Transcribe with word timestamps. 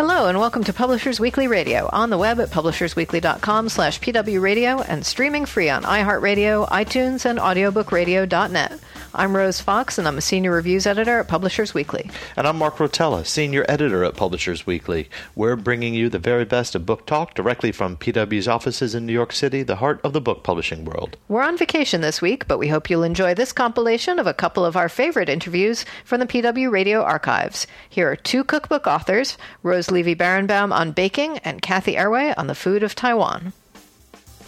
Hello 0.00 0.28
and 0.28 0.38
welcome 0.38 0.64
to 0.64 0.72
Publishers 0.72 1.20
Weekly 1.20 1.46
Radio 1.46 1.86
on 1.92 2.08
the 2.08 2.16
web 2.16 2.40
at 2.40 2.48
publishersweekly.com 2.48 3.68
slash 3.68 4.00
pwradio 4.00 4.82
and 4.88 5.04
streaming 5.04 5.44
free 5.44 5.68
on 5.68 5.82
iHeartRadio, 5.82 6.66
iTunes, 6.70 7.26
and 7.26 7.38
audiobookradio.net. 7.38 8.80
I'm 9.12 9.34
Rose 9.34 9.60
Fox, 9.60 9.98
and 9.98 10.06
I'm 10.06 10.18
a 10.18 10.20
senior 10.20 10.52
reviews 10.52 10.86
editor 10.86 11.18
at 11.18 11.26
Publishers 11.26 11.74
Weekly. 11.74 12.08
And 12.36 12.46
I'm 12.46 12.56
Mark 12.56 12.76
Rotella, 12.76 13.26
senior 13.26 13.66
editor 13.68 14.04
at 14.04 14.14
Publishers 14.14 14.68
Weekly. 14.68 15.08
We're 15.34 15.56
bringing 15.56 15.94
you 15.94 16.08
the 16.08 16.20
very 16.20 16.44
best 16.44 16.76
of 16.76 16.86
book 16.86 17.06
talk 17.06 17.34
directly 17.34 17.72
from 17.72 17.96
PW's 17.96 18.46
offices 18.46 18.94
in 18.94 19.06
New 19.06 19.12
York 19.12 19.32
City, 19.32 19.64
the 19.64 19.76
heart 19.76 20.00
of 20.04 20.12
the 20.12 20.20
book 20.20 20.44
publishing 20.44 20.84
world. 20.84 21.16
We're 21.26 21.42
on 21.42 21.58
vacation 21.58 22.02
this 22.02 22.22
week, 22.22 22.46
but 22.46 22.58
we 22.58 22.68
hope 22.68 22.88
you'll 22.88 23.02
enjoy 23.02 23.34
this 23.34 23.52
compilation 23.52 24.20
of 24.20 24.28
a 24.28 24.34
couple 24.34 24.64
of 24.64 24.76
our 24.76 24.88
favorite 24.88 25.28
interviews 25.28 25.84
from 26.04 26.20
the 26.20 26.26
PW 26.26 26.70
Radio 26.70 27.02
archives. 27.02 27.66
Here 27.88 28.08
are 28.08 28.16
two 28.16 28.44
cookbook 28.44 28.86
authors, 28.86 29.36
Rose 29.64 29.90
Levy 29.90 30.14
Beranbaum 30.14 30.72
on 30.72 30.92
baking 30.92 31.38
and 31.38 31.60
Cathy 31.60 31.96
Erway 31.96 32.32
on 32.36 32.46
the 32.46 32.54
food 32.54 32.84
of 32.84 32.94
Taiwan. 32.94 33.54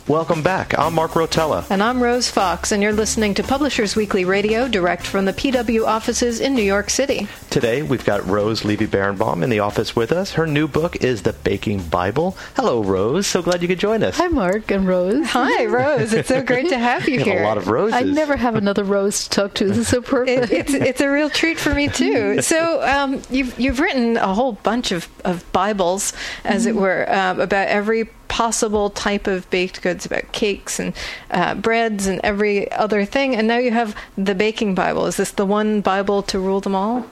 Welcome 0.08 0.42
back. 0.42 0.76
I'm 0.76 0.94
Mark 0.94 1.12
Rotella. 1.12 1.64
And 1.70 1.80
I'm 1.80 2.02
Rose 2.02 2.28
Fox, 2.28 2.72
and 2.72 2.82
you're 2.82 2.92
listening 2.92 3.34
to 3.34 3.44
Publishers 3.44 3.94
Weekly 3.94 4.24
Radio, 4.24 4.66
direct 4.66 5.06
from 5.06 5.26
the 5.26 5.32
PW 5.32 5.86
offices 5.86 6.40
in 6.40 6.56
New 6.56 6.62
York 6.62 6.90
City. 6.90 7.28
Today, 7.50 7.82
we've 7.82 8.04
got 8.04 8.26
Rose 8.26 8.64
Levy 8.64 8.88
Beranbaum 8.88 9.44
in 9.44 9.50
the 9.50 9.60
office 9.60 9.94
with 9.94 10.10
us. 10.10 10.32
Her 10.32 10.44
new 10.44 10.66
book 10.66 10.96
is 11.04 11.22
The 11.22 11.32
Baking 11.32 11.84
Bible. 11.84 12.36
Hello, 12.56 12.82
Rose. 12.82 13.28
So 13.28 13.42
glad 13.42 13.62
you 13.62 13.68
could 13.68 13.78
join 13.78 14.02
us. 14.02 14.16
Hi, 14.18 14.26
Mark 14.26 14.72
and 14.72 14.88
Rose. 14.88 15.24
Hi, 15.28 15.66
Rose. 15.66 16.12
It's 16.12 16.28
so 16.28 16.42
great 16.42 16.68
to 16.70 16.78
have 16.78 17.08
you, 17.08 17.14
you 17.20 17.24
here. 17.24 17.34
Have 17.34 17.42
a 17.44 17.48
lot 17.48 17.58
of 17.58 17.68
roses. 17.68 17.94
I 17.94 18.02
never 18.02 18.36
have 18.36 18.56
another 18.56 18.82
rose 18.82 19.22
to 19.28 19.30
talk 19.30 19.54
to. 19.54 19.68
This 19.68 19.78
is 19.78 19.88
so 19.88 20.02
perfect. 20.02 20.50
It, 20.50 20.52
it's, 20.52 20.74
it's 20.74 21.00
a 21.00 21.08
real 21.08 21.30
treat 21.30 21.60
for 21.60 21.72
me, 21.72 21.86
too. 21.86 22.42
So, 22.52 22.82
um, 22.82 23.22
you've, 23.30 23.58
you've 23.58 23.78
written 23.78 24.16
a 24.16 24.34
whole 24.34 24.54
bunch 24.54 24.90
of, 24.90 25.08
of 25.24 25.50
Bibles, 25.52 26.12
as 26.44 26.66
mm-hmm. 26.66 26.76
it 26.76 26.80
were, 26.80 27.12
um, 27.12 27.40
about 27.40 27.68
every 27.68 28.10
possible 28.32 28.88
type 28.88 29.26
of 29.26 29.48
baked 29.50 29.82
goods, 29.82 30.06
about 30.06 30.32
cakes 30.32 30.78
and 30.78 30.94
uh, 31.30 31.54
breads 31.54 32.06
and 32.06 32.18
every 32.24 32.72
other 32.72 33.04
thing. 33.04 33.36
And 33.36 33.46
now 33.46 33.58
you 33.58 33.72
have 33.72 33.94
the 34.16 34.34
baking 34.34 34.74
Bible. 34.74 35.04
Is 35.04 35.18
this 35.18 35.32
the 35.32 35.44
one 35.44 35.82
Bible 35.82 36.22
to 36.22 36.38
rule 36.38 36.62
them 36.62 36.74
all? 36.74 37.04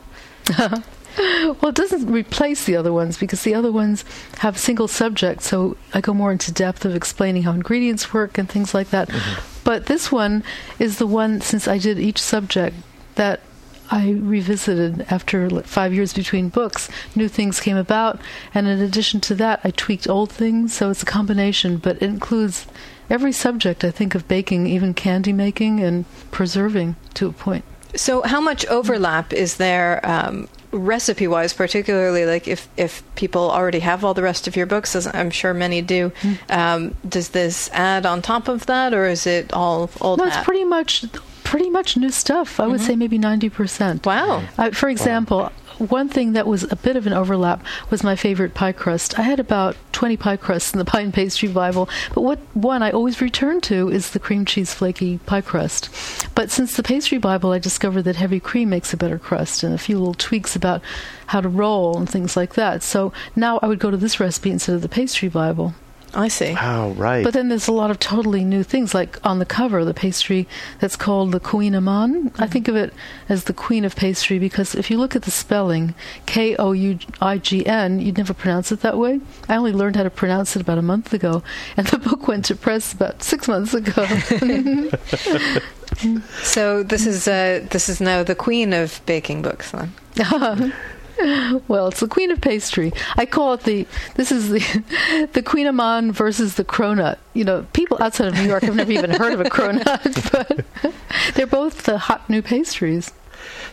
well, 0.58 1.66
it 1.66 1.74
doesn't 1.74 2.10
replace 2.10 2.64
the 2.64 2.74
other 2.74 2.90
ones 2.90 3.18
because 3.18 3.42
the 3.42 3.54
other 3.54 3.70
ones 3.70 4.02
have 4.38 4.56
single 4.56 4.88
subjects. 4.88 5.46
So 5.46 5.76
I 5.92 6.00
go 6.00 6.14
more 6.14 6.32
into 6.32 6.50
depth 6.52 6.86
of 6.86 6.96
explaining 6.96 7.42
how 7.42 7.52
ingredients 7.52 8.14
work 8.14 8.38
and 8.38 8.48
things 8.48 8.72
like 8.72 8.88
that. 8.88 9.10
Mm-hmm. 9.10 9.60
But 9.62 9.86
this 9.86 10.10
one 10.10 10.42
is 10.78 10.96
the 10.96 11.06
one, 11.06 11.42
since 11.42 11.68
I 11.68 11.76
did 11.76 11.98
each 11.98 12.18
subject, 12.18 12.76
that 13.16 13.40
I 13.90 14.10
revisited 14.10 15.06
after 15.10 15.48
five 15.62 15.92
years 15.92 16.12
between 16.12 16.48
books. 16.48 16.88
New 17.14 17.28
things 17.28 17.60
came 17.60 17.76
about, 17.76 18.20
and 18.54 18.68
in 18.68 18.80
addition 18.80 19.20
to 19.22 19.34
that, 19.36 19.60
I 19.64 19.70
tweaked 19.70 20.08
old 20.08 20.30
things. 20.30 20.72
So 20.74 20.90
it's 20.90 21.02
a 21.02 21.06
combination, 21.06 21.78
but 21.78 21.96
it 21.96 22.02
includes 22.02 22.66
every 23.08 23.32
subject 23.32 23.84
I 23.84 23.90
think 23.90 24.14
of 24.14 24.28
baking, 24.28 24.66
even 24.68 24.94
candy 24.94 25.32
making 25.32 25.80
and 25.80 26.04
preserving 26.30 26.96
to 27.14 27.26
a 27.28 27.32
point. 27.32 27.64
So, 27.96 28.22
how 28.22 28.40
much 28.40 28.64
overlap 28.66 29.32
is 29.32 29.56
there 29.56 30.00
um, 30.08 30.48
recipe 30.70 31.26
wise, 31.26 31.52
particularly 31.52 32.24
like 32.24 32.46
if, 32.46 32.68
if 32.76 33.02
people 33.16 33.50
already 33.50 33.80
have 33.80 34.04
all 34.04 34.14
the 34.14 34.22
rest 34.22 34.46
of 34.46 34.54
your 34.54 34.66
books, 34.66 34.94
as 34.94 35.08
I'm 35.08 35.30
sure 35.30 35.52
many 35.52 35.82
do, 35.82 36.12
mm. 36.20 36.38
um, 36.50 36.94
does 37.08 37.30
this 37.30 37.68
add 37.72 38.06
on 38.06 38.22
top 38.22 38.46
of 38.46 38.66
that, 38.66 38.94
or 38.94 39.06
is 39.06 39.26
it 39.26 39.52
all 39.52 39.90
old? 40.00 40.18
No, 40.20 40.26
hat? 40.26 40.36
it's 40.36 40.44
pretty 40.44 40.64
much 40.64 41.04
pretty 41.50 41.68
much 41.68 41.96
new 41.96 42.10
stuff. 42.10 42.60
I 42.60 42.62
mm-hmm. 42.62 42.72
would 42.72 42.80
say 42.80 42.94
maybe 42.94 43.18
90%. 43.18 44.06
Wow. 44.06 44.44
Uh, 44.56 44.70
for 44.70 44.88
example, 44.88 45.38
wow. 45.38 45.52
one 45.78 46.08
thing 46.08 46.34
that 46.34 46.46
was 46.46 46.62
a 46.70 46.76
bit 46.76 46.94
of 46.94 47.08
an 47.08 47.12
overlap 47.12 47.64
was 47.90 48.04
my 48.04 48.14
favorite 48.14 48.54
pie 48.54 48.70
crust. 48.70 49.18
I 49.18 49.22
had 49.22 49.40
about 49.40 49.76
20 49.90 50.16
pie 50.16 50.36
crusts 50.36 50.72
in 50.72 50.78
the 50.78 50.84
Pie 50.90 51.00
and 51.00 51.12
Pastry 51.12 51.48
Bible, 51.48 51.88
but 52.14 52.20
what 52.20 52.38
one 52.54 52.84
I 52.84 52.92
always 52.92 53.20
return 53.20 53.60
to 53.62 53.88
is 53.88 54.10
the 54.10 54.20
cream 54.20 54.44
cheese 54.44 54.72
flaky 54.72 55.18
pie 55.18 55.40
crust. 55.40 55.90
But 56.36 56.52
since 56.52 56.76
the 56.76 56.84
Pastry 56.84 57.18
Bible, 57.18 57.50
I 57.50 57.58
discovered 57.58 58.02
that 58.02 58.14
heavy 58.14 58.38
cream 58.38 58.70
makes 58.70 58.92
a 58.92 58.96
better 58.96 59.18
crust 59.18 59.64
and 59.64 59.74
a 59.74 59.78
few 59.78 59.98
little 59.98 60.14
tweaks 60.14 60.54
about 60.54 60.82
how 61.26 61.40
to 61.40 61.48
roll 61.48 61.98
and 61.98 62.08
things 62.08 62.36
like 62.36 62.54
that. 62.54 62.84
So 62.84 63.12
now 63.34 63.58
I 63.60 63.66
would 63.66 63.80
go 63.80 63.90
to 63.90 63.96
this 63.96 64.20
recipe 64.20 64.52
instead 64.52 64.76
of 64.76 64.82
the 64.82 64.88
Pastry 64.88 65.28
Bible. 65.28 65.74
I 66.12 66.28
see. 66.28 66.54
Wow, 66.54 66.90
right. 66.90 67.24
But 67.24 67.34
then 67.34 67.48
there's 67.48 67.68
a 67.68 67.72
lot 67.72 67.90
of 67.90 67.98
totally 67.98 68.44
new 68.44 68.62
things, 68.62 68.94
like 68.94 69.18
on 69.24 69.38
the 69.38 69.46
cover, 69.46 69.84
the 69.84 69.94
pastry 69.94 70.48
that's 70.80 70.96
called 70.96 71.32
the 71.32 71.40
kouign-amann. 71.40 72.30
Mm-hmm. 72.30 72.42
I 72.42 72.46
think 72.46 72.68
of 72.68 72.76
it 72.76 72.92
as 73.28 73.44
the 73.44 73.52
queen 73.52 73.84
of 73.84 73.94
pastry 73.94 74.38
because 74.38 74.74
if 74.74 74.90
you 74.90 74.98
look 74.98 75.14
at 75.14 75.22
the 75.22 75.30
spelling, 75.30 75.94
K 76.26 76.56
O 76.56 76.72
U 76.72 76.98
I 77.20 77.38
G 77.38 77.64
N, 77.64 78.00
you'd 78.00 78.18
never 78.18 78.34
pronounce 78.34 78.72
it 78.72 78.80
that 78.80 78.98
way. 78.98 79.20
I 79.48 79.56
only 79.56 79.72
learned 79.72 79.96
how 79.96 80.02
to 80.02 80.10
pronounce 80.10 80.56
it 80.56 80.62
about 80.62 80.78
a 80.78 80.82
month 80.82 81.12
ago, 81.12 81.42
and 81.76 81.86
the 81.86 81.98
book 81.98 82.26
went 82.26 82.44
to 82.46 82.56
press 82.56 82.92
about 82.92 83.22
six 83.22 83.46
months 83.46 83.74
ago. 83.74 84.04
so 86.42 86.82
this 86.82 87.06
is 87.06 87.28
uh, 87.28 87.66
this 87.70 87.88
is 87.88 88.00
now 88.00 88.22
the 88.22 88.34
queen 88.34 88.72
of 88.72 89.00
baking 89.06 89.42
books, 89.42 89.70
then. 89.70 89.92
well, 91.68 91.88
it's 91.88 92.00
the 92.00 92.08
queen 92.08 92.30
of 92.30 92.40
pastry. 92.40 92.92
I 93.16 93.26
call 93.26 93.54
it 93.54 93.64
the. 93.64 93.86
This 94.14 94.32
is 94.32 94.48
the 94.48 94.58
the 95.32 95.42
kouign-amann 95.42 96.12
versus 96.12 96.54
the 96.54 96.64
cronut. 96.64 97.18
You 97.34 97.44
know, 97.44 97.66
people 97.72 97.98
outside 98.00 98.28
of 98.28 98.34
New 98.34 98.46
York 98.46 98.62
have 98.62 98.76
never 98.76 98.92
even 98.92 99.10
heard 99.10 99.32
of 99.32 99.40
a 99.40 99.44
cronut, 99.44 100.32
but 100.32 101.34
they're 101.34 101.46
both 101.46 101.84
the 101.84 101.98
hot 101.98 102.28
new 102.30 102.42
pastries. 102.42 103.12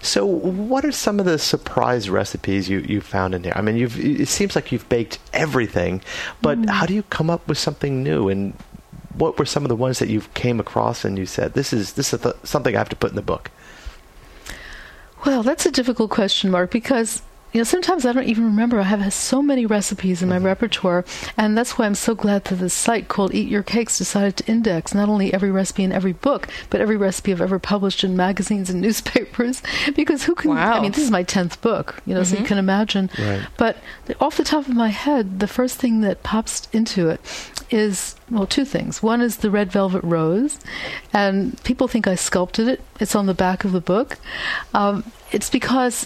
So, 0.02 0.26
what 0.26 0.84
are 0.86 0.92
some 0.92 1.20
of 1.20 1.26
the 1.26 1.40
surprise 1.40 2.10
recipes 2.10 2.70
you 2.70 2.80
you 2.80 3.02
found 3.02 3.34
in 3.34 3.44
there? 3.44 3.58
I 3.58 3.62
mean, 3.62 3.78
you've 3.78 4.00
it 4.00 4.28
seems 4.28 4.56
like 4.56 4.72
you've 4.72 4.88
baked 4.90 5.20
everything, 5.34 6.02
but 6.42 6.62
mm. 6.62 6.70
how 6.70 6.86
do 6.86 6.94
you 6.94 7.04
come 7.04 7.30
up 7.30 7.48
with 7.48 7.58
something 7.58 8.04
new? 8.04 8.30
And 8.30 8.54
what 9.16 9.40
were 9.40 9.46
some 9.46 9.64
of 9.64 9.70
the 9.70 9.76
ones 9.76 10.00
that 10.00 10.10
you 10.10 10.22
came 10.34 10.60
across 10.60 11.06
and 11.06 11.18
you 11.18 11.26
said, 11.26 11.54
"This 11.54 11.72
is 11.72 11.94
this 11.94 12.14
is 12.14 12.22
th- 12.22 12.36
something 12.44 12.76
I 12.76 12.78
have 12.78 12.90
to 12.90 12.96
put 12.96 13.12
in 13.12 13.16
the 13.16 13.22
book"? 13.22 13.52
Well, 15.26 15.44
that's 15.44 15.66
a 15.66 15.72
difficult 15.72 16.12
question, 16.12 16.52
Mark, 16.52 16.72
because 16.72 17.24
you 17.58 17.62
know, 17.62 17.66
sometimes 17.66 18.06
I 18.06 18.14
don't 18.14 18.28
even 18.28 18.46
remember. 18.46 18.80
I 18.80 18.84
have 18.84 19.12
so 19.12 19.42
many 19.42 19.66
recipes 19.66 20.22
in 20.22 20.30
my 20.30 20.36
mm-hmm. 20.36 20.46
repertoire, 20.46 21.04
and 21.38 21.58
that's 21.58 21.76
why 21.76 21.88
I'm 21.88 21.96
so 21.96 22.14
glad 22.14 22.44
that 22.46 22.58
this 22.58 22.72
site 22.72 23.08
called 23.08 23.34
Eat 23.34 23.50
Your 23.50 23.64
Cakes 23.64 23.98
decided 23.98 24.38
to 24.38 24.46
index 24.46 24.94
not 24.94 25.10
only 25.10 25.34
every 25.34 25.50
recipe 25.50 25.84
in 25.84 25.92
every 25.92 26.14
book, 26.14 26.48
but 26.70 26.82
every 26.82 26.98
recipe 26.98 27.32
I've 27.32 27.42
ever 27.42 27.58
published 27.58 28.04
in 28.04 28.16
magazines 28.16 28.70
and 28.70 28.80
newspapers. 28.84 29.64
because 29.96 30.26
who 30.26 30.36
can? 30.36 30.52
Wow. 30.52 30.74
I 30.74 30.82
mean, 30.82 30.92
this 30.92 31.04
is 31.04 31.10
my 31.10 31.24
tenth 31.24 31.60
book, 31.62 31.96
you 32.06 32.14
know, 32.14 32.22
mm-hmm. 32.22 32.30
so 32.30 32.36
you 32.36 32.38
mm-hmm. 32.42 32.48
can 32.48 32.58
imagine. 32.60 33.10
Right. 33.18 33.48
But 33.58 33.78
off 34.22 34.38
the 34.38 34.44
top 34.44 34.68
of 34.68 34.76
my 34.76 34.90
head, 34.90 35.40
the 35.40 35.48
first 35.48 35.80
thing 35.80 36.02
that 36.02 36.22
pops 36.22 36.68
into 36.72 37.10
it 37.10 37.20
is 37.72 38.16
well, 38.30 38.46
two 38.46 38.66
things. 38.66 39.02
One 39.02 39.20
is 39.20 39.38
the 39.38 39.50
red 39.50 39.72
velvet 39.72 40.04
rose, 40.04 40.60
and 41.12 41.60
people 41.64 41.88
think 41.88 42.06
I 42.06 42.14
sculpted 42.14 42.68
it. 42.68 42.82
It's 43.00 43.16
on 43.16 43.26
the 43.26 43.34
back 43.34 43.64
of 43.64 43.72
the 43.72 43.82
book. 43.82 44.20
Um, 44.76 45.12
it's 45.32 45.50
because 45.50 46.06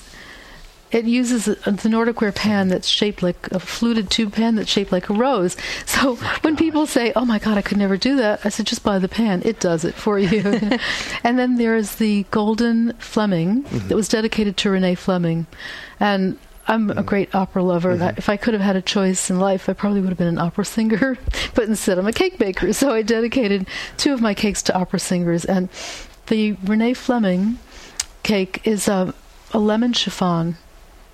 it 0.92 1.06
uses 1.06 1.46
the 1.46 1.90
Nordic 1.90 2.22
ware 2.22 2.32
pan 2.32 2.68
that's 2.68 2.88
shaped 2.88 3.24
like 3.24 3.52
a 3.52 3.60
fluted 3.60 4.10
tube 4.10 4.34
pan 4.34 4.56
that's 4.56 4.70
shaped 4.70 4.92
like 4.92 5.10
a 5.10 5.14
rose. 5.14 5.56
So 5.86 6.18
oh 6.20 6.38
when 6.42 6.56
people 6.56 6.86
say, 6.86 7.12
"Oh 7.16 7.26
my 7.26 7.38
God, 7.38 7.58
I 7.58 7.62
could 7.62 7.78
never 7.78 7.98
do 7.98 8.16
that," 8.16 8.46
I 8.46 8.50
said, 8.50 8.66
"Just 8.66 8.84
buy 8.84 8.98
the 8.98 9.08
pan; 9.08 9.42
it 9.46 9.60
does 9.60 9.84
it 9.86 9.94
for 9.94 10.18
you." 10.18 10.42
and 11.24 11.38
then 11.38 11.58
there 11.58 11.76
is 11.76 11.96
the 11.96 12.24
golden 12.32 12.94
Fleming 12.94 13.64
mm-hmm. 13.64 13.88
that 13.88 13.96
was 13.96 14.08
dedicated 14.08 14.58
to 14.58 14.70
Renee 14.70 14.96
Fleming, 14.96 15.48
and 16.00 16.38
I'm 16.68 16.90
a 16.90 16.96
mm-hmm. 16.96 17.06
great 17.06 17.36
opera 17.36 17.64
lover. 17.64 17.96
Mm-hmm. 17.96 18.18
If 18.18 18.30
I 18.30 18.38
could 18.38 18.54
have 18.54 18.62
had 18.62 18.76
a 18.76 18.82
choice 18.82 19.30
in 19.30 19.40
life, 19.40 19.68
I 19.68 19.74
probably 19.74 20.02
would 20.02 20.10
have 20.10 20.18
been 20.18 20.28
an 20.28 20.40
opera 20.40 20.66
singer. 20.66 21.18
but 21.56 21.66
instead, 21.66 22.00
I'm 22.00 22.08
a 22.08 22.14
cake 22.14 22.38
baker. 22.38 22.74
So 22.74 22.94
I 22.94 23.02
dedicated 23.02 23.68
two 23.98 24.14
of 24.14 24.22
my 24.22 24.34
cakes 24.34 24.62
to 24.64 24.76
opera 24.76 25.00
singers. 25.00 25.46
And 25.46 25.70
the 26.28 26.54
Renee 26.64 26.94
Fleming 26.94 27.60
cake 28.24 28.62
is 28.64 28.88
a, 28.88 29.14
a 29.52 29.60
lemon 29.60 29.94
chiffon 29.94 30.58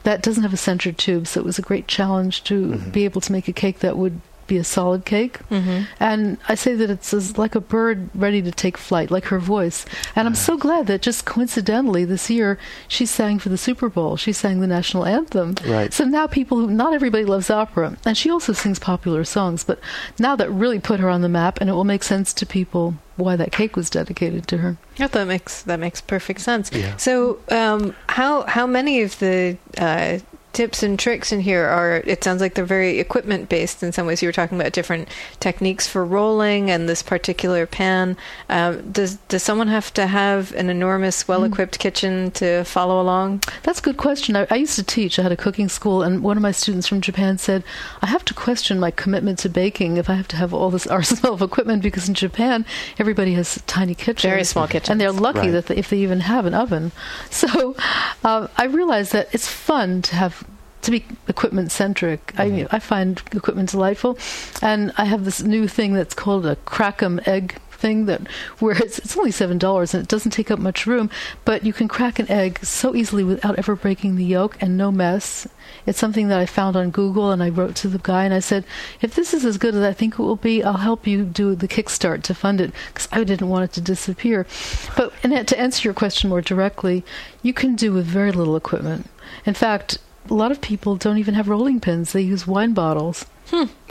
that 0.08 0.22
doesn't 0.22 0.44
have 0.44 0.54
a 0.54 0.58
centered 0.58 0.98
tube, 0.98 1.28
so 1.28 1.42
it 1.42 1.44
was 1.44 1.60
a 1.60 1.62
great 1.62 1.86
challenge 1.86 2.42
to 2.46 2.68
mm-hmm. 2.68 2.92
be 2.92 3.04
able 3.04 3.20
to 3.20 3.30
make 3.30 3.50
a 3.50 3.52
cake 3.52 3.80
that 3.80 3.98
would 3.98 4.22
be 4.48 4.56
a 4.56 4.64
solid 4.64 5.04
cake. 5.04 5.40
Mm-hmm. 5.50 5.84
And 6.00 6.38
I 6.48 6.56
say 6.56 6.76
that 6.76 6.90
it's 6.90 7.14
as 7.14 7.38
like 7.38 7.56
a 7.56 7.60
bird 7.60 8.10
ready 8.16 8.42
to 8.42 8.50
take 8.50 8.78
flight, 8.78 9.12
like 9.12 9.26
her 9.26 9.38
voice. 9.40 9.86
And 10.16 10.26
I'm 10.26 10.34
so 10.34 10.56
glad 10.56 10.88
that 10.88 11.02
just 11.02 11.26
coincidentally 11.26 12.06
this 12.06 12.30
year 12.30 12.58
she 12.88 13.06
sang 13.06 13.38
for 13.38 13.50
the 13.50 13.58
Super 13.58 13.90
Bowl. 13.90 14.16
She 14.16 14.32
sang 14.32 14.62
the 14.62 14.68
national 14.68 15.06
anthem. 15.06 15.56
Right. 15.66 15.92
So 15.92 16.06
now 16.06 16.26
people 16.26 16.58
who, 16.58 16.72
not 16.72 16.94
everybody 16.94 17.26
loves 17.26 17.50
opera. 17.50 17.98
And 18.06 18.18
she 18.18 18.30
also 18.30 18.54
sings 18.54 18.80
popular 18.80 19.26
songs. 19.26 19.66
But 19.66 19.82
now 20.18 20.38
that 20.38 20.50
really 20.50 20.80
put 20.80 21.02
her 21.02 21.10
on 21.10 21.22
the 21.22 21.28
map, 21.28 21.60
and 21.60 21.70
it 21.70 21.74
will 21.74 21.84
make 21.84 22.04
sense 22.04 22.34
to 22.36 22.46
people 22.46 22.96
why 23.18 23.36
that 23.36 23.52
cake 23.52 23.76
was 23.76 23.90
dedicated 23.90 24.48
to 24.48 24.58
her. 24.58 24.78
Yeah, 24.98 25.08
that 25.08 25.28
makes 25.28 25.64
that 25.64 25.80
makes 25.80 26.02
perfect 26.02 26.42
sense. 26.42 26.72
Yeah. 26.72 26.96
So, 26.98 27.40
um, 27.50 27.96
how 28.08 28.44
how 28.44 28.66
many 28.66 29.02
of 29.02 29.20
the 29.20 29.58
uh, 29.78 30.20
tips 30.58 30.82
and 30.84 30.98
tricks 31.00 31.32
in 31.32 31.40
here 31.40 31.66
are? 31.66 31.98
It 32.06 32.24
sounds 32.24 32.42
like 32.42 32.56
they're 32.56 32.66
very 32.66 33.00
equipment 33.00 33.48
based 33.48 33.84
in 33.84 33.92
some 33.92 34.08
ways. 34.08 34.22
You 34.22 34.28
were 34.28 34.34
talking 34.34 34.60
about 34.60 34.74
different 34.74 35.08
techniques 35.40 35.88
for 35.88 36.04
rolling 36.04 36.70
and 36.72 36.90
this 36.90 37.04
particular 37.04 37.66
pan. 37.66 38.18
Um, 38.50 38.92
does 38.92 39.18
does 39.30 39.44
someone 39.44 39.68
have 39.68 39.94
to 39.94 40.08
have 40.08 40.52
an 40.54 40.70
enormous, 40.70 41.28
well 41.28 41.44
equipped 41.44 41.78
kitchen 41.80 42.32
to 42.32 42.64
follow 42.64 43.00
along? 43.02 43.44
That's 43.64 43.80
a 43.80 43.84
good 43.84 43.98
question. 43.98 44.36
I, 44.36 44.48
I 44.50 44.56
used 44.56 44.76
to 44.76 44.84
teach. 44.84 45.20
I 45.20 45.24
had 45.24 45.32
a 45.32 45.38
cooking 45.38 45.70
school, 45.70 46.02
and 46.02 46.24
one 46.24 46.38
of 46.38 46.42
my 46.44 46.52
students 46.52 46.88
from 46.88 47.02
Japan 47.02 47.38
said, 47.38 47.64
I 48.02 48.08
have 48.08 48.26
to 48.26 48.34
question 48.34 48.80
my 48.80 48.90
commitment 48.92 49.38
to 49.40 49.50
baking 49.50 49.98
if 49.98 50.10
I 50.10 50.16
have 50.16 50.28
to 50.30 50.36
have 50.38 50.54
all 50.54 50.72
this 50.72 50.88
arsenal 50.98 51.34
of 51.36 51.42
equipment 51.42 51.84
because 51.84 52.08
in 52.10 52.16
Japan, 52.16 52.66
everybody 52.98 53.34
has 53.34 53.62
tiny 53.68 53.94
kitchens. 53.96 54.32
Very 54.32 54.44
small 54.44 54.68
kitchens. 54.68 54.90
And 54.90 55.00
they're 55.00 55.12
lucky 55.12 55.38
Right. 55.38 55.52
that 55.52 55.68
they, 55.68 55.76
if 55.78 55.90
they 55.92 55.98
even 56.00 56.22
have 56.22 56.46
an 56.48 56.54
oven. 56.56 56.92
So 57.30 57.76
um, 58.24 58.50
I 58.58 58.66
realized 58.66 59.12
that 59.14 59.28
it's 59.32 59.48
fun 59.48 60.02
to 60.04 60.16
have. 60.16 60.44
To 60.88 60.92
be 60.92 61.04
equipment 61.28 61.70
centric, 61.74 62.34
I 62.38 62.50
mm-hmm. 62.50 62.74
I 62.74 62.80
find 62.80 63.22
equipment 63.34 63.72
delightful, 63.72 64.18
and 64.62 64.94
I 64.98 65.04
have 65.04 65.26
this 65.26 65.44
new 65.44 65.68
thing 65.68 65.92
that's 65.92 66.14
called 66.14 66.46
a 66.46 66.56
Crackem 66.56 67.28
egg 67.28 67.60
thing 67.72 68.06
that 68.06 68.26
where 68.60 68.78
it's, 68.78 68.98
it's 69.00 69.18
only 69.18 69.32
seven 69.32 69.58
dollars 69.58 69.94
and 69.94 70.02
it 70.02 70.08
doesn't 70.08 70.32
take 70.32 70.50
up 70.50 70.60
much 70.60 70.88
room, 70.88 71.10
but 71.44 71.66
you 71.66 71.74
can 71.74 71.90
crack 71.90 72.20
an 72.20 72.32
egg 72.32 72.64
so 72.64 72.96
easily 72.96 73.26
without 73.26 73.60
ever 73.60 73.76
breaking 73.76 74.16
the 74.16 74.24
yolk 74.24 74.56
and 74.62 74.78
no 74.78 74.90
mess. 74.90 75.46
It's 75.86 76.00
something 76.00 76.30
that 76.30 76.40
I 76.40 76.46
found 76.46 76.78
on 76.78 76.90
Google 76.90 77.32
and 77.32 77.44
I 77.44 77.50
wrote 77.50 77.76
to 77.76 77.90
the 77.90 78.00
guy 78.00 78.24
and 78.24 78.34
I 78.34 78.40
said, 78.40 78.64
if 79.02 79.14
this 79.14 79.34
is 79.34 79.44
as 79.44 79.58
good 79.58 79.76
as 79.76 79.84
I 79.84 79.92
think 79.92 80.14
it 80.14 80.24
will 80.24 80.38
be, 80.38 80.64
I'll 80.64 80.78
help 80.78 81.06
you 81.06 81.26
do 81.26 81.54
the 81.54 81.68
kickstart 81.68 82.24
to 82.24 82.34
fund 82.34 82.62
it 82.62 82.72
because 82.88 83.10
I 83.12 83.26
didn't 83.26 83.50
want 83.50 83.66
it 83.66 83.74
to 83.74 83.82
disappear. 83.82 84.48
But 84.96 85.12
and 85.22 85.46
to 85.46 85.60
answer 85.60 85.86
your 85.86 85.94
question 85.94 86.30
more 86.30 86.42
directly, 86.42 87.04
you 87.44 87.52
can 87.52 87.76
do 87.76 87.92
with 87.92 88.06
very 88.06 88.32
little 88.32 88.56
equipment. 88.56 89.10
In 89.46 89.54
fact, 89.54 89.98
a 90.30 90.34
lot 90.34 90.52
of 90.52 90.62
people 90.62 90.96
don't 90.96 91.18
even 91.18 91.34
have 91.34 91.48
rolling 91.50 91.80
pins; 91.80 92.14
they 92.14 92.22
use 92.22 92.46
wine 92.48 92.74
bottles. 92.74 93.26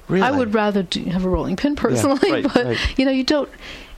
Really? 0.08 0.22
I 0.22 0.30
would 0.30 0.54
rather 0.54 0.84
do, 0.84 1.02
have 1.06 1.24
a 1.24 1.28
rolling 1.28 1.56
pin 1.56 1.74
personally, 1.74 2.30
right, 2.30 2.42
but 2.44 2.64
right. 2.64 2.98
you 2.98 3.04
know, 3.04 3.10
you 3.10 3.24
don't. 3.24 3.48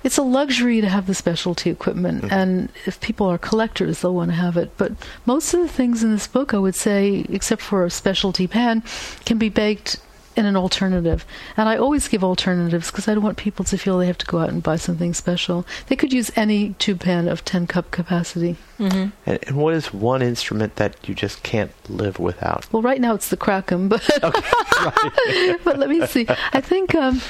It's 0.04 0.16
a 0.16 0.22
luxury 0.22 0.80
to 0.80 0.88
have 0.88 1.06
the 1.06 1.14
specialty 1.14 1.68
equipment, 1.70 2.22
Mm-hmm. 2.22 2.32
and 2.32 2.68
if 2.86 3.00
people 3.00 3.26
are 3.26 3.36
collectors, 3.36 4.00
they'll 4.00 4.14
want 4.14 4.30
to 4.30 4.36
have 4.36 4.56
it. 4.56 4.70
But 4.78 4.92
most 5.26 5.52
of 5.52 5.60
the 5.60 5.68
things 5.68 6.02
in 6.02 6.12
this 6.12 6.26
book, 6.26 6.54
I 6.54 6.58
would 6.58 6.76
say, 6.76 7.26
except 7.28 7.60
for 7.60 7.84
a 7.84 7.90
specialty 7.90 8.46
pan, 8.46 8.82
can 9.26 9.38
be 9.38 9.48
baked 9.50 10.00
in 10.38 10.46
an 10.46 10.56
alternative. 10.56 11.26
And 11.56 11.68
I 11.68 11.76
always 11.76 12.06
give 12.06 12.22
alternatives 12.22 12.90
because 12.90 13.08
I 13.08 13.14
don't 13.14 13.24
want 13.24 13.36
people 13.36 13.64
to 13.66 13.76
feel 13.76 13.98
they 13.98 14.06
have 14.06 14.18
to 14.18 14.26
go 14.26 14.38
out 14.38 14.48
and 14.48 14.62
buy 14.62 14.76
something 14.76 15.12
special. 15.12 15.66
They 15.88 15.96
could 15.96 16.12
use 16.12 16.30
any 16.36 16.74
tube 16.74 17.00
pan 17.00 17.26
of 17.26 17.44
10 17.44 17.66
cup 17.66 17.90
capacity. 17.90 18.56
Mm-hmm. 18.78 19.10
And, 19.26 19.38
and 19.46 19.56
what 19.56 19.74
is 19.74 19.92
one 19.92 20.22
instrument 20.22 20.76
that 20.76 21.08
you 21.08 21.14
just 21.14 21.42
can't 21.42 21.72
live 21.90 22.20
without? 22.20 22.72
Well, 22.72 22.82
right 22.82 23.00
now 23.00 23.14
it's 23.14 23.30
the 23.30 23.36
Crackem, 23.36 23.88
but 23.88 24.08
but 25.64 25.78
let 25.78 25.90
me 25.90 26.06
see. 26.06 26.26
I 26.52 26.60
think 26.60 26.94
um, 26.94 27.20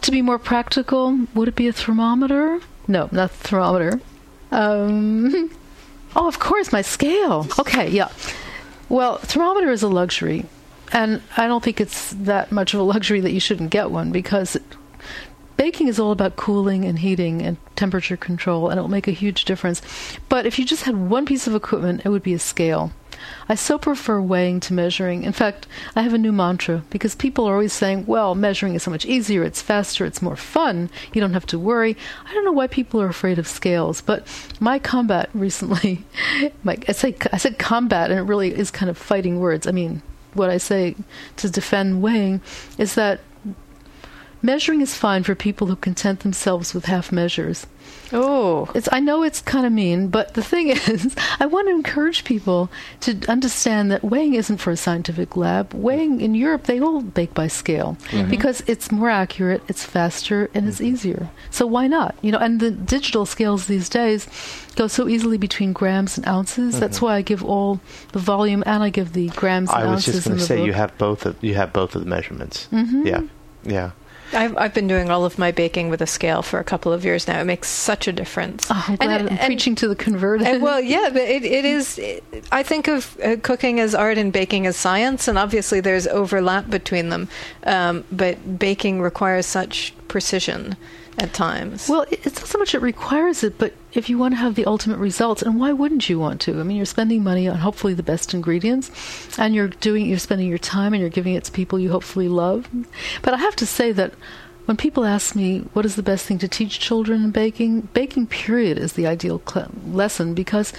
to 0.00 0.10
be 0.10 0.20
more 0.20 0.38
practical, 0.38 1.26
would 1.34 1.46
it 1.46 1.54
be 1.54 1.68
a 1.68 1.72
thermometer? 1.72 2.60
No, 2.88 3.08
not 3.12 3.30
the 3.30 3.48
thermometer. 3.48 4.00
Um, 4.50 5.50
oh, 6.16 6.26
of 6.26 6.40
course, 6.40 6.72
my 6.72 6.82
scale. 6.82 7.46
Okay, 7.60 7.88
yeah. 7.88 8.10
Well, 8.88 9.18
thermometer 9.18 9.70
is 9.70 9.84
a 9.84 9.88
luxury, 9.88 10.46
and 10.92 11.22
I 11.36 11.46
don't 11.46 11.62
think 11.62 11.80
it's 11.80 12.10
that 12.12 12.50
much 12.50 12.74
of 12.74 12.80
a 12.80 12.84
luxury 12.84 13.20
that 13.20 13.32
you 13.32 13.40
shouldn't 13.40 13.70
get 13.70 13.90
one 13.90 14.12
because 14.12 14.56
baking 15.56 15.88
is 15.88 16.00
all 16.00 16.10
about 16.10 16.36
cooling 16.36 16.84
and 16.84 16.98
heating 16.98 17.42
and 17.42 17.58
temperature 17.76 18.16
control, 18.16 18.70
and 18.70 18.78
it 18.78 18.80
will 18.80 18.88
make 18.88 19.08
a 19.08 19.12
huge 19.12 19.44
difference. 19.44 19.82
But 20.28 20.46
if 20.46 20.58
you 20.58 20.64
just 20.64 20.84
had 20.84 20.96
one 20.96 21.26
piece 21.26 21.46
of 21.46 21.54
equipment, 21.54 22.02
it 22.04 22.08
would 22.08 22.22
be 22.22 22.34
a 22.34 22.38
scale. 22.38 22.92
I 23.48 23.54
so 23.54 23.78
prefer 23.78 24.20
weighing 24.20 24.60
to 24.60 24.72
measuring. 24.72 25.24
In 25.24 25.32
fact, 25.32 25.66
I 25.94 26.02
have 26.02 26.14
a 26.14 26.18
new 26.18 26.32
mantra 26.32 26.84
because 26.88 27.14
people 27.14 27.44
are 27.46 27.52
always 27.52 27.72
saying, 27.72 28.06
well, 28.06 28.34
measuring 28.34 28.74
is 28.74 28.84
so 28.84 28.90
much 28.90 29.04
easier, 29.04 29.42
it's 29.42 29.60
faster, 29.60 30.06
it's 30.06 30.22
more 30.22 30.36
fun, 30.36 30.88
you 31.12 31.20
don't 31.20 31.34
have 31.34 31.46
to 31.46 31.58
worry. 31.58 31.96
I 32.26 32.32
don't 32.32 32.44
know 32.44 32.52
why 32.52 32.66
people 32.66 33.02
are 33.02 33.08
afraid 33.08 33.38
of 33.38 33.46
scales, 33.46 34.00
but 34.00 34.26
my 34.60 34.78
combat 34.78 35.28
recently, 35.34 36.04
my, 36.62 36.78
I, 36.88 36.92
say, 36.92 37.14
I 37.32 37.36
said 37.36 37.58
combat, 37.58 38.10
and 38.10 38.18
it 38.18 38.22
really 38.22 38.54
is 38.54 38.70
kind 38.70 38.88
of 38.88 38.96
fighting 38.96 39.40
words. 39.40 39.66
I 39.66 39.72
mean, 39.72 40.02
what 40.34 40.50
I 40.50 40.58
say 40.58 40.96
to 41.36 41.50
defend 41.50 42.02
weighing 42.02 42.40
is 42.78 42.94
that 42.94 43.20
measuring 44.42 44.80
is 44.80 44.94
fine 44.94 45.22
for 45.22 45.34
people 45.34 45.66
who 45.66 45.76
content 45.76 46.20
themselves 46.20 46.74
with 46.74 46.86
half 46.86 47.12
measures. 47.12 47.66
Oh, 48.12 48.68
It's 48.74 48.88
I 48.92 49.00
know 49.00 49.22
it's 49.22 49.40
kind 49.40 49.66
of 49.66 49.72
mean, 49.72 50.08
but 50.08 50.34
the 50.34 50.42
thing 50.42 50.68
is, 50.88 51.14
I 51.38 51.46
want 51.46 51.68
to 51.68 51.74
encourage 51.74 52.24
people 52.24 52.70
to 53.00 53.18
understand 53.28 53.90
that 53.90 54.04
weighing 54.04 54.34
isn't 54.34 54.58
for 54.58 54.70
a 54.70 54.76
scientific 54.76 55.36
lab. 55.36 55.72
Weighing 55.74 56.20
in 56.20 56.34
Europe, 56.34 56.64
they 56.64 56.80
all 56.80 57.02
bake 57.02 57.34
by 57.34 57.48
scale 57.48 57.96
mm-hmm. 58.08 58.30
because 58.30 58.62
it's 58.66 58.90
more 58.90 59.10
accurate, 59.10 59.62
it's 59.68 59.84
faster, 59.84 60.50
and 60.54 60.68
it's 60.68 60.78
mm-hmm. 60.78 60.86
easier. 60.86 61.30
So 61.50 61.66
why 61.66 61.86
not? 61.86 62.14
You 62.22 62.32
know, 62.32 62.38
and 62.38 62.60
the 62.60 62.70
digital 62.70 63.26
scales 63.26 63.66
these 63.66 63.88
days 63.88 64.26
go 64.76 64.86
so 64.86 65.08
easily 65.08 65.38
between 65.38 65.72
grams 65.72 66.16
and 66.16 66.26
ounces. 66.26 66.78
That's 66.78 66.96
mm-hmm. 66.98 67.06
why 67.06 67.16
I 67.16 67.22
give 67.22 67.44
all 67.44 67.80
the 68.12 68.18
volume 68.18 68.62
and 68.66 68.82
I 68.82 68.90
give 68.90 69.12
the 69.12 69.28
grams 69.30 69.70
and 69.70 69.78
I 69.78 69.84
was 69.84 70.06
ounces 70.06 70.14
just 70.14 70.26
going 70.26 70.38
to 70.38 70.44
say 70.44 70.56
book. 70.58 70.66
you 70.66 70.72
have 70.72 70.96
both. 70.98 71.26
Of, 71.26 71.42
you 71.42 71.54
have 71.54 71.72
both 71.72 71.94
of 71.94 72.02
the 72.02 72.08
measurements. 72.08 72.68
Mhm. 72.72 73.06
Yeah, 73.06 73.22
yeah. 73.64 73.90
I've 74.32 74.56
I've 74.56 74.74
been 74.74 74.86
doing 74.88 75.10
all 75.10 75.24
of 75.24 75.38
my 75.38 75.50
baking 75.52 75.88
with 75.90 76.00
a 76.02 76.06
scale 76.06 76.42
for 76.42 76.58
a 76.60 76.64
couple 76.64 76.92
of 76.92 77.04
years 77.04 77.26
now. 77.28 77.40
It 77.40 77.44
makes 77.44 77.68
such 77.68 78.06
a 78.08 78.12
difference. 78.12 78.68
Oh, 78.70 78.84
I'm 78.88 78.96
glad 78.96 79.20
And- 79.20 79.30
I'm 79.30 79.36
and- 79.38 79.46
preaching 79.46 79.74
to 79.76 79.88
the 79.88 79.96
converted. 79.96 80.46
And, 80.46 80.62
well, 80.62 80.80
yeah, 80.80 81.10
but 81.12 81.22
it, 81.22 81.44
it 81.44 81.64
is. 81.64 81.98
It, 81.98 82.22
I 82.52 82.62
think 82.62 82.88
of 82.88 83.16
uh, 83.24 83.36
cooking 83.42 83.80
as 83.80 83.94
art 83.94 84.18
and 84.18 84.32
baking 84.32 84.66
as 84.66 84.76
science, 84.76 85.28
and 85.28 85.38
obviously 85.38 85.80
there's 85.80 86.06
overlap 86.06 86.70
between 86.70 87.08
them. 87.08 87.28
Um, 87.64 88.04
but 88.12 88.58
baking 88.58 89.00
requires 89.02 89.46
such 89.46 89.92
precision 90.08 90.76
at 91.20 91.32
times. 91.34 91.88
Well, 91.88 92.06
it's 92.10 92.40
not 92.40 92.46
so 92.46 92.58
much 92.58 92.74
it 92.74 92.80
requires 92.80 93.44
it, 93.44 93.58
but 93.58 93.74
if 93.92 94.08
you 94.08 94.16
want 94.16 94.32
to 94.32 94.38
have 94.38 94.54
the 94.54 94.64
ultimate 94.64 94.98
results, 94.98 95.42
and 95.42 95.60
why 95.60 95.72
wouldn't 95.72 96.08
you 96.08 96.18
want 96.18 96.40
to? 96.42 96.58
I 96.58 96.62
mean, 96.62 96.76
you're 96.76 96.86
spending 96.86 97.22
money 97.22 97.46
on 97.46 97.58
hopefully 97.58 97.94
the 97.94 98.02
best 98.02 98.32
ingredients, 98.32 98.90
and 99.38 99.54
you're 99.54 99.68
doing, 99.68 100.06
you're 100.06 100.18
spending 100.18 100.48
your 100.48 100.58
time, 100.58 100.94
and 100.94 101.00
you're 101.00 101.10
giving 101.10 101.34
it 101.34 101.44
to 101.44 101.52
people 101.52 101.78
you 101.78 101.90
hopefully 101.90 102.28
love. 102.28 102.68
But 103.22 103.34
I 103.34 103.36
have 103.36 103.54
to 103.56 103.66
say 103.66 103.92
that 103.92 104.14
when 104.64 104.76
people 104.76 105.04
ask 105.04 105.34
me 105.34 105.60
what 105.72 105.84
is 105.84 105.96
the 105.96 106.02
best 106.02 106.26
thing 106.26 106.38
to 106.38 106.48
teach 106.48 106.80
children 106.80 107.24
in 107.24 107.30
baking, 107.32 107.82
baking 107.92 108.28
period 108.28 108.78
is 108.78 108.94
the 108.94 109.06
ideal 109.06 109.42
cl- 109.46 109.70
lesson 109.88 110.32
because 110.32 110.72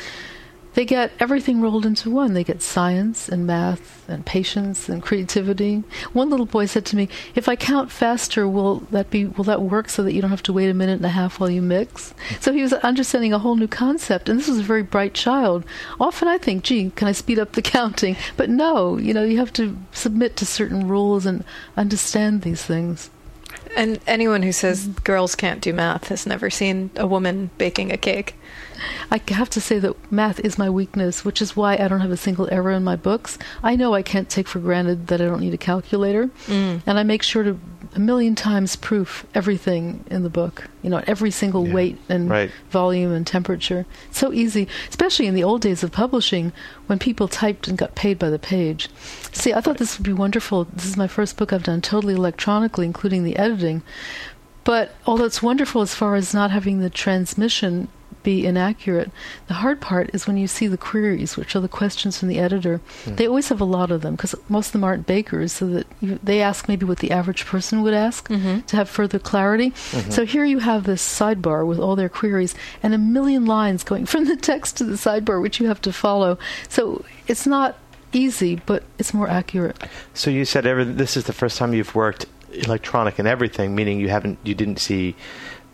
they 0.73 0.85
get 0.85 1.11
everything 1.19 1.61
rolled 1.61 1.85
into 1.85 2.09
one. 2.09 2.33
They 2.33 2.43
get 2.43 2.61
science 2.61 3.27
and 3.27 3.45
math 3.45 4.07
and 4.07 4.25
patience 4.25 4.87
and 4.87 5.01
creativity. 5.01 5.83
One 6.13 6.29
little 6.29 6.45
boy 6.45 6.65
said 6.65 6.85
to 6.85 6.95
me, 6.95 7.09
"If 7.35 7.49
I 7.49 7.55
count 7.55 7.91
faster, 7.91 8.47
will 8.47 8.83
that 8.91 9.09
be 9.09 9.25
will 9.25 9.43
that 9.45 9.61
work 9.61 9.89
so 9.89 10.01
that 10.03 10.13
you 10.13 10.21
don't 10.21 10.31
have 10.31 10.43
to 10.43 10.53
wait 10.53 10.69
a 10.69 10.73
minute 10.73 10.97
and 10.97 11.05
a 11.05 11.09
half 11.09 11.39
while 11.39 11.49
you 11.49 11.61
mix?" 11.61 12.13
So 12.39 12.53
he 12.53 12.61
was 12.61 12.73
understanding 12.73 13.33
a 13.33 13.39
whole 13.39 13.55
new 13.55 13.67
concept, 13.67 14.29
and 14.29 14.39
this 14.39 14.47
was 14.47 14.59
a 14.59 14.63
very 14.63 14.83
bright 14.83 15.13
child. 15.13 15.65
Often 15.99 16.27
I 16.29 16.37
think, 16.37 16.63
"Gee, 16.63 16.91
can 16.95 17.07
I 17.07 17.11
speed 17.11 17.39
up 17.39 17.51
the 17.53 17.61
counting?" 17.77 18.15
But 18.37 18.49
no, 18.49 18.97
you 18.97 19.13
know, 19.13 19.23
you 19.23 19.37
have 19.37 19.53
to 19.53 19.77
submit 19.91 20.35
to 20.37 20.45
certain 20.45 20.87
rules 20.87 21.25
and 21.25 21.43
understand 21.75 22.41
these 22.43 22.63
things. 22.63 23.09
and 23.75 23.99
anyone 24.05 24.41
who 24.41 24.51
says 24.51 24.87
girls 25.05 25.33
can't 25.35 25.61
do 25.61 25.73
math 25.73 26.09
has 26.09 26.25
never 26.27 26.49
seen 26.49 26.89
a 26.97 27.07
woman 27.07 27.49
baking 27.57 27.91
a 27.91 27.97
cake. 27.97 28.35
I 29.11 29.21
have 29.29 29.49
to 29.51 29.61
say 29.61 29.79
that 29.79 29.95
math 30.11 30.39
is 30.41 30.57
my 30.57 30.69
weakness, 30.69 31.23
which 31.25 31.41
is 31.41 31.55
why 31.55 31.73
I 31.77 31.87
don't 31.87 32.01
have 32.01 32.11
a 32.11 32.17
single 32.17 32.47
error 32.51 32.71
in 32.71 32.83
my 32.83 32.95
books. 32.95 33.37
I 33.63 33.75
know 33.75 33.93
I 33.93 34.01
can't 34.01 34.29
take 34.29 34.47
for 34.47 34.59
granted 34.59 35.07
that 35.07 35.21
I 35.21 35.25
don't 35.25 35.41
need 35.41 35.53
a 35.53 35.57
calculator, 35.57 36.29
Mm. 36.47 36.81
and 36.85 36.99
I 36.99 37.03
make 37.03 37.23
sure 37.23 37.43
to 37.43 37.59
a 37.93 37.99
million 37.99 38.35
times 38.35 38.75
proof 38.77 39.25
everything 39.35 40.05
in 40.09 40.23
the 40.23 40.29
book. 40.29 40.69
You 40.81 40.89
know, 40.89 41.03
every 41.07 41.29
single 41.31 41.67
Yeah. 41.67 41.73
weight 41.73 41.97
and 42.07 42.29
Right. 42.29 42.51
volume 42.69 43.11
and 43.11 43.27
temperature. 43.27 43.85
It's 44.09 44.19
so 44.19 44.31
easy, 44.31 44.67
especially 44.89 45.27
in 45.27 45.35
the 45.35 45.43
old 45.43 45.61
days 45.61 45.83
of 45.83 45.91
publishing 45.91 46.53
when 46.87 46.99
people 46.99 47.27
typed 47.27 47.67
and 47.67 47.77
got 47.77 47.95
paid 47.95 48.17
by 48.17 48.29
the 48.29 48.39
page. 48.39 48.89
See, 49.33 49.53
I 49.53 49.59
thought 49.61 49.77
this 49.77 49.97
would 49.97 50.05
be 50.05 50.13
wonderful. 50.13 50.67
This 50.73 50.85
is 50.85 50.95
my 50.95 51.07
first 51.07 51.35
book 51.37 51.51
I've 51.51 51.63
done 51.63 51.81
totally 51.81 52.13
electronically, 52.13 52.85
including 52.85 53.23
the 53.25 53.35
editing. 53.37 53.81
But 54.63 54.95
although 55.07 55.25
it's 55.25 55.41
wonderful 55.43 55.81
as 55.81 55.95
far 55.95 56.15
as 56.15 56.33
not 56.33 56.51
having 56.51 56.79
the 56.79 56.89
transmission, 56.89 57.87
be 58.23 58.45
inaccurate. 58.45 59.11
The 59.47 59.55
hard 59.55 59.81
part 59.81 60.09
is 60.13 60.27
when 60.27 60.37
you 60.37 60.47
see 60.47 60.67
the 60.67 60.77
queries, 60.77 61.37
which 61.37 61.55
are 61.55 61.59
the 61.59 61.67
questions 61.67 62.17
from 62.17 62.27
the 62.27 62.39
editor. 62.39 62.81
Hmm. 63.05 63.15
They 63.15 63.27
always 63.27 63.49
have 63.49 63.61
a 63.61 63.65
lot 63.65 63.91
of 63.91 64.01
them 64.01 64.15
because 64.15 64.35
most 64.49 64.67
of 64.67 64.73
them 64.73 64.83
aren't 64.83 65.05
bakers, 65.07 65.51
so 65.51 65.67
that 65.67 65.87
you, 66.01 66.19
they 66.23 66.41
ask 66.41 66.67
maybe 66.67 66.85
what 66.85 66.99
the 66.99 67.11
average 67.11 67.45
person 67.45 67.81
would 67.83 67.93
ask 67.93 68.29
Mm-hmm. 68.31 68.61
to 68.61 68.75
have 68.77 68.89
further 68.89 69.19
clarity. 69.19 69.71
Mm-hmm. 69.71 70.11
So 70.11 70.25
here 70.25 70.45
you 70.45 70.59
have 70.59 70.83
this 70.85 71.01
sidebar 71.01 71.65
with 71.67 71.79
all 71.79 71.95
their 71.95 72.09
queries 72.09 72.55
and 72.81 72.93
a 72.93 72.97
million 72.97 73.45
lines 73.45 73.83
going 73.83 74.05
from 74.11 74.25
the 74.25 74.35
text 74.37 74.77
to 74.77 74.83
the 74.83 74.95
sidebar, 74.95 75.41
which 75.41 75.59
you 75.59 75.67
have 75.67 75.81
to 75.81 75.91
follow. 75.91 76.37
So 76.69 77.03
it's 77.27 77.45
not 77.45 77.77
easy, 78.13 78.61
but 78.65 78.83
it's 78.99 79.13
more 79.13 79.27
accurate. 79.27 79.77
So 80.13 80.29
you 80.29 80.45
said 80.45 80.65
every, 80.65 80.85
this 80.85 81.17
is 81.17 81.25
the 81.25 81.33
first 81.33 81.57
time 81.57 81.73
you've 81.73 81.95
worked 81.95 82.25
electronic 82.53 83.19
and 83.19 83.27
everything, 83.27 83.75
meaning 83.75 83.99
you 83.99 84.09
haven't, 84.09 84.37
you 84.43 84.53
didn't 84.53 84.77
see 84.79 85.15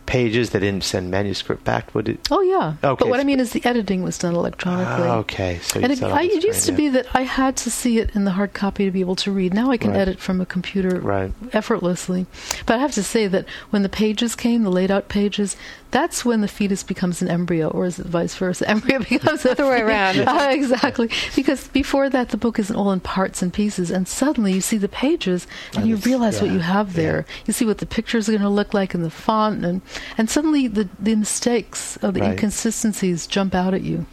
pages. 0.08 0.50
They 0.50 0.60
didn't 0.60 0.84
send 0.84 1.12
manuscript 1.12 1.64
back. 1.64 1.94
Would 1.94 2.10
it? 2.10 2.28
Oh 2.32 2.42
yeah. 2.42 2.74
Okay, 2.84 3.00
But 3.00 3.10
what 3.10 3.20
I 3.20 3.24
mean 3.24 3.40
is 3.40 3.52
the 3.52 3.64
editing 3.64 4.02
was 4.02 4.18
done 4.18 4.34
electronically. 4.34 5.08
Ah, 5.08 5.18
okay, 5.18 5.60
so 5.62 5.78
you 5.80 5.84
and 5.84 5.94
it, 5.94 6.02
I, 6.02 6.24
it 6.24 6.44
used 6.44 6.66
to 6.66 6.72
be 6.72 6.90
that 6.90 7.06
I 7.14 7.22
had 7.22 7.56
to 7.58 7.70
see 7.70 8.00
it 8.00 8.16
in 8.16 8.24
the 8.26 8.32
hard 8.32 8.54
copy 8.54 8.86
to 8.86 8.92
be 8.92 9.02
able 9.02 9.16
to 9.18 9.32
read. 9.32 9.54
Now 9.54 9.70
I 9.70 9.78
can 9.78 9.92
Right. 9.92 10.00
edit 10.00 10.20
from 10.20 10.42
a 10.42 10.46
computer 10.46 11.00
Right. 11.00 11.32
effortlessly. 11.54 12.26
But 12.66 12.76
I 12.76 12.80
have 12.80 12.94
to 12.94 13.04
say 13.04 13.28
that 13.28 13.46
when 13.70 13.84
the 13.84 13.90
pages 13.90 14.36
came, 14.36 14.64
the 14.64 14.72
laid 14.72 14.90
out 14.90 15.08
pages, 15.10 15.56
that's 15.92 16.26
when 16.26 16.42
the 16.42 16.48
fetus 16.48 16.84
becomes 16.84 17.22
an 17.22 17.30
embryo, 17.30 17.70
or 17.70 17.86
is 17.86 17.98
it 18.00 18.06
vice 18.06 18.36
versa? 18.36 18.68
Embryo 18.70 19.00
becomes 19.00 19.44
the 19.44 19.52
Other 19.52 19.68
way 19.70 19.82
around. 19.82 20.24
Ah, 20.28 20.50
exactly. 20.60 21.10
Because 21.36 21.68
before 21.70 22.10
that, 22.10 22.30
the 22.30 22.38
book 22.38 22.60
isn't 22.60 22.76
all 22.76 22.92
in 22.92 23.00
parts 23.00 23.42
and 23.42 23.54
pieces, 23.54 23.90
and 23.90 24.08
suddenly 24.08 24.52
you 24.54 24.62
see 24.62 24.78
the 24.78 24.90
pages 24.90 25.48
and, 25.74 25.80
And 25.82 25.88
you 25.88 25.96
it's- 25.96 26.06
realize 26.06 26.42
what 26.42 26.52
you 26.52 26.60
have 26.60 26.90
yeah. 26.90 26.94
there. 27.02 27.26
You 27.46 27.54
see 27.54 27.66
what 27.66 27.78
the 27.78 27.86
pictures 27.86 28.28
are 28.28 28.34
going 28.34 28.42
to 28.42 28.50
look 28.50 28.74
like 28.74 28.94
in 28.94 29.02
the 29.04 29.10
font, 29.10 29.64
and 29.64 29.82
and 30.18 30.30
suddenly 30.30 30.68
the 30.68 30.90
the 31.00 31.16
mistakes 31.16 31.98
or 32.04 32.12
the 32.12 32.20
Right. 32.22 32.32
inconsistencies 32.32 33.28
jump 33.28 33.56
out 33.56 33.74
at 33.74 33.82
you. 33.82 34.06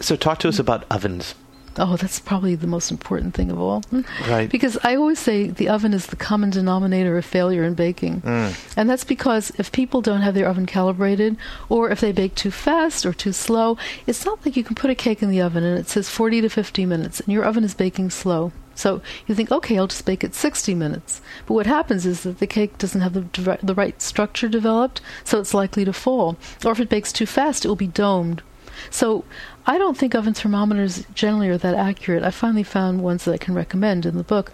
So 0.00 0.16
talk 0.16 0.38
to 0.40 0.48
us 0.48 0.58
about 0.58 0.84
ovens. 0.90 1.34
Oh, 1.76 1.96
that's 1.96 2.18
probably 2.18 2.54
the 2.54 2.66
most 2.66 2.90
important 2.90 3.34
thing 3.34 3.50
of 3.50 3.60
all. 3.60 3.82
Right. 4.28 4.50
Because 4.50 4.76
I 4.82 4.96
always 4.96 5.18
say 5.18 5.48
the 5.48 5.68
oven 5.68 5.94
is 5.94 6.06
the 6.06 6.16
common 6.16 6.50
denominator 6.50 7.16
of 7.16 7.24
failure 7.24 7.64
in 7.64 7.74
baking. 7.74 8.22
Mm. 8.22 8.74
And 8.76 8.90
that's 8.90 9.04
because 9.04 9.52
if 9.58 9.72
people 9.72 10.00
don't 10.00 10.22
have 10.22 10.34
their 10.34 10.46
oven 10.46 10.66
calibrated, 10.66 11.36
or 11.68 11.90
if 11.90 12.00
they 12.00 12.12
bake 12.12 12.34
too 12.34 12.50
fast 12.50 13.06
or 13.06 13.12
too 13.12 13.32
slow, 13.32 13.78
it's 14.06 14.24
not 14.24 14.44
like 14.44 14.56
you 14.56 14.64
can 14.64 14.74
put 14.74 14.90
a 14.90 14.94
cake 14.94 15.22
in 15.22 15.30
the 15.30 15.40
oven 15.40 15.64
and 15.64 15.78
it 15.78 15.88
says 15.88 16.08
40 16.08 16.40
to 16.42 16.48
50 16.48 16.86
minutes, 16.86 17.20
and 17.20 17.32
your 17.32 17.44
oven 17.44 17.64
is 17.64 17.74
baking 17.74 18.10
slow. 18.10 18.52
So 18.74 19.02
you 19.26 19.34
think, 19.34 19.52
okay, 19.52 19.76
I'll 19.76 19.86
just 19.86 20.06
bake 20.06 20.24
it 20.24 20.34
60 20.34 20.74
minutes. 20.74 21.20
But 21.46 21.54
what 21.54 21.66
happens 21.66 22.06
is 22.06 22.22
that 22.22 22.38
the 22.38 22.46
cake 22.46 22.78
doesn't 22.78 23.02
have 23.02 23.12
the, 23.12 23.58
the 23.62 23.74
right 23.74 24.00
structure 24.00 24.48
developed, 24.48 25.02
so 25.22 25.38
it's 25.38 25.52
likely 25.52 25.84
to 25.84 25.92
fall. 25.92 26.36
Or 26.64 26.72
if 26.72 26.80
it 26.80 26.88
bakes 26.88 27.12
too 27.12 27.26
fast, 27.26 27.64
it 27.64 27.68
will 27.68 27.76
be 27.76 27.86
domed. 27.86 28.42
So 28.88 29.24
I 29.66 29.78
don't 29.78 29.96
think 29.96 30.14
oven 30.14 30.34
thermometers 30.34 31.04
generally 31.14 31.48
are 31.48 31.58
that 31.58 31.74
accurate. 31.74 32.22
I 32.22 32.30
finally 32.30 32.62
found 32.62 33.02
ones 33.02 33.24
that 33.24 33.32
I 33.32 33.38
can 33.38 33.54
recommend 33.54 34.06
in 34.06 34.16
the 34.16 34.24
book. 34.24 34.52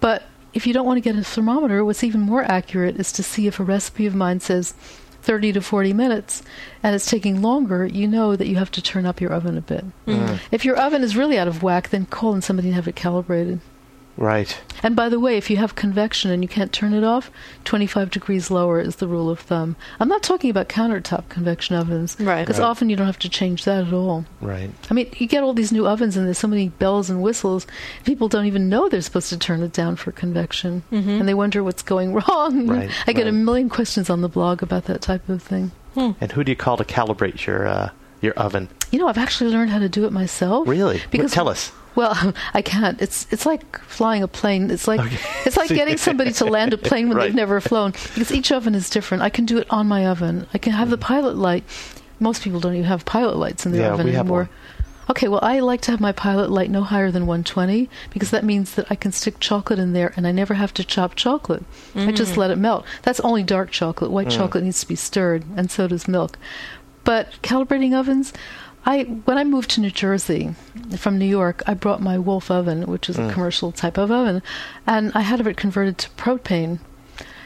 But 0.00 0.24
if 0.52 0.66
you 0.66 0.72
don't 0.72 0.86
want 0.86 0.96
to 0.96 1.00
get 1.00 1.18
a 1.18 1.24
thermometer, 1.24 1.84
what's 1.84 2.04
even 2.04 2.20
more 2.20 2.42
accurate 2.42 2.98
is 2.98 3.12
to 3.12 3.22
see 3.22 3.46
if 3.46 3.60
a 3.60 3.64
recipe 3.64 4.06
of 4.06 4.14
mine 4.14 4.40
says 4.40 4.74
30 5.22 5.52
to 5.52 5.60
40 5.60 5.92
minutes 5.92 6.42
and 6.82 6.94
it's 6.94 7.06
taking 7.06 7.42
longer, 7.42 7.86
you 7.86 8.08
know 8.08 8.36
that 8.36 8.46
you 8.46 8.56
have 8.56 8.70
to 8.72 8.82
turn 8.82 9.06
up 9.06 9.20
your 9.20 9.32
oven 9.32 9.58
a 9.58 9.60
bit. 9.60 9.84
Mm. 10.06 10.38
If 10.50 10.64
your 10.64 10.76
oven 10.76 11.02
is 11.02 11.16
really 11.16 11.38
out 11.38 11.48
of 11.48 11.62
whack, 11.62 11.90
then 11.90 12.06
call 12.06 12.34
in 12.34 12.42
somebody 12.42 12.68
and 12.68 12.74
have 12.74 12.88
it 12.88 12.96
calibrated. 12.96 13.60
Right. 14.18 14.60
And 14.82 14.94
by 14.96 15.08
the 15.08 15.18
way, 15.20 15.36
if 15.36 15.48
you 15.48 15.56
have 15.58 15.74
convection 15.76 16.30
and 16.32 16.42
you 16.42 16.48
can't 16.48 16.72
turn 16.72 16.92
it 16.92 17.04
off, 17.04 17.30
25 17.64 18.10
degrees 18.10 18.50
lower 18.50 18.80
is 18.80 18.96
the 18.96 19.06
rule 19.08 19.30
of 19.30 19.38
thumb. 19.40 19.76
I'm 20.00 20.08
not 20.08 20.22
talking 20.24 20.50
about 20.50 20.68
countertop 20.68 21.28
convection 21.28 21.76
ovens. 21.76 22.16
Right. 22.18 22.42
Because 22.44 22.58
Right. 22.60 22.66
often 22.66 22.90
you 22.90 22.96
don't 22.96 23.06
have 23.06 23.18
to 23.20 23.28
change 23.28 23.64
that 23.64 23.86
at 23.86 23.92
all. 23.92 24.24
Right. 24.40 24.70
I 24.90 24.94
mean, 24.94 25.08
you 25.18 25.26
get 25.28 25.42
all 25.44 25.54
these 25.54 25.70
new 25.72 25.86
ovens 25.86 26.16
and 26.16 26.26
there's 26.26 26.38
so 26.38 26.48
many 26.48 26.68
bells 26.68 27.08
and 27.10 27.22
whistles. 27.22 27.66
People 28.04 28.28
don't 28.28 28.46
even 28.46 28.68
know 28.68 28.88
they're 28.88 29.00
supposed 29.02 29.28
to 29.30 29.38
turn 29.38 29.62
it 29.62 29.72
down 29.72 29.96
for 29.96 30.10
convection. 30.12 30.82
And 30.90 31.28
they 31.28 31.34
wonder 31.34 31.62
what's 31.64 31.82
going 31.82 32.12
wrong. 32.28 32.66
Right, 32.66 32.90
I 33.06 33.12
get 33.12 33.26
a 33.28 33.32
million 33.32 33.68
questions 33.68 34.10
on 34.10 34.20
the 34.20 34.28
blog 34.28 34.62
about 34.62 34.84
that 34.86 35.00
type 35.00 35.28
of 35.28 35.42
thing. 35.42 35.70
And 35.96 36.32
who 36.32 36.42
do 36.44 36.50
you 36.52 36.56
call 36.56 36.76
to 36.76 36.84
calibrate 36.84 37.46
your 37.46 37.66
uh, 37.66 37.90
your 38.20 38.32
oven? 38.34 38.68
You 38.90 38.98
know, 39.00 39.08
I've 39.08 39.18
actually 39.18 39.50
learned 39.50 39.70
how 39.70 39.78
to 39.80 39.88
do 39.88 40.04
it 40.06 40.12
myself. 40.12 40.66
Really? 40.68 41.02
Because 41.10 41.32
Tell 41.32 41.48
us. 41.48 41.72
Well, 41.98 42.32
I 42.54 42.62
can't. 42.62 43.02
It's 43.02 43.26
it's 43.32 43.44
like 43.44 43.76
flying 43.80 44.22
a 44.22 44.28
plane. 44.28 44.70
It's 44.70 44.86
like 44.86 45.00
Okay. 45.00 45.18
it's 45.46 45.56
like 45.56 45.68
getting 45.68 45.96
somebody 45.96 46.30
to 46.34 46.44
land 46.44 46.72
a 46.72 46.78
plane 46.78 47.08
when 47.08 47.16
Right. 47.16 47.24
they've 47.24 47.34
never 47.34 47.60
flown. 47.60 47.90
Because 47.90 48.30
each 48.30 48.52
oven 48.52 48.76
is 48.76 48.88
different. 48.88 49.24
I 49.24 49.30
can 49.30 49.44
do 49.44 49.58
it 49.58 49.66
on 49.68 49.88
my 49.88 50.06
oven. 50.06 50.46
I 50.54 50.58
can 50.58 50.72
have 50.72 50.90
the 50.90 50.96
mm-hmm. 50.96 51.12
pilot 51.14 51.36
light. 51.36 51.64
Most 52.20 52.42
people 52.42 52.60
don't 52.60 52.74
even 52.74 52.86
have 52.86 53.04
pilot 53.04 53.36
lights 53.36 53.66
in 53.66 53.72
their 53.72 53.82
Yeah, 53.82 53.94
oven 53.94 54.06
we 54.06 54.12
have 54.12 54.26
anymore. 54.26 54.42
one. 54.42 54.48
Okay, 55.10 55.26
well, 55.26 55.40
I 55.42 55.58
like 55.60 55.80
to 55.82 55.90
have 55.90 56.00
my 56.00 56.12
pilot 56.12 56.50
light 56.50 56.70
no 56.70 56.82
higher 56.82 57.10
than 57.10 57.26
120 57.26 57.88
because 58.10 58.30
that 58.30 58.44
means 58.44 58.74
that 58.74 58.86
I 58.90 58.94
can 58.94 59.10
stick 59.10 59.40
chocolate 59.40 59.78
in 59.80 59.92
there 59.92 60.12
and 60.16 60.26
I 60.26 60.32
never 60.32 60.54
have 60.54 60.72
to 60.74 60.84
chop 60.84 61.16
chocolate. 61.16 61.64
I 61.96 62.12
just 62.12 62.34
mm. 62.34 62.36
let 62.36 62.50
it 62.52 62.58
melt. 62.58 62.84
That's 63.02 63.18
only 63.20 63.42
dark 63.42 63.70
chocolate. 63.70 64.12
White 64.12 64.28
mm. 64.28 64.36
chocolate 64.36 64.62
needs 64.64 64.80
to 64.80 64.86
be 64.86 64.96
stirred, 64.96 65.44
and 65.56 65.70
so 65.70 65.88
does 65.88 66.06
milk. 66.06 66.38
But 67.04 67.32
calibrating 67.42 67.98
ovens, 67.98 68.34
I 68.88 69.02
when 69.02 69.36
I 69.36 69.44
moved 69.44 69.70
to 69.72 69.82
New 69.82 69.90
Jersey 69.90 70.54
from 70.96 71.18
New 71.18 71.26
York, 71.26 71.62
I 71.66 71.74
brought 71.74 72.00
my 72.00 72.18
Wolf 72.18 72.50
oven, 72.50 72.86
which 72.86 73.10
is 73.10 73.18
a 73.18 73.22
mm. 73.22 73.32
commercial 73.32 73.70
type 73.70 73.98
of 73.98 74.10
oven, 74.10 74.42
and 74.86 75.12
I 75.14 75.20
had 75.20 75.46
it 75.46 75.56
converted 75.58 75.98
to 75.98 76.10
propane. 76.10 76.78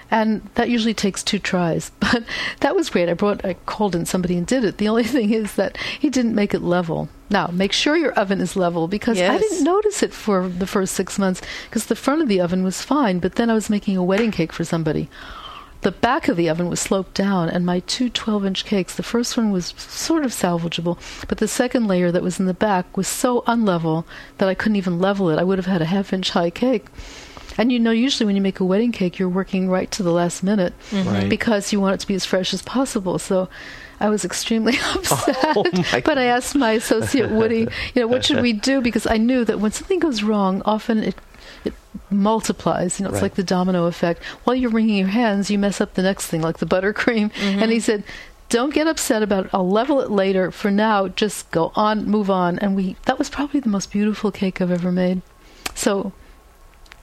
And 0.08 0.48
that 0.54 0.68
usually 0.68 0.94
takes 0.94 1.22
two 1.22 1.38
tries, 1.40 1.90
but 2.00 2.22
that 2.60 2.76
was 2.76 2.90
great. 2.90 3.08
I 3.08 3.14
brought, 3.14 3.44
I 3.44 3.54
called 3.54 3.96
in 3.96 4.04
somebody 4.06 4.36
and 4.36 4.46
did 4.46 4.62
it. 4.62 4.76
The 4.78 4.88
only 4.88 5.04
thing 5.16 5.32
is 5.32 5.54
that 5.56 5.76
he 5.98 6.10
didn't 6.10 6.36
make 6.36 6.54
it 6.54 6.60
level. 6.60 7.08
Now, 7.28 7.48
make 7.48 7.72
sure 7.72 7.96
your 7.96 8.12
oven 8.12 8.40
is 8.40 8.54
level 8.54 8.86
because 8.86 9.18
I 9.18 9.38
didn't 9.38 9.64
notice 9.64 10.02
it 10.02 10.12
for 10.12 10.48
the 10.48 10.66
first 10.66 10.94
six 10.94 11.18
months 11.18 11.40
because 11.64 11.86
the 11.86 11.96
front 11.96 12.22
of 12.22 12.28
the 12.28 12.40
oven 12.40 12.62
was 12.62 12.82
fine, 12.82 13.18
but 13.18 13.34
then 13.34 13.50
I 13.50 13.54
was 13.54 13.68
making 13.70 13.96
a 13.96 14.04
wedding 14.04 14.30
cake 14.30 14.52
for 14.52 14.64
somebody. 14.64 15.08
The 15.82 15.92
back 15.92 16.28
of 16.28 16.36
the 16.36 16.48
oven 16.48 16.68
was 16.68 16.78
sloped 16.78 17.14
down, 17.14 17.48
and 17.48 17.66
my 17.66 17.80
two 17.80 18.08
12 18.08 18.46
inch 18.46 18.64
cakes, 18.64 18.94
the 18.94 19.02
first 19.02 19.36
one 19.36 19.50
was 19.50 19.74
sort 19.76 20.24
of 20.24 20.30
salvageable, 20.30 20.96
but 21.28 21.38
the 21.38 21.48
second 21.48 21.88
layer 21.88 22.12
that 22.12 22.22
was 22.22 22.38
in 22.38 22.46
the 22.46 22.54
back 22.54 22.96
was 22.96 23.08
so 23.08 23.42
unlevel 23.42 24.04
that 24.38 24.48
I 24.48 24.54
couldn't 24.54 24.76
even 24.76 25.00
level 25.00 25.28
it. 25.30 25.40
I 25.40 25.44
would 25.44 25.58
have 25.58 25.66
had 25.66 25.82
a 25.82 25.86
half 25.86 26.12
inch 26.12 26.30
high 26.30 26.50
cake. 26.50 26.86
And 27.58 27.70
you 27.70 27.78
know, 27.78 27.90
usually 27.90 28.26
when 28.26 28.36
you 28.36 28.42
make 28.42 28.60
a 28.60 28.64
wedding 28.64 28.92
cake, 28.92 29.18
you're 29.18 29.28
working 29.28 29.68
right 29.68 29.90
to 29.90 30.02
the 30.02 30.12
last 30.12 30.42
minute 30.42 30.72
mm-hmm. 30.90 31.08
Right. 31.08 31.28
because 31.28 31.72
you 31.72 31.80
want 31.80 31.94
it 31.94 32.00
to 32.00 32.06
be 32.06 32.14
as 32.14 32.24
fresh 32.24 32.54
as 32.54 32.62
possible. 32.62 33.18
So 33.18 33.48
I 34.00 34.08
was 34.08 34.24
extremely 34.24 34.74
oh 34.80 34.94
upset. 34.98 35.36
Oh, 35.56 35.64
but 36.04 36.16
I 36.16 36.24
asked 36.24 36.54
my 36.54 36.72
associate 36.72 37.30
Woody, 37.30 37.68
you 37.94 38.02
know, 38.02 38.06
what 38.06 38.24
should 38.24 38.40
we 38.40 38.52
do? 38.52 38.80
Because 38.80 39.06
I 39.06 39.16
knew 39.16 39.44
that 39.44 39.60
when 39.60 39.72
something 39.72 39.98
goes 39.98 40.22
wrong, 40.22 40.62
often 40.64 41.02
it 41.02 41.16
it 41.64 41.74
multiplies. 42.10 42.98
You 42.98 43.04
know, 43.04 43.10
it's 43.10 43.16
Right. 43.16 43.22
like 43.22 43.34
the 43.34 43.42
domino 43.44 43.86
effect. 43.86 44.22
While 44.44 44.56
you're 44.56 44.70
wringing 44.70 44.96
your 44.96 45.08
hands, 45.08 45.50
you 45.50 45.58
mess 45.58 45.80
up 45.80 45.94
the 45.94 46.02
next 46.02 46.26
thing, 46.26 46.42
like 46.42 46.58
the 46.58 46.66
buttercream. 46.66 47.32
Mm-hmm. 47.32 47.62
And 47.62 47.72
he 47.72 47.80
said, 47.80 48.04
"Don't 48.48 48.74
get 48.74 48.86
upset 48.86 49.22
about 49.22 49.46
it. 49.46 49.50
I'll 49.54 49.68
level 49.68 50.00
it 50.00 50.10
later. 50.10 50.50
For 50.50 50.70
now, 50.70 51.08
just 51.08 51.50
go 51.50 51.72
on, 51.74 52.04
move 52.06 52.30
on." 52.30 52.58
And 52.58 52.76
we 52.76 52.96
that 53.06 53.18
was 53.18 53.28
probably 53.30 53.60
the 53.60 53.68
most 53.68 53.90
beautiful 53.90 54.30
cake 54.30 54.60
I've 54.60 54.70
ever 54.70 54.92
made. 54.92 55.22
So 55.74 56.12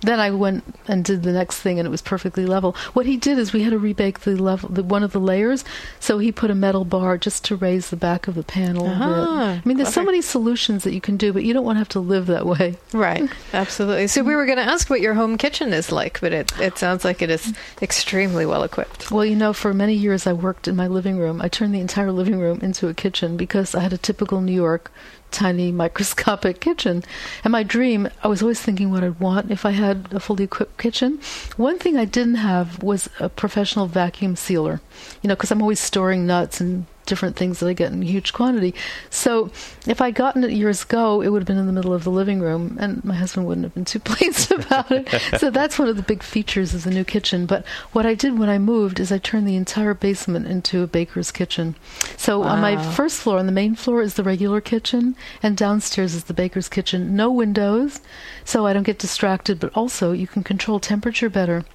then 0.02 0.20
I 0.20 0.32
went 0.32 0.64
and 0.88 1.04
did 1.04 1.24
the 1.24 1.32
next 1.32 1.60
thing, 1.60 1.80
and 1.80 1.86
it 1.86 1.92
was 1.92 2.02
perfectly 2.02 2.46
level. 2.46 2.76
What 2.94 3.06
he 3.06 3.18
did 3.18 3.38
is 3.38 3.52
we 3.54 3.64
had 3.64 3.72
to 3.72 3.80
rebake 3.80 4.20
the 4.20 4.36
level, 4.36 4.70
the, 4.70 4.84
one 4.84 5.04
of 5.04 5.12
the 5.12 5.20
layers. 5.20 5.66
So 6.00 6.20
he 6.20 6.32
put 6.32 6.50
a 6.52 6.56
metal 6.56 6.86
bar 6.86 7.18
just 7.18 7.44
to 7.46 7.56
raise 7.56 7.90
the 7.90 7.96
back 7.98 8.28
of 8.28 8.36
the 8.36 8.44
pan 8.44 8.76
a 8.76 8.84
little 8.84 8.98
Ah, 9.02 9.54
bit. 9.56 9.62
I 9.66 9.68
mean, 9.68 9.78
there's 9.78 9.94
so 9.94 10.04
many 10.04 10.22
solutions 10.22 10.84
that 10.84 10.94
you 10.94 11.02
can 11.02 11.18
do, 11.18 11.34
but 11.34 11.44
you 11.44 11.54
don't 11.54 11.66
want 11.66 11.76
to 11.76 11.80
have 11.80 11.90
to 11.90 12.00
live 12.00 12.28
that 12.28 12.46
way. 12.46 12.78
Right, 12.94 13.30
absolutely. 13.54 14.08
So 14.08 14.24
we 14.24 14.36
were 14.36 14.46
going 14.46 14.58
to 14.58 14.64
ask 14.64 14.90
what 14.90 15.00
your 15.00 15.14
home 15.14 15.38
kitchen 15.38 15.74
is 15.74 15.92
like, 15.92 16.20
but 16.22 16.34
it, 16.34 16.52
it 16.60 16.78
sounds 16.78 17.06
like 17.06 17.22
it 17.22 17.30
is 17.30 17.54
extremely 17.82 18.46
well 18.46 18.64
equipped. 18.64 19.12
Well, 19.12 19.24
you 19.26 19.36
know, 19.36 19.54
for 19.54 19.74
many 19.74 19.94
years 19.94 20.26
I 20.28 20.34
worked 20.34 20.68
in 20.68 20.76
my 20.76 20.88
living 20.88 21.18
room. 21.18 21.42
I 21.42 21.48
turned 21.48 21.74
the 21.74 21.80
entire 21.80 22.12
living 22.12 22.40
room 22.40 22.60
into 22.62 22.88
a 22.88 22.94
kitchen 22.94 23.38
because 23.38 23.76
I 23.76 23.82
had 23.82 23.94
a 23.94 23.98
typical 23.98 24.42
New 24.42 24.54
York 24.54 24.92
tiny 25.32 25.72
microscopic 25.72 26.60
kitchen. 26.60 27.04
And 27.44 27.52
my 27.52 27.64
dream, 27.64 28.10
I 28.24 28.28
was 28.28 28.42
always 28.42 28.62
thinking 28.62 28.92
what 28.92 29.04
I'd 29.04 29.20
want 29.20 29.52
if 29.52 29.66
I 29.66 29.72
had 29.72 30.08
a 30.12 30.20
fully 30.20 30.46
equipped 30.46 30.78
kitchen. 30.78 31.20
One 31.58 31.80
thing 31.80 31.98
I 31.98 32.06
didn't 32.06 32.36
have 32.36 32.82
was 32.84 33.10
a 33.20 33.30
professional 33.30 33.88
vacuum 33.88 34.36
sealer, 34.36 34.82
you 35.22 35.28
know, 35.28 35.36
because 35.36 35.52
I'm 35.52 35.62
always 35.62 35.80
storing 35.80 36.26
nuts 36.26 36.62
and 36.62 36.86
different 37.10 37.36
things 37.36 37.60
that 37.60 37.68
I 37.68 37.74
get 37.74 37.92
in 37.92 38.02
huge 38.02 38.32
quantity. 38.32 38.74
So 39.10 39.52
if 39.88 40.02
I'd 40.02 40.16
gotten 40.16 40.44
it 40.44 40.52
years 40.52 40.84
ago, 40.84 41.22
it 41.22 41.30
would 41.30 41.42
have 41.42 41.48
been 41.48 41.58
in 41.58 41.66
the 41.66 41.74
middle 41.74 41.94
of 41.94 42.04
the 42.04 42.12
living 42.12 42.40
room, 42.40 42.78
and 42.80 43.04
my 43.04 43.16
husband 43.16 43.48
wouldn't 43.48 43.66
have 43.66 43.74
been 43.74 43.86
too 43.86 44.00
pleased 44.12 44.52
about 44.52 44.92
it. 44.92 45.10
so 45.38 45.50
that's 45.50 45.78
one 45.78 45.90
of 45.90 45.98
the 45.98 46.04
big 46.04 46.24
features 46.24 46.74
of 46.74 46.84
the 46.84 46.92
new 46.92 47.04
kitchen. 47.04 47.46
But 47.46 47.66
what 47.92 48.06
I 48.06 48.14
did 48.14 48.40
when 48.40 48.50
I 48.50 48.60
moved 48.60 49.00
is 49.00 49.12
I 49.12 49.18
turned 49.18 49.48
the 49.48 49.56
entire 49.56 49.94
basement 49.94 50.48
into 50.48 50.84
a 50.84 50.88
baker's 50.88 51.32
kitchen. 51.32 51.76
So 52.16 52.44
on 52.44 52.62
my 52.62 52.78
first 52.94 53.20
floor, 53.20 53.40
on 53.40 53.48
the 53.48 53.52
main 53.52 53.76
floor, 53.76 54.02
is 54.02 54.14
the 54.14 54.24
regular 54.24 54.62
kitchen, 54.62 55.16
and 55.42 55.58
downstairs 55.58 56.14
is 56.14 56.26
the 56.26 56.34
baker's 56.34 56.70
kitchen. 56.70 57.16
No 57.16 57.32
windows, 57.32 58.00
so 58.46 58.66
I 58.66 58.74
don't 58.74 58.84
get 58.84 59.00
distracted, 59.00 59.60
but 59.60 59.76
also 59.76 60.12
you 60.12 60.28
can 60.28 60.44
control 60.44 60.80
temperature 60.80 61.30
better. 61.30 61.66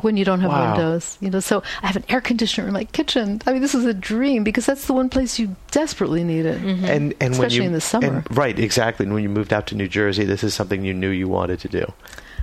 When 0.00 0.16
you 0.16 0.24
don't 0.24 0.40
have 0.40 0.50
wow. 0.50 0.72
windows. 0.72 1.18
You 1.20 1.30
know, 1.30 1.40
so 1.40 1.62
I 1.82 1.86
have 1.86 1.96
an 1.96 2.04
air 2.08 2.20
conditioner 2.20 2.66
in 2.66 2.72
my 2.72 2.84
kitchen. 2.84 3.40
I 3.46 3.52
mean, 3.52 3.62
this 3.62 3.74
is 3.74 3.84
a 3.84 3.94
dream 3.94 4.44
because 4.44 4.66
that's 4.66 4.86
the 4.86 4.92
one 4.92 5.08
place 5.08 5.38
you 5.38 5.54
desperately 5.70 6.24
need 6.24 6.46
it. 6.46 6.60
Mm-hmm. 6.60 6.84
And 6.84 7.14
and 7.20 7.20
when 7.20 7.32
Especially 7.32 7.56
you 7.56 7.62
in 7.64 7.72
the 7.72 7.80
summer. 7.80 8.06
and- 8.18 8.36
right, 8.36 8.58
exactly. 8.58 9.04
And 9.04 9.14
when 9.14 9.22
you 9.22 9.28
moved 9.28 9.52
out 9.52 9.66
to 9.68 9.74
New 9.74 9.88
Jersey, 9.88 10.24
this 10.24 10.44
is 10.44 10.54
something 10.54 10.84
you 10.84 10.94
knew 10.94 11.10
you 11.10 11.28
wanted 11.28 11.60
to 11.60 11.68
do. 11.68 11.92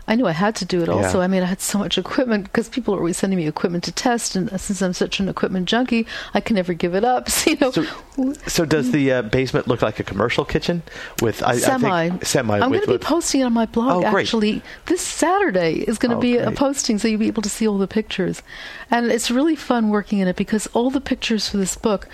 I 0.05 0.15
knew 0.15 0.27
I 0.27 0.33
had 0.33 0.55
to 0.57 0.65
do 0.65 0.81
it 0.81 0.89
also. 0.89 1.19
Yeah. 1.19 1.23
I 1.23 1.27
mean, 1.27 1.43
I 1.43 1.45
had 1.45 1.61
so 1.61 1.79
much 1.79 1.97
equipment 1.97 2.43
because 2.43 2.67
people 2.67 2.93
are 2.93 2.97
always 2.97 3.15
sending 3.17 3.37
me 3.37 3.47
equipment 3.47 3.85
to 3.85 3.91
test, 3.91 4.35
and 4.35 4.49
since 4.59 4.81
I'm 4.81 4.91
such 4.91 5.19
an 5.21 5.29
equipment 5.29 5.67
junkie, 5.67 6.05
I 6.33 6.41
can 6.41 6.55
never 6.57 6.73
give 6.73 6.93
it 6.93 7.05
up. 7.05 7.29
So, 7.29 7.49
you 7.51 7.57
know, 7.57 7.71
So, 7.71 8.33
so 8.47 8.65
does 8.65 8.91
the 8.91 9.11
uh, 9.13 9.21
basement 9.21 9.67
look 9.67 9.81
like 9.81 9.99
a 9.99 10.03
commercial 10.03 10.43
kitchen 10.43 10.83
with 11.21 11.41
I, 11.41 11.57
semi. 11.57 11.89
I 11.89 12.09
think, 12.09 12.25
semi? 12.25 12.59
I'm 12.59 12.69
going 12.69 12.81
to 12.81 12.87
be 12.87 12.97
posting 12.97 13.41
it 13.41 13.45
on 13.45 13.53
my 13.53 13.65
blog. 13.65 14.03
Oh, 14.03 14.11
great. 14.11 14.23
Actually, 14.23 14.61
this 14.87 15.01
Saturday 15.01 15.75
is 15.87 15.97
going 15.97 16.11
to 16.11 16.17
Oh, 16.17 16.21
be 16.21 16.37
a 16.37 16.51
posting, 16.51 16.99
so 16.99 17.07
you'll 17.07 17.19
be 17.19 17.27
able 17.27 17.41
to 17.41 17.49
see 17.49 17.67
all 17.67 17.77
the 17.77 17.87
pictures. 17.87 18.43
And 18.91 19.09
it's 19.09 19.31
really 19.31 19.55
fun 19.55 19.89
working 19.89 20.19
in 20.19 20.27
it 20.27 20.35
because 20.35 20.67
all 20.73 20.89
the 20.89 21.01
pictures 21.01 21.47
for 21.49 21.57
this 21.57 21.75
book 21.75 22.07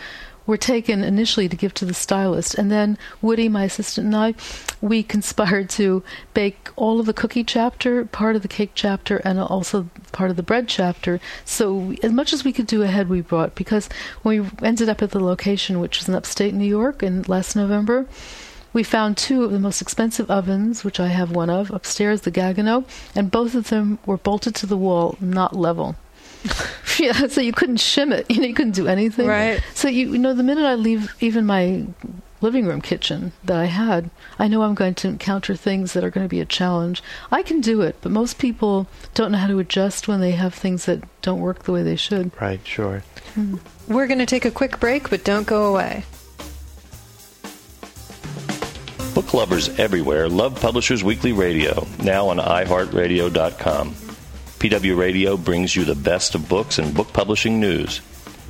were 0.49 0.57
taken 0.57 1.03
initially 1.03 1.47
to 1.47 1.55
give 1.55 1.75
to 1.75 1.85
the 1.85 1.93
stylist, 1.93 2.55
and 2.55 2.71
then 2.71 2.97
Woody, 3.21 3.47
my 3.47 3.65
assistant, 3.65 4.05
and 4.07 4.15
I, 4.15 4.33
we 4.81 5.03
conspired 5.15 5.69
to 5.71 6.01
bake 6.33 6.69
all 6.75 6.99
of 6.99 7.05
the 7.05 7.13
cookie 7.13 7.43
chapter, 7.43 8.03
part 8.05 8.35
of 8.35 8.41
the 8.41 8.47
cake 8.47 8.71
chapter, 8.73 9.17
and 9.17 9.39
also 9.39 9.91
part 10.11 10.31
of 10.31 10.37
the 10.37 10.43
bread 10.43 10.67
chapter. 10.67 11.19
So 11.45 11.93
as 12.01 12.11
much 12.11 12.33
as 12.33 12.43
we 12.43 12.51
could 12.51 12.65
do 12.65 12.81
ahead, 12.81 13.09
we 13.09 13.21
brought 13.21 13.53
because 13.53 13.89
when 14.23 14.41
we 14.41 14.49
ended 14.63 14.89
up 14.89 15.03
at 15.03 15.11
the 15.11 15.19
location, 15.19 15.79
which 15.79 15.99
was 15.99 16.09
in 16.09 16.15
upstate 16.15 16.55
New 16.55 16.65
York, 16.67 17.03
in 17.03 17.21
last 17.27 17.55
November. 17.55 18.07
We 18.71 18.83
found 18.83 19.17
two 19.17 19.43
of 19.43 19.51
the 19.51 19.59
most 19.59 19.81
expensive 19.81 20.29
ovens, 20.29 20.83
which 20.83 20.99
I 20.99 21.07
have 21.07 21.31
one 21.31 21.49
of, 21.49 21.71
upstairs, 21.71 22.21
the 22.21 22.31
Gaggenau, 22.31 22.85
and 23.15 23.31
both 23.31 23.55
of 23.55 23.69
them 23.69 23.97
were 24.05 24.17
bolted 24.17 24.53
to 24.55 24.67
the 24.67 24.77
wall, 24.77 25.17
not 25.19 25.55
level. 25.55 25.95
yeah, 26.99 27.27
so 27.27 27.41
you 27.41 27.51
couldn't 27.51 27.77
shim 27.77 28.13
it. 28.13 28.25
You 28.39 28.41
know, 28.41 28.47
you 28.47 28.53
couldn't 28.53 28.73
do 28.73 28.87
anything. 28.87 29.27
Right. 29.27 29.61
So 29.73 29.87
you, 29.87 30.13
you 30.13 30.19
know, 30.19 30.33
the 30.33 30.43
minute 30.43 30.65
I 30.65 30.75
leave 30.75 31.13
even 31.19 31.45
my 31.45 31.85
living 32.41 32.65
room 32.65 32.81
kitchen 32.81 33.33
that 33.43 33.57
I 33.57 33.65
had, 33.65 34.09
I 34.37 34.47
know 34.47 34.61
I'm 34.61 34.75
going 34.75 34.95
to 34.95 35.07
encounter 35.07 35.55
things 35.55 35.93
that 35.93 36.03
are 36.03 36.09
going 36.09 36.25
to 36.25 36.29
be 36.29 36.39
a 36.39 36.45
challenge. 36.45 37.03
I 37.31 37.43
can 37.43 37.59
do 37.59 37.81
it, 37.81 37.97
but 38.01 38.11
most 38.11 38.37
people 38.37 38.87
don't 39.13 39.31
know 39.31 39.37
how 39.39 39.47
to 39.47 39.59
adjust 39.59 40.07
when 40.07 40.21
they 40.21 40.31
have 40.31 40.53
things 40.53 40.85
that 40.85 41.03
don't 41.21 41.41
work 41.41 41.63
the 41.63 41.71
way 41.73 41.83
they 41.83 41.97
should. 41.97 42.31
right, 42.41 42.65
sure. 42.65 43.03
Hmm. 43.33 43.57
We're 43.87 44.07
going 44.07 44.19
to 44.19 44.25
take 44.25 44.45
a 44.45 44.51
quick 44.51 44.79
break, 44.79 45.09
but 45.09 45.25
don't 45.25 45.47
go 45.47 45.65
away. 45.65 46.05
Book 49.13 49.33
lovers 49.33 49.67
everywhere 49.79 50.29
love 50.29 50.61
Publishers 50.61 51.03
Weekly 51.03 51.33
Radio, 51.33 51.85
now 52.03 52.29
on 52.29 52.37
iHeartRadio.com. 52.37 54.08
PW 54.59 54.97
Radio 54.97 55.37
brings 55.37 55.73
you 55.73 55.85
the 55.85 55.95
best 55.95 56.35
of 56.35 56.49
books 56.49 56.79
and 56.79 56.93
book 56.93 57.13
publishing 57.13 57.61
news. 57.61 58.01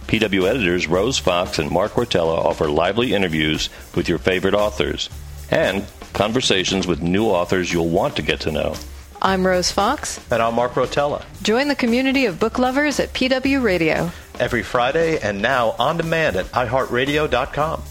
PW 0.07 0.49
editors 0.49 0.87
Rose 0.87 1.19
Fox 1.19 1.59
and 1.59 1.69
Mark 1.69 1.91
Rotella 1.91 2.35
offer 2.35 2.67
lively 2.67 3.13
interviews 3.13 3.69
with 3.93 4.09
your 4.09 4.17
favorite 4.17 4.55
authors 4.55 5.07
and 5.51 5.85
conversations 6.13 6.87
with 6.87 7.03
new 7.03 7.25
authors 7.27 7.71
you'll 7.71 7.89
want 7.89 8.15
to 8.15 8.23
get 8.23 8.39
to 8.39 8.51
know. 8.51 8.73
I'm 9.21 9.45
Rose 9.45 9.69
Fox. 9.69 10.19
And 10.31 10.41
I'm 10.41 10.55
Mark 10.55 10.71
Rotella. 10.71 11.23
Join 11.43 11.67
the 11.67 11.75
community 11.75 12.25
of 12.25 12.39
book 12.39 12.57
lovers 12.57 12.99
at 12.99 13.13
PW 13.13 13.61
Radio. 13.61 14.09
Every 14.39 14.63
Friday 14.63 15.19
and 15.19 15.43
now 15.43 15.75
on 15.77 15.97
demand 15.97 16.37
at 16.37 16.45
iHeartRadio.com. 16.47 17.83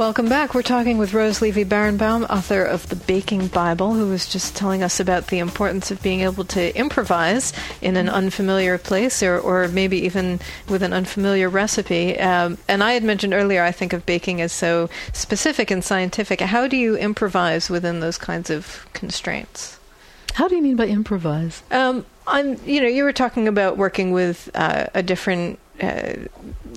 Welcome 0.00 0.30
back. 0.30 0.54
We're 0.54 0.62
talking 0.62 0.96
with 0.96 1.12
Rose 1.12 1.42
Levy 1.42 1.62
Beranbaum, 1.62 2.24
author 2.30 2.64
of 2.64 2.88
The 2.88 2.96
Baking 2.96 3.48
Bible, 3.48 3.92
who 3.92 4.08
was 4.08 4.26
just 4.26 4.56
telling 4.56 4.82
us 4.82 4.98
about 4.98 5.26
the 5.26 5.40
importance 5.40 5.90
of 5.90 6.02
being 6.02 6.22
able 6.22 6.46
to 6.46 6.74
improvise 6.74 7.52
in 7.82 7.98
an 7.98 8.08
unfamiliar 8.08 8.78
place 8.78 9.22
or, 9.22 9.38
or 9.38 9.68
maybe 9.68 9.98
even 9.98 10.40
with 10.70 10.82
an 10.82 10.94
unfamiliar 10.94 11.50
recipe. 11.50 12.18
Um, 12.18 12.56
and 12.66 12.82
I 12.82 12.92
had 12.92 13.04
mentioned 13.04 13.34
earlier, 13.34 13.62
I 13.62 13.72
think 13.72 13.92
of 13.92 14.06
baking 14.06 14.40
as 14.40 14.52
so 14.52 14.88
specific 15.12 15.70
and 15.70 15.84
scientific. 15.84 16.40
How 16.40 16.66
do 16.66 16.78
you 16.78 16.96
improvise 16.96 17.68
within 17.68 18.00
those 18.00 18.16
kinds 18.16 18.48
of 18.48 18.86
constraints? 18.94 19.78
How 20.32 20.48
do 20.48 20.56
you 20.56 20.62
mean 20.62 20.76
by 20.76 20.86
improvise? 20.86 21.62
Um, 21.70 22.06
I'm, 22.26 22.56
you 22.64 22.80
know, 22.80 22.88
you 22.88 23.04
were 23.04 23.12
talking 23.12 23.48
about 23.48 23.76
working 23.76 24.12
with 24.12 24.50
uh, 24.54 24.86
a 24.94 25.02
different, 25.02 25.58
uh, 25.80 26.14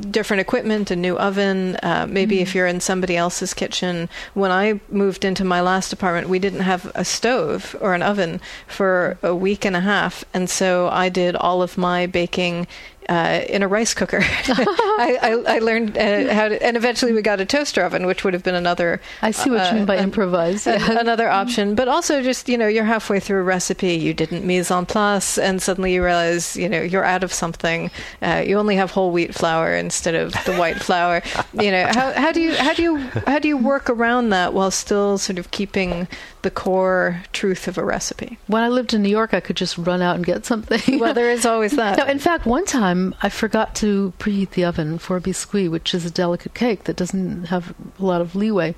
different 0.09 0.41
equipment, 0.41 0.91
a 0.91 0.95
new 0.95 1.17
oven. 1.17 1.77
Uh, 1.83 2.05
maybe 2.09 2.39
if 2.39 2.55
you're 2.55 2.67
in 2.67 2.79
somebody 2.79 3.15
else's 3.15 3.53
kitchen. 3.53 4.09
When 4.33 4.51
I 4.51 4.79
moved 4.89 5.25
into 5.25 5.43
my 5.43 5.61
last 5.61 5.93
apartment, 5.93 6.29
we 6.29 6.39
didn't 6.39 6.61
have 6.61 6.91
a 6.95 7.05
stove 7.05 7.75
or 7.81 7.93
an 7.93 8.01
oven 8.01 8.41
for 8.67 9.17
a 9.21 9.35
week 9.35 9.65
and 9.65 9.75
a 9.75 9.81
half, 9.81 10.23
and 10.33 10.49
so 10.49 10.89
I 10.89 11.09
did 11.09 11.35
all 11.35 11.61
of 11.61 11.77
my 11.77 12.05
baking. 12.05 12.67
Uh, 13.09 13.41
in 13.49 13.61
a 13.63 13.67
rice 13.67 13.93
cooker, 13.93 14.19
I, 14.23 15.17
I, 15.47 15.55
I 15.55 15.59
learned 15.59 15.97
uh, 15.97 16.33
how 16.33 16.47
to, 16.49 16.63
and 16.63 16.77
eventually 16.77 17.11
we 17.11 17.21
got 17.21 17.41
a 17.41 17.45
toaster 17.45 17.81
oven, 17.83 18.05
which 18.05 18.23
would 18.23 18.33
have 18.33 18.43
been 18.43 18.55
another. 18.55 19.01
I 19.21 19.31
see 19.31 19.49
what 19.49 19.69
you 19.71 19.77
mean 19.79 19.85
by 19.85 19.97
uh, 19.97 20.03
improvise. 20.03 20.65
an- 20.67 20.79
Yeah. 20.79 20.99
another 20.99 21.29
option, 21.29 21.75
but 21.75 21.87
also 21.87 22.21
just 22.23 22.47
you 22.47 22.57
know 22.57 22.67
you're 22.67 22.85
halfway 22.85 23.19
through 23.19 23.39
a 23.39 23.43
recipe, 23.43 23.93
you 23.95 24.13
didn't 24.13 24.45
mise 24.45 24.71
en 24.71 24.85
place, 24.85 25.37
and 25.37 25.61
suddenly 25.61 25.93
you 25.93 26.03
realize 26.03 26.55
you 26.55 26.69
know 26.69 26.81
you're 26.81 27.03
out 27.03 27.23
of 27.23 27.33
something. 27.33 27.91
Uh, 28.21 28.43
you 28.45 28.57
only 28.57 28.75
have 28.77 28.91
whole 28.91 29.11
wheat 29.11 29.33
flour 29.35 29.75
instead 29.75 30.15
of 30.15 30.31
the 30.45 30.55
white 30.55 30.77
flour. 30.87 31.21
You 31.53 31.71
know 31.71 31.85
how 31.93 32.13
how 32.13 32.31
do 32.31 32.39
you 32.41 32.53
how 32.55 32.73
do 32.73 32.81
you 32.83 32.97
how 33.27 33.39
do 33.39 33.47
you 33.47 33.57
work 33.57 33.89
around 33.89 34.29
that 34.29 34.53
while 34.53 34.71
still 34.71 35.17
sort 35.17 35.39
of 35.39 35.51
keeping 35.51 36.07
the 36.43 36.51
core 36.51 37.21
truth 37.33 37.67
of 37.67 37.77
a 37.77 37.83
recipe? 37.83 38.37
When 38.47 38.63
I 38.63 38.69
lived 38.69 38.93
in 38.93 39.01
New 39.03 39.09
York, 39.09 39.33
I 39.33 39.39
could 39.41 39.55
just 39.57 39.77
run 39.77 40.01
out 40.01 40.15
and 40.15 40.25
get 40.25 40.45
something. 40.45 40.99
Well, 40.99 41.13
there 41.13 41.31
is 41.31 41.45
always 41.45 41.71
that. 41.81 41.97
No, 41.97 42.05
in 42.05 42.19
fact, 42.19 42.45
one 42.45 42.65
time 42.65 42.92
I 43.21 43.29
forgot 43.29 43.75
to 43.75 44.13
preheat 44.19 44.51
the 44.51 44.65
oven 44.65 44.97
for 44.97 45.17
a 45.17 45.21
biscuit, 45.21 45.71
which 45.71 45.93
is 45.93 46.05
a 46.05 46.11
delicate 46.11 46.53
cake 46.53 46.83
that 46.85 46.95
doesn't 46.95 47.45
have 47.45 47.73
a 47.99 48.05
lot 48.05 48.21
of 48.21 48.35
leeway. 48.35 48.75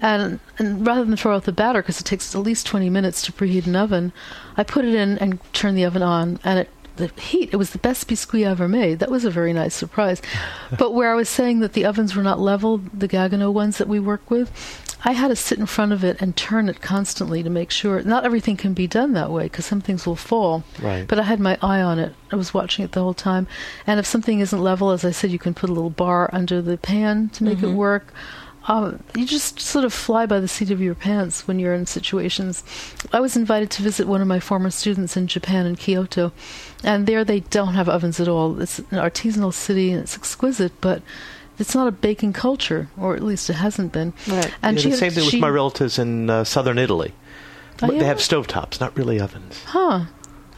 And, 0.00 0.40
and 0.58 0.86
rather 0.86 1.04
than 1.04 1.16
throw 1.16 1.36
out 1.36 1.44
the 1.44 1.52
batter, 1.52 1.82
because 1.82 2.00
it 2.00 2.04
takes 2.04 2.34
at 2.34 2.42
least 2.42 2.66
20 2.66 2.90
minutes 2.90 3.22
to 3.22 3.32
preheat 3.32 3.66
an 3.66 3.76
oven, 3.76 4.12
I 4.56 4.62
put 4.64 4.84
it 4.84 4.94
in 4.94 5.18
and 5.18 5.40
turned 5.52 5.76
the 5.76 5.84
oven 5.84 6.02
on, 6.02 6.40
and 6.44 6.60
it 6.60 6.70
the 6.98 7.08
heat, 7.20 7.50
it 7.52 7.56
was 7.56 7.70
the 7.70 7.78
best 7.78 8.06
biscuit 8.08 8.46
I 8.46 8.50
ever 8.50 8.68
made. 8.68 8.98
That 8.98 9.10
was 9.10 9.24
a 9.24 9.30
very 9.30 9.52
nice 9.52 9.74
surprise. 9.74 10.20
but 10.78 10.92
where 10.92 11.10
I 11.10 11.14
was 11.14 11.28
saying 11.28 11.60
that 11.60 11.72
the 11.72 11.84
ovens 11.84 12.14
were 12.14 12.22
not 12.22 12.38
level, 12.38 12.78
the 12.92 13.08
Gaggenau 13.08 13.52
ones 13.52 13.78
that 13.78 13.88
we 13.88 13.98
work 13.98 14.30
with, 14.30 14.50
I 15.04 15.12
had 15.12 15.28
to 15.28 15.36
sit 15.36 15.58
in 15.58 15.66
front 15.66 15.92
of 15.92 16.02
it 16.02 16.20
and 16.20 16.36
turn 16.36 16.68
it 16.68 16.80
constantly 16.80 17.42
to 17.42 17.50
make 17.50 17.70
sure. 17.70 18.02
Not 18.02 18.24
everything 18.24 18.56
can 18.56 18.74
be 18.74 18.86
done 18.86 19.12
that 19.12 19.30
way 19.30 19.44
because 19.44 19.66
some 19.66 19.80
things 19.80 20.06
will 20.06 20.16
fall. 20.16 20.64
Right. 20.82 21.06
But 21.06 21.20
I 21.20 21.22
had 21.22 21.38
my 21.40 21.56
eye 21.62 21.80
on 21.80 21.98
it. 21.98 22.14
I 22.32 22.36
was 22.36 22.52
watching 22.52 22.84
it 22.84 22.92
the 22.92 23.02
whole 23.02 23.14
time. 23.14 23.46
And 23.86 24.00
if 24.00 24.06
something 24.06 24.40
isn't 24.40 24.60
level, 24.60 24.90
as 24.90 25.04
I 25.04 25.12
said, 25.12 25.30
you 25.30 25.38
can 25.38 25.54
put 25.54 25.70
a 25.70 25.72
little 25.72 25.90
bar 25.90 26.28
under 26.32 26.60
the 26.60 26.76
pan 26.76 27.28
to 27.30 27.44
make 27.44 27.62
it 27.62 27.68
work. 27.68 28.12
Um, 28.68 29.02
you 29.16 29.24
just 29.24 29.60
sort 29.60 29.86
of 29.86 29.94
fly 29.94 30.26
by 30.26 30.40
the 30.40 30.48
seat 30.48 30.70
of 30.70 30.80
your 30.80 30.94
pants 30.94 31.48
when 31.48 31.58
you're 31.58 31.72
in 31.72 31.86
situations. 31.86 32.62
I 33.14 33.20
was 33.20 33.34
invited 33.34 33.70
to 33.70 33.82
visit 33.82 34.06
one 34.06 34.20
of 34.20 34.28
my 34.28 34.40
former 34.40 34.70
students 34.70 35.16
in 35.16 35.26
Japan 35.26 35.64
in 35.64 35.76
Kyoto, 35.76 36.32
and 36.84 37.06
there 37.06 37.24
they 37.24 37.40
don't 37.40 37.72
have 37.72 37.88
ovens 37.88 38.20
at 38.20 38.28
all. 38.28 38.60
It's 38.60 38.78
an 38.78 38.98
artisanal 38.98 39.54
city 39.54 39.90
and 39.90 40.02
it's 40.02 40.14
exquisite, 40.14 40.78
but 40.82 41.00
it's 41.58 41.74
not 41.74 41.86
a 41.88 41.92
baking 41.92 42.32
culture, 42.32 42.88
or 42.96 43.14
at 43.16 43.22
least 43.22 43.48
it 43.50 43.54
hasn't 43.54 43.92
been. 43.92 44.12
Right. 44.26 44.52
And 44.62 44.76
Yeah, 44.76 44.82
she 44.82 44.90
the 44.90 44.96
same 44.96 45.12
thing 45.12 45.24
she, 45.28 45.36
with 45.36 45.40
my 45.40 45.48
relatives 45.48 45.98
in 45.98 46.30
uh, 46.30 46.44
southern 46.44 46.78
Italy. 46.78 47.12
Oh, 47.82 47.88
They 47.88 47.96
yeah? 47.98 48.04
have 48.04 48.18
stovetops, 48.18 48.80
not 48.80 48.96
really 48.96 49.20
ovens. 49.20 49.62
Huh. 49.66 50.04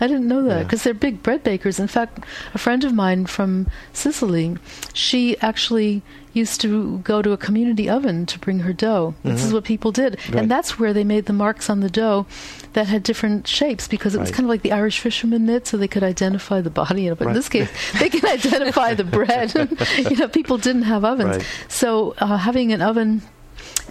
I 0.03 0.07
didn't 0.07 0.29
know 0.29 0.43
that 0.45 0.57
Yeah. 0.57 0.63
because 0.63 0.83
they're 0.83 0.95
big 0.95 1.23
bread 1.23 1.43
bakers. 1.45 1.79
In 1.79 1.87
fact, 1.87 2.25
a 2.55 2.59
friend 2.59 2.85
of 2.85 2.95
mine 2.95 3.27
from 3.27 3.67
Sicily, 3.93 4.57
she 4.95 5.37
actually 5.41 6.03
used 6.33 6.61
to 6.61 6.99
go 6.99 7.23
to 7.23 7.33
a 7.33 7.37
community 7.37 7.89
oven 7.89 8.27
to 8.27 8.39
bring 8.39 8.61
her 8.61 8.73
dough. 8.73 9.15
This 9.25 9.45
is 9.45 9.53
what 9.53 9.65
people 9.65 9.91
did. 9.93 10.15
Mm-hmm. 10.17 10.33
Right. 10.33 10.43
And 10.43 10.51
that's 10.51 10.79
where 10.79 10.93
they 10.93 11.05
made 11.05 11.27
the 11.27 11.33
marks 11.33 11.69
on 11.69 11.81
the 11.81 11.91
dough 11.91 12.27
that 12.75 12.87
had 12.87 13.03
different 13.03 13.47
shapes 13.49 13.89
because 13.89 14.15
it 14.15 14.19
was 14.21 14.29
Right. 14.31 14.37
kind 14.37 14.47
of 14.47 14.51
like 14.51 14.63
the 14.63 14.73
Irish 14.73 15.01
fisherman 15.01 15.47
knit, 15.47 15.67
so 15.67 15.77
they 15.77 15.89
could 15.89 16.03
identify 16.05 16.61
the 16.61 16.71
body. 16.71 17.11
But 17.11 17.29
in 17.29 17.33
this 17.35 17.49
case, 17.49 17.69
they 17.99 18.09
can 18.09 18.25
identify 18.29 18.95
the 18.95 19.05
bread. 19.05 19.53
you 19.99 20.17
know, 20.17 20.29
people 20.29 20.57
didn't 20.59 20.83
have 20.83 21.05
ovens. 21.05 21.37
Right. 21.39 21.47
So 21.69 22.15
uh, 22.19 22.37
having 22.37 22.73
an 22.73 22.81
oven 22.83 23.23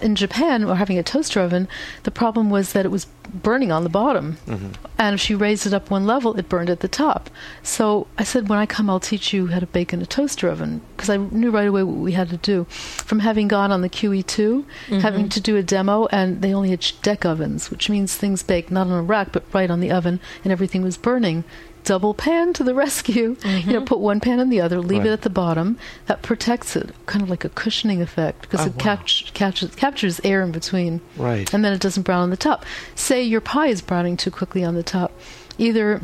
in 0.00 0.14
Japan 0.14 0.64
or 0.64 0.76
having 0.76 0.98
a 0.98 1.02
toaster 1.02 1.40
oven, 1.40 1.68
the 2.04 2.10
problem 2.10 2.50
was 2.50 2.72
that 2.72 2.84
it 2.84 2.90
was 2.90 3.06
burning 3.32 3.70
on 3.70 3.84
the 3.84 3.88
bottom. 3.88 4.38
Mm-hmm. 4.46 4.72
And 4.98 5.14
if 5.14 5.20
she 5.20 5.34
raised 5.34 5.66
it 5.66 5.74
up 5.74 5.90
one 5.90 6.06
level, 6.06 6.36
it 6.38 6.48
burned 6.48 6.70
at 6.70 6.80
the 6.80 6.88
top. 6.88 7.30
So 7.62 8.06
I 8.18 8.24
said, 8.24 8.48
when 8.48 8.58
I 8.58 8.66
come, 8.66 8.90
I'll 8.90 9.00
teach 9.00 9.32
you 9.32 9.48
how 9.48 9.60
to 9.60 9.66
bake 9.66 9.92
in 9.92 10.02
a 10.02 10.06
toaster 10.06 10.48
oven 10.48 10.80
because 10.96 11.10
I 11.10 11.16
knew 11.16 11.50
right 11.50 11.68
away 11.68 11.82
what 11.82 11.96
we 11.96 12.12
had 12.12 12.28
to 12.30 12.36
do. 12.36 12.64
From 12.70 13.20
having 13.20 13.48
gone 13.48 13.72
on 13.72 13.82
the 13.82 13.88
QE2, 13.88 14.24
mm-hmm. 14.24 14.98
having 14.98 15.28
to 15.28 15.40
do 15.40 15.56
a 15.56 15.62
demo, 15.62 16.06
and 16.06 16.42
they 16.42 16.52
only 16.52 16.70
had 16.70 16.86
deck 17.02 17.24
ovens, 17.24 17.70
which 17.70 17.88
means 17.88 18.14
things 18.14 18.42
baked 18.42 18.70
not 18.70 18.86
on 18.86 18.92
a 18.92 19.02
rack 19.02 19.32
but 19.32 19.44
right 19.52 19.70
on 19.70 19.80
the 19.80 19.90
oven, 19.90 20.20
and 20.44 20.52
everything 20.52 20.82
was 20.82 20.96
burning. 20.96 21.44
Double 21.84 22.14
pan 22.14 22.52
to 22.54 22.62
the 22.64 22.74
rescue. 22.84 23.14
You 23.14 23.28
know, 23.28 23.60
mm-hmm. 23.60 23.84
put 23.84 23.98
one 24.00 24.20
pan 24.20 24.40
in 24.40 24.48
the 24.50 24.60
other, 24.60 24.80
leave 24.80 25.04
it 25.04 25.10
at 25.10 25.22
the 25.22 25.30
bottom. 25.30 25.78
That 26.06 26.22
protects 26.22 26.76
it, 26.76 26.90
kind 27.06 27.22
of 27.22 27.30
like 27.30 27.44
a 27.44 27.48
cushioning 27.48 28.02
effect, 28.02 28.42
because 28.42 28.60
Oh, 28.60 28.66
it 28.66 28.72
wow. 28.76 28.78
catch, 28.78 29.32
catches, 29.34 29.74
captures 29.74 30.20
air 30.22 30.42
in 30.42 30.52
between 30.52 31.00
Right. 31.16 31.52
and 31.52 31.64
then 31.64 31.72
it 31.72 31.80
doesn't 31.80 32.02
brown 32.02 32.22
on 32.22 32.30
the 32.30 32.36
top. 32.36 32.64
Say 32.94 33.22
your 33.22 33.40
pie 33.40 33.68
is 33.68 33.80
browning 33.82 34.16
too 34.16 34.30
quickly 34.30 34.62
on 34.64 34.74
the 34.74 34.82
top, 34.82 35.12
either, 35.58 36.00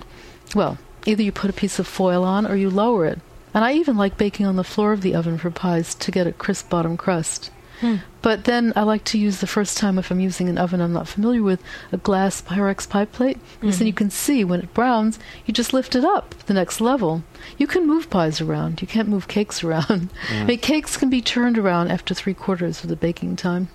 well, 0.55 0.79
either 1.05 1.23
you 1.23 1.33
put 1.33 1.51
a 1.51 1.55
piece 1.55 1.79
of 1.79 1.87
foil 1.87 2.25
on 2.25 2.47
or 2.47 2.57
you 2.57 2.71
lower 2.71 3.07
it. 3.07 3.21
And 3.55 3.65
I 3.65 3.73
even 3.75 3.97
like 3.97 4.19
baking 4.19 4.45
on 4.47 4.57
the 4.57 4.65
floor 4.65 4.93
of 4.93 5.01
the 5.03 5.15
oven 5.15 5.39
for 5.39 5.51
pies 5.51 5.95
to 5.95 6.11
get 6.11 6.27
a 6.27 6.33
crisp 6.33 6.69
bottom 6.69 6.97
crust. 6.97 7.51
Hmm. 7.81 7.97
But 8.23 8.45
then 8.45 8.73
I 8.75 8.83
like 8.83 9.05
to 9.05 9.19
use 9.19 9.39
the 9.39 9.47
first 9.47 9.77
time 9.77 9.99
if 9.99 10.11
I'm 10.11 10.21
using 10.21 10.49
an 10.49 10.59
oven 10.59 10.81
I'm 10.81 10.93
not 10.93 11.09
familiar 11.09 11.43
with 11.43 11.63
a 11.93 11.97
glass 11.97 12.43
Pyrex 12.43 12.89
pie 12.89 13.05
plate 13.05 13.39
because 13.61 13.79
then 13.79 13.87
you 13.87 13.93
can 13.93 14.11
see 14.11 14.45
when 14.45 14.61
it 14.61 14.75
browns 14.75 15.19
you 15.45 15.55
just 15.55 15.73
lift 15.73 15.95
it 15.95 16.05
up 16.05 16.35
the 16.47 16.55
next 16.55 16.81
level. 16.81 17.23
You 17.59 17.67
can 17.67 17.87
move 17.87 18.11
pies 18.11 18.41
around. 18.41 18.81
You 18.81 18.89
can't 18.89 19.09
move 19.09 19.29
cakes 19.29 19.63
around. 19.65 20.11
I 20.31 20.45
mean, 20.45 20.59
cakes 20.59 20.97
can 20.97 21.11
be 21.11 21.23
turned 21.23 21.59
around 21.59 21.91
after 21.91 22.15
three 22.15 22.35
quarters 22.35 22.83
of 22.83 22.91
the 22.91 22.97
baking 22.97 23.37
time. 23.37 23.69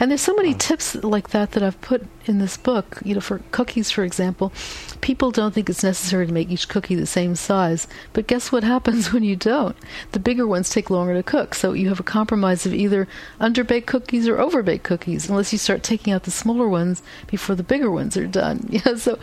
And 0.00 0.10
there's 0.10 0.20
so 0.20 0.34
many 0.34 0.54
tips 0.54 0.94
like 0.96 1.30
that 1.30 1.52
that 1.52 1.62
I've 1.62 1.80
put 1.80 2.06
in 2.26 2.38
this 2.38 2.56
book. 2.56 2.98
You 3.04 3.14
know, 3.14 3.20
for 3.20 3.40
cookies, 3.50 3.90
for 3.90 4.04
example, 4.04 4.52
people 5.00 5.30
don't 5.30 5.52
think 5.52 5.68
it's 5.68 5.82
necessary 5.82 6.26
to 6.26 6.32
make 6.32 6.50
each 6.50 6.68
cookie 6.68 6.94
the 6.94 7.06
same 7.06 7.34
size. 7.34 7.88
But 8.12 8.28
guess 8.28 8.52
what 8.52 8.62
happens 8.62 9.12
when 9.12 9.24
you 9.24 9.34
don't? 9.34 9.76
The 10.12 10.20
bigger 10.20 10.46
ones 10.46 10.70
take 10.70 10.90
longer 10.90 11.14
to 11.14 11.22
cook. 11.22 11.54
So 11.54 11.72
you 11.72 11.88
have 11.88 12.00
a 12.00 12.04
compromise 12.04 12.64
of 12.64 12.74
either 12.74 13.08
underbaked 13.40 13.86
cookies 13.86 14.28
or 14.28 14.36
overbaked 14.36 14.84
cookies, 14.84 15.28
unless 15.28 15.52
you 15.52 15.58
start 15.58 15.82
taking 15.82 16.12
out 16.12 16.22
the 16.22 16.30
smaller 16.30 16.68
ones 16.68 17.02
before 17.26 17.56
the 17.56 17.62
bigger 17.62 17.90
ones 17.90 18.16
are 18.16 18.26
done. 18.26 18.68
Know, 18.86 18.94
so 18.94 19.18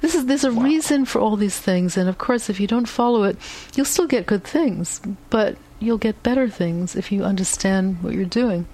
this 0.00 0.14
is 0.14 0.26
there's 0.26 0.44
a 0.44 0.52
reason 0.52 1.04
for 1.04 1.20
all 1.20 1.36
these 1.36 1.58
things, 1.58 1.96
and 1.96 2.08
of 2.08 2.18
course, 2.18 2.48
if 2.48 2.60
you 2.60 2.68
don't 2.68 2.88
follow 2.88 3.24
it, 3.24 3.36
you'll 3.74 3.84
still 3.84 4.06
get 4.06 4.26
good 4.26 4.44
things, 4.44 5.00
but 5.28 5.56
you'll 5.80 5.98
get 5.98 6.22
better 6.22 6.48
things 6.48 6.94
if 6.94 7.10
you 7.10 7.24
understand 7.24 8.02
what 8.02 8.14
you're 8.14 8.24
doing. 8.24 8.66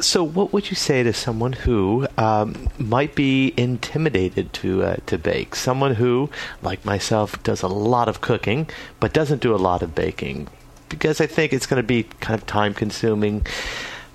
So, 0.00 0.24
what 0.24 0.52
would 0.52 0.70
you 0.70 0.76
say 0.76 1.02
to 1.02 1.12
someone 1.12 1.52
who 1.52 2.06
um, 2.18 2.68
might 2.78 3.14
be 3.14 3.54
intimidated 3.56 4.52
to 4.54 4.82
uh, 4.82 4.96
to 5.06 5.18
bake? 5.18 5.54
Someone 5.54 5.94
who, 5.94 6.30
like 6.62 6.84
myself, 6.84 7.40
does 7.42 7.62
a 7.62 7.68
lot 7.68 8.08
of 8.08 8.20
cooking 8.20 8.68
but 9.00 9.12
doesn't 9.12 9.40
do 9.40 9.54
a 9.54 9.56
lot 9.56 9.82
of 9.82 9.94
baking, 9.94 10.48
because 10.88 11.20
I 11.20 11.26
think 11.26 11.52
it's 11.52 11.66
going 11.66 11.82
to 11.82 11.86
be 11.86 12.04
kind 12.20 12.38
of 12.38 12.46
time 12.46 12.74
consuming. 12.74 13.46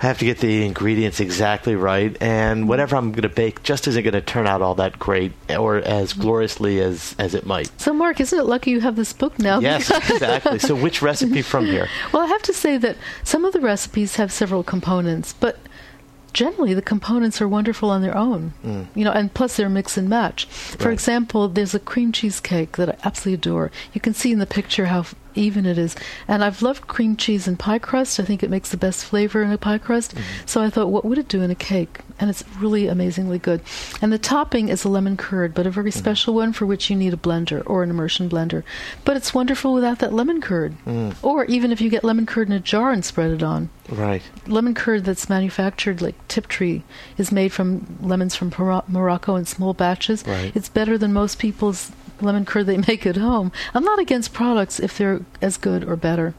I 0.02 0.06
have 0.08 0.18
to 0.20 0.26
get 0.26 0.38
the 0.40 0.66
ingredients 0.66 1.20
exactly 1.20 1.76
right, 1.76 2.16
and 2.22 2.70
whatever 2.70 2.96
I'm 2.96 3.12
going 3.12 3.24
to 3.24 3.30
bake 3.30 3.64
just 3.64 3.86
isn't 3.88 4.02
going 4.02 4.14
to 4.14 4.22
turn 4.22 4.48
out 4.48 4.62
all 4.62 4.76
that 4.76 4.98
great 4.98 5.34
or 5.50 5.78
as 5.78 6.14
gloriously 6.14 6.80
as 6.80 7.16
as 7.20 7.36
it 7.36 7.46
might. 7.46 7.70
So, 7.82 7.94
Mark, 7.94 8.22
isn't 8.22 8.40
it 8.40 8.46
lucky 8.46 8.72
you 8.72 8.80
have 8.80 8.96
this 8.96 9.12
book 9.12 9.38
now? 9.40 9.60
Yes, 9.60 9.90
exactly. 10.10 10.60
So, 10.60 10.74
which 10.74 11.02
recipe 11.02 11.42
from 11.42 11.66
here? 11.66 11.88
Well, 12.14 12.24
I 12.24 12.28
have 12.28 12.42
to 12.44 12.54
say 12.54 12.78
that 12.78 12.96
some 13.24 13.44
of 13.44 13.52
the 13.52 13.60
recipes 13.60 14.16
have 14.16 14.32
several 14.32 14.64
components, 14.64 15.34
but 15.34 15.60
generally 16.32 16.74
the 16.74 16.82
components 16.82 17.42
are 17.42 17.48
wonderful 17.48 17.90
on 17.90 18.02
their 18.02 18.16
own. 18.16 18.54
Mm. 18.64 18.86
You 18.96 19.04
know, 19.04 19.12
and 19.12 19.34
plus 19.34 19.58
they're 19.58 19.68
mix 19.68 19.98
and 19.98 20.08
match. 20.08 20.46
For 20.46 20.86
Right. 20.90 20.94
example, 20.94 21.50
there's 21.50 21.74
a 21.76 21.80
cream 21.80 22.12
cheese 22.12 22.40
cake 22.40 22.78
that 22.78 22.88
I 22.90 22.96
absolutely 23.04 23.34
adore. 23.34 23.72
You 23.94 24.00
can 24.00 24.14
see 24.14 24.32
in 24.32 24.40
the 24.40 24.46
picture 24.46 24.86
how 24.86 25.06
even 25.40 25.66
it 25.66 25.78
is. 25.78 25.96
And 26.28 26.44
I've 26.44 26.62
loved 26.62 26.88
cream 26.88 27.16
cheese 27.16 27.48
in 27.48 27.58
pie 27.58 27.80
crust. 27.80 28.20
I 28.20 28.24
think 28.24 28.44
it 28.44 28.50
makes 28.50 28.70
the 28.70 28.78
best 28.78 29.06
flavor 29.06 29.42
in 29.42 29.52
a 29.52 29.58
pie 29.58 29.78
crust. 29.80 30.14
Mm-hmm. 30.16 30.46
So 30.46 30.62
I 30.62 30.70
thought, 30.70 30.90
what 30.92 31.06
would 31.06 31.18
it 31.18 31.28
do 31.28 31.42
in 31.42 31.50
a 31.50 31.56
cake? 31.56 32.00
And 32.20 32.30
it's 32.30 32.44
really 32.60 32.88
amazingly 32.88 33.40
good. 33.40 33.62
And 34.02 34.12
the 34.12 34.18
topping 34.20 34.68
is 34.70 34.84
a 34.84 34.90
lemon 34.90 35.16
curd, 35.18 35.54
but 35.54 35.66
a 35.66 35.72
very 35.72 35.90
Mm-hmm. 35.90 36.00
special 36.00 36.34
one 36.36 36.54
for 36.54 36.66
which 36.66 36.90
you 36.90 36.96
need 36.96 37.14
a 37.14 37.18
blender 37.18 37.64
or 37.66 37.82
an 37.82 37.90
immersion 37.90 38.30
blender. 38.30 38.64
But 39.06 39.16
it's 39.18 39.34
wonderful 39.34 39.74
without 39.74 40.00
that 40.00 40.14
lemon 40.14 40.40
curd. 40.42 40.76
Mm. 40.86 41.16
Or 41.24 41.46
even 41.46 41.72
if 41.72 41.80
you 41.82 41.90
get 41.90 42.04
lemon 42.04 42.26
curd 42.26 42.48
in 42.48 42.54
a 42.54 42.60
jar 42.60 42.92
and 42.92 43.04
spread 43.04 43.32
it 43.32 43.42
on 43.42 43.70
Right. 43.90 44.22
lemon 44.46 44.76
curd 44.76 45.06
that's 45.06 45.30
manufactured 45.30 46.00
like 46.02 46.16
Tiptree 46.28 46.84
is 47.18 47.32
made 47.32 47.52
from 47.54 47.98
lemons 48.02 48.36
from 48.36 48.52
Moro- 48.58 48.84
Morocco 48.88 49.36
in 49.36 49.46
small 49.46 49.74
batches. 49.74 50.24
Right. 50.28 50.52
It's 50.56 50.70
better 50.70 50.98
than 50.98 51.12
most 51.14 51.40
people's 51.40 51.92
lemon 52.22 52.46
curd 52.46 52.66
they 52.66 52.78
make 52.88 53.06
at 53.06 53.18
home. 53.18 53.52
I'm 53.74 53.84
not 53.84 54.00
against 54.00 54.34
products 54.34 54.80
if 54.80 54.98
they're 54.98 55.22
as 55.42 55.58
good 55.58 55.84
or 55.84 55.96
better. 55.96 56.34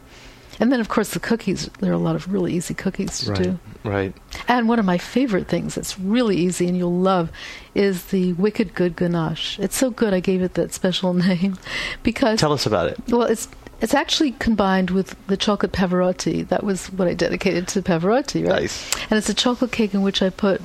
And 0.58 0.70
then, 0.70 0.78
of 0.80 0.90
course, 0.90 1.10
the 1.10 1.20
cookies. 1.20 1.70
There 1.80 1.90
are 1.90 1.94
a 1.94 1.98
lot 1.98 2.16
of 2.16 2.30
really 2.30 2.52
easy 2.52 2.74
cookies 2.74 3.20
to 3.20 3.30
Right. 3.32 3.42
do. 3.42 3.58
Right. 3.82 4.14
And 4.46 4.68
one 4.68 4.78
of 4.78 4.84
my 4.84 4.98
favorite 4.98 5.48
things 5.48 5.74
that's 5.74 5.98
really 5.98 6.36
easy 6.36 6.68
and 6.68 6.76
you'll 6.76 6.92
love 6.98 7.30
is 7.74 8.06
the 8.06 8.34
Wicked 8.34 8.74
Good 8.74 8.94
Ganache. 8.94 9.58
It's 9.58 9.74
so 9.76 9.90
good 9.90 10.12
I 10.12 10.20
gave 10.20 10.42
it 10.42 10.52
that 10.54 10.74
special 10.74 11.14
name 11.28 11.56
because 12.02 12.38
Tell 12.40 12.52
us 12.52 12.66
about 12.66 12.88
it. 12.90 12.98
well, 13.08 13.22
it's 13.22 13.48
it's 13.80 13.94
actually 13.94 14.32
combined 14.32 14.90
with 14.90 15.14
the 15.26 15.36
chocolate 15.36 15.72
Pavarotti. 15.72 16.46
That 16.48 16.64
was 16.64 16.86
what 16.92 17.08
I 17.08 17.14
dedicated 17.14 17.68
to 17.68 17.82
Pavarotti, 17.82 18.46
right? 18.46 18.62
Nice. 18.62 18.94
And 19.10 19.12
it's 19.18 19.28
a 19.28 19.34
chocolate 19.34 19.72
cake 19.72 19.94
in 19.94 20.02
which 20.02 20.22
I 20.22 20.30
put 20.30 20.60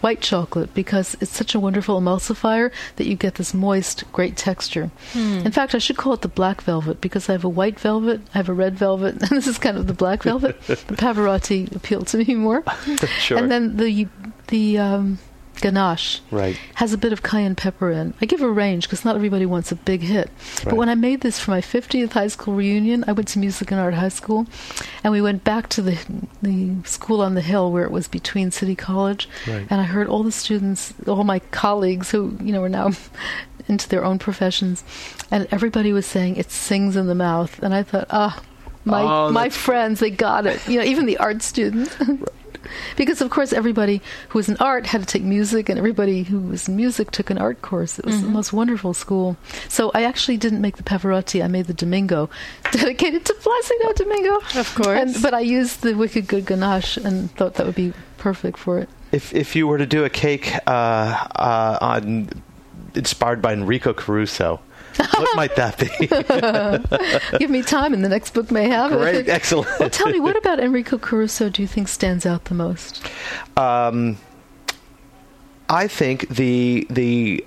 white 0.00 0.20
chocolate 0.20 0.72
because 0.74 1.16
it's 1.20 1.30
such 1.30 1.54
a 1.54 1.60
wonderful 1.60 2.00
emulsifier 2.00 2.72
that 2.96 3.06
you 3.06 3.14
get 3.14 3.34
this 3.34 3.52
moist, 3.52 4.04
great 4.12 4.36
texture. 4.36 4.90
In 5.14 5.50
fact, 5.52 5.74
I 5.74 5.78
should 5.78 5.96
call 5.96 6.14
it 6.14 6.22
the 6.22 6.28
black 6.28 6.62
velvet 6.62 7.00
because 7.00 7.28
I 7.28 7.32
have 7.32 7.44
a 7.44 7.48
white 7.48 7.78
velvet, 7.78 8.20
I 8.34 8.38
have 8.38 8.48
a 8.48 8.54
red 8.54 8.76
velvet, 8.76 9.14
and 9.20 9.30
this 9.30 9.46
is 9.46 9.58
kind 9.58 9.76
of 9.76 9.86
the 9.86 9.92
black 9.94 10.22
velvet. 10.22 10.60
the 10.62 10.76
Pavarotti 10.76 11.74
appealed 11.74 12.06
to 12.08 12.18
me 12.18 12.34
more. 12.34 12.64
Sure. 13.20 13.38
And 13.38 13.50
then 13.50 13.76
the 13.76 14.08
the 14.48 14.78
um, 14.78 15.18
ganache 15.60 16.20
Right. 16.30 16.56
has 16.74 16.92
a 16.92 16.98
bit 16.98 17.12
of 17.12 17.22
cayenne 17.22 17.54
pepper 17.54 17.90
in. 17.90 18.14
I 18.20 18.26
give 18.26 18.40
a 18.42 18.50
range 18.50 18.84
because 18.84 19.04
not 19.04 19.16
everybody 19.16 19.46
wants 19.46 19.70
a 19.72 19.76
big 19.76 20.02
hit. 20.02 20.30
But 20.64 20.74
when 20.76 20.88
I 20.88 20.94
made 20.94 21.20
this 21.20 21.38
for 21.38 21.50
my 21.52 21.60
50th 21.60 22.12
high 22.12 22.28
school 22.28 22.54
reunion, 22.54 23.04
I 23.06 23.12
went 23.12 23.28
to 23.28 23.38
Music 23.38 23.70
and 23.70 23.80
Art 23.80 23.94
High 23.94 24.08
School, 24.08 24.46
and 25.04 25.12
we 25.12 25.20
went 25.22 25.44
back 25.44 25.68
to 25.70 25.82
the 25.82 25.98
the 26.42 26.74
school 26.84 27.20
on 27.20 27.34
the 27.34 27.40
hill 27.42 27.70
where 27.70 27.84
it 27.84 27.90
was 27.90 28.08
between 28.08 28.50
City 28.50 28.74
College, 28.74 29.28
Right. 29.46 29.66
and 29.70 29.80
I 29.80 29.84
heard 29.84 30.08
all 30.08 30.22
the 30.22 30.32
students, 30.32 30.94
all 31.06 31.24
my 31.24 31.38
colleagues 31.50 32.10
who 32.10 32.36
you 32.42 32.52
know 32.52 32.62
are 32.62 32.68
now 32.68 32.90
into 33.68 33.88
their 33.88 34.04
own 34.04 34.18
professions, 34.18 34.82
and 35.30 35.46
everybody 35.50 35.92
was 35.92 36.06
saying 36.06 36.36
it 36.36 36.50
sings 36.50 36.96
in 36.96 37.06
the 37.06 37.14
mouth, 37.14 37.62
and 37.62 37.74
I 37.74 37.82
thought, 37.82 38.06
ah. 38.10 38.42
My 38.82 39.02
Oh, 39.02 39.30
my 39.30 39.50
friends, 39.50 40.00
they 40.00 40.08
got 40.08 40.46
it. 40.46 40.66
You 40.66 40.78
know, 40.78 40.84
even 40.86 41.04
the 41.04 41.18
art 41.18 41.42
students. 41.42 41.94
Because 42.96 43.20
of 43.20 43.30
course 43.30 43.52
everybody 43.52 44.02
who 44.30 44.38
was 44.38 44.48
in 44.48 44.56
art 44.58 44.86
had 44.86 45.00
to 45.00 45.06
take 45.06 45.22
music, 45.22 45.68
and 45.68 45.78
everybody 45.78 46.22
who 46.22 46.40
was 46.40 46.68
in 46.68 46.76
music 46.76 47.10
took 47.10 47.30
an 47.30 47.38
art 47.38 47.62
course. 47.62 47.98
It 47.98 48.06
was 48.06 48.20
the 48.22 48.28
most 48.28 48.52
wonderful 48.52 48.94
school. 48.94 49.36
So 49.68 49.90
I 49.94 50.02
actually 50.04 50.36
didn't 50.36 50.60
make 50.60 50.76
the 50.76 50.82
Pavarotti; 50.82 51.42
I 51.42 51.48
made 51.48 51.66
the 51.66 51.74
Domingo, 51.74 52.30
dedicated 52.72 53.24
to 53.26 53.34
Placido 53.34 53.92
Domingo, 53.94 54.36
Of 54.58 54.74
course. 54.74 54.98
And, 54.98 55.22
but 55.22 55.34
I 55.34 55.40
used 55.40 55.82
the 55.82 55.94
Wicked 55.94 56.26
Good 56.26 56.46
Ganache 56.46 56.96
and 56.96 57.30
thought 57.36 57.54
that 57.54 57.66
would 57.66 57.74
be 57.74 57.92
perfect 58.18 58.58
for 58.58 58.78
it. 58.78 58.88
If 59.12 59.34
if 59.34 59.56
you 59.56 59.66
were 59.66 59.78
to 59.78 59.86
do 59.86 60.04
a 60.04 60.10
cake 60.10 60.54
uh, 60.66 60.70
uh, 60.70 61.78
on 61.80 62.30
inspired 62.94 63.40
by 63.42 63.52
Enrico 63.52 63.92
Caruso, 63.92 64.60
what 64.96 65.36
might 65.36 65.56
that 65.56 65.78
be? 65.78 65.88
Give 67.38 67.50
me 67.50 67.62
time, 67.62 67.94
and 67.94 68.04
the 68.04 68.08
next 68.08 68.34
book 68.34 68.50
may 68.50 68.68
have 68.68 68.92
Great, 68.92 69.14
it. 69.14 69.28
excellent. 69.28 69.68
Well, 69.78 69.90
tell 69.90 70.08
me, 70.08 70.20
what 70.20 70.36
about 70.36 70.60
Enrico 70.60 70.98
Caruso 70.98 71.48
do 71.48 71.62
you 71.62 71.68
think 71.68 71.88
stands 71.88 72.26
out 72.26 72.46
the 72.46 72.54
most? 72.54 73.04
Um, 73.56 74.18
I 75.68 75.86
think 75.86 76.28
the 76.28 76.86
the 76.90 77.44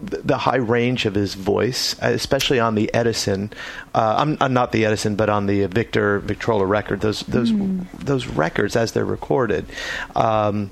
the 0.00 0.36
high 0.36 0.56
range 0.56 1.06
of 1.06 1.14
his 1.14 1.34
voice, 1.34 1.96
especially 2.00 2.60
on 2.60 2.74
the 2.74 2.92
Edison, 2.92 3.50
uh, 3.94 4.16
I'm, 4.18 4.36
I'm 4.40 4.52
not 4.52 4.72
the 4.72 4.84
Edison, 4.84 5.16
but 5.16 5.30
on 5.30 5.46
the 5.46 5.64
Victor 5.66 6.18
Victrola 6.20 6.66
record, 6.66 7.00
those 7.00 7.20
those 7.20 7.52
those 7.94 8.26
records 8.26 8.76
as 8.76 8.92
they're 8.92 9.04
recorded, 9.04 9.66
um, 10.14 10.70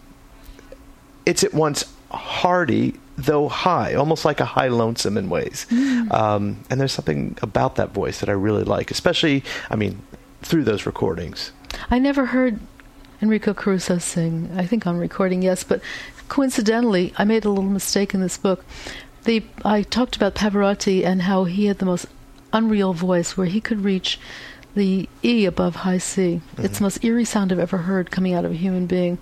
it's 1.24 1.44
at 1.44 1.54
once 1.54 1.84
hearty 2.10 2.94
though 3.24 3.48
high, 3.48 3.94
almost 3.94 4.24
like 4.24 4.40
a 4.40 4.44
high 4.44 4.68
lonesome 4.68 5.16
in 5.16 5.28
ways. 5.28 5.66
Um, 6.10 6.64
and 6.68 6.80
there's 6.80 6.92
something 6.92 7.36
about 7.42 7.76
that 7.76 7.90
voice 7.90 8.20
that 8.20 8.28
I 8.28 8.32
really 8.32 8.64
like, 8.64 8.90
especially, 8.90 9.44
I 9.70 9.76
mean, 9.76 10.02
through 10.42 10.64
those 10.64 10.86
recordings. 10.86 11.52
I 11.90 11.98
never 11.98 12.26
heard 12.26 12.60
Enrico 13.20 13.54
Caruso 13.54 13.98
sing. 13.98 14.50
I 14.56 14.66
think 14.66 14.86
on 14.86 14.98
recording, 14.98 15.42
yes, 15.42 15.64
but 15.64 15.80
coincidentally, 16.28 17.12
I 17.16 17.24
made 17.24 17.44
a 17.44 17.48
little 17.48 17.70
mistake 17.70 18.14
in 18.14 18.20
this 18.20 18.36
book. 18.36 18.64
The 19.24 19.44
I 19.64 19.82
talked 19.82 20.16
about 20.16 20.34
Pavarotti 20.34 21.04
and 21.04 21.22
how 21.22 21.44
he 21.44 21.66
had 21.66 21.78
the 21.78 21.86
most 21.86 22.06
unreal 22.52 22.92
voice, 22.92 23.36
where 23.36 23.46
he 23.46 23.60
could 23.60 23.84
reach 23.84 24.18
the 24.74 25.08
E 25.22 25.44
above 25.44 25.76
high 25.76 25.98
C. 25.98 26.40
It's 26.58 26.78
the 26.78 26.84
most 26.84 27.04
eerie 27.04 27.24
sound 27.24 27.52
I've 27.52 27.58
ever 27.58 27.78
heard 27.78 28.10
coming 28.10 28.32
out 28.32 28.44
of 28.44 28.52
a 28.52 28.54
human 28.54 28.86
being. 28.86 29.18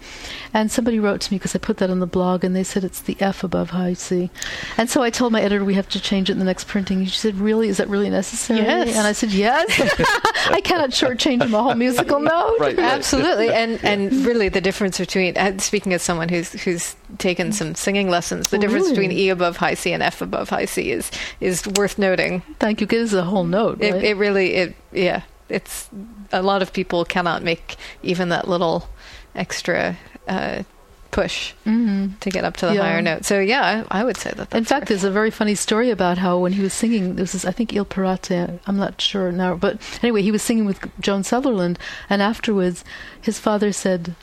And 0.55 0.71
somebody 0.71 1.01
wrote 1.01 1.21
to 1.23 1.33
me 1.33 1.39
because 1.39 1.55
I 1.55 1.59
put 1.59 1.79
that 1.79 1.91
on 1.91 1.99
the 1.99 2.07
blog, 2.07 2.45
and 2.45 2.55
they 2.55 2.65
said 2.65 2.85
it's 2.85 3.01
the 3.01 3.17
F 3.21 3.43
above 3.43 3.71
high 3.71 3.95
C. 3.95 4.31
And 4.77 4.89
so 4.89 5.03
I 5.03 5.11
told 5.11 5.33
my 5.33 5.41
editor 5.43 5.65
we 5.65 5.75
have 5.75 5.89
to 5.91 6.01
change 6.01 6.31
it 6.31 6.35
in 6.35 6.39
the 6.39 6.45
next 6.45 6.69
printing. 6.69 7.05
She 7.05 7.19
said, 7.19 7.37
"Really? 7.39 7.69
Is 7.69 7.79
that 7.79 7.89
really 7.89 8.11
necessary?" 8.11 8.61
Yes. 8.61 8.97
And 8.97 9.07
I 9.07 9.13
said, 9.13 9.33
"Yes." 9.33 9.69
I 10.51 10.61
cannot 10.63 10.91
shortchange 10.91 11.43
him 11.43 11.55
a 11.55 11.63
whole 11.63 11.75
musical 11.75 12.21
note. 12.21 12.59
Right. 12.61 12.79
Absolutely, 12.79 13.51
and 13.51 13.83
and 13.85 14.13
really 14.25 14.49
the 14.49 14.61
difference 14.61 14.99
between 14.99 15.37
uh, 15.37 15.59
speaking 15.59 15.93
as 15.93 16.03
someone 16.03 16.29
who's 16.29 16.53
who's 16.63 16.95
taken 17.19 17.53
some 17.53 17.75
singing 17.75 18.09
lessons, 18.11 18.49
the 18.51 18.57
Oh, 18.57 18.61
difference 18.61 18.89
between 18.91 19.13
E 19.13 19.29
above 19.31 19.57
high 19.59 19.75
C 19.75 19.93
and 19.93 20.03
F 20.03 20.21
above 20.23 20.49
high 20.51 20.65
C 20.67 20.91
is 20.93 21.11
is 21.41 21.67
worth 21.67 21.99
noting. 21.99 22.43
Thank 22.59 22.81
you. 22.81 22.87
It 22.87 22.93
is 22.93 23.15
a 23.15 23.25
whole 23.25 23.45
note. 23.45 23.81
It, 23.81 23.93
right? 23.93 24.05
it 24.05 24.17
really 24.17 24.55
it 24.55 24.75
yeah, 24.93 25.23
it's 25.49 25.89
a 26.33 26.43
lot 26.43 26.63
of 26.63 26.73
people 26.73 27.05
cannot 27.05 27.43
make 27.43 27.77
even 28.03 28.29
that 28.31 28.49
little 28.49 28.89
extra 29.35 29.97
uh, 30.29 30.63
push 31.11 31.55
to 31.65 32.31
get 32.31 32.45
up 32.45 32.57
to 32.57 32.67
the 32.67 32.75
Yeah. 32.75 32.83
higher 32.83 33.03
note. 33.03 33.25
So 33.25 33.41
yeah, 33.41 33.85
I, 33.91 34.01
I 34.01 34.05
would 34.05 34.17
say 34.17 34.31
that. 34.37 34.55
In 34.55 34.65
fact, 34.65 34.87
there's 34.87 35.03
a 35.03 35.11
very 35.11 35.31
funny 35.33 35.57
story 35.57 35.91
about 35.91 36.19
how 36.19 36.39
when 36.39 36.53
he 36.53 36.63
was 36.63 36.73
singing, 36.73 37.17
this 37.17 37.35
is 37.35 37.45
I 37.45 37.51
think 37.51 37.73
Il 37.75 37.85
Pirate. 37.85 38.61
I'm 38.67 38.77
not 38.77 39.01
sure 39.01 39.33
now, 39.33 39.57
but 39.57 39.79
anyway, 40.05 40.23
he 40.23 40.31
was 40.31 40.43
singing 40.43 40.67
with 40.67 40.79
Joan 41.01 41.25
Sutherland, 41.25 41.79
and 42.09 42.23
afterwards, 42.23 42.85
his 43.21 43.39
father 43.41 43.73
said. 43.73 44.15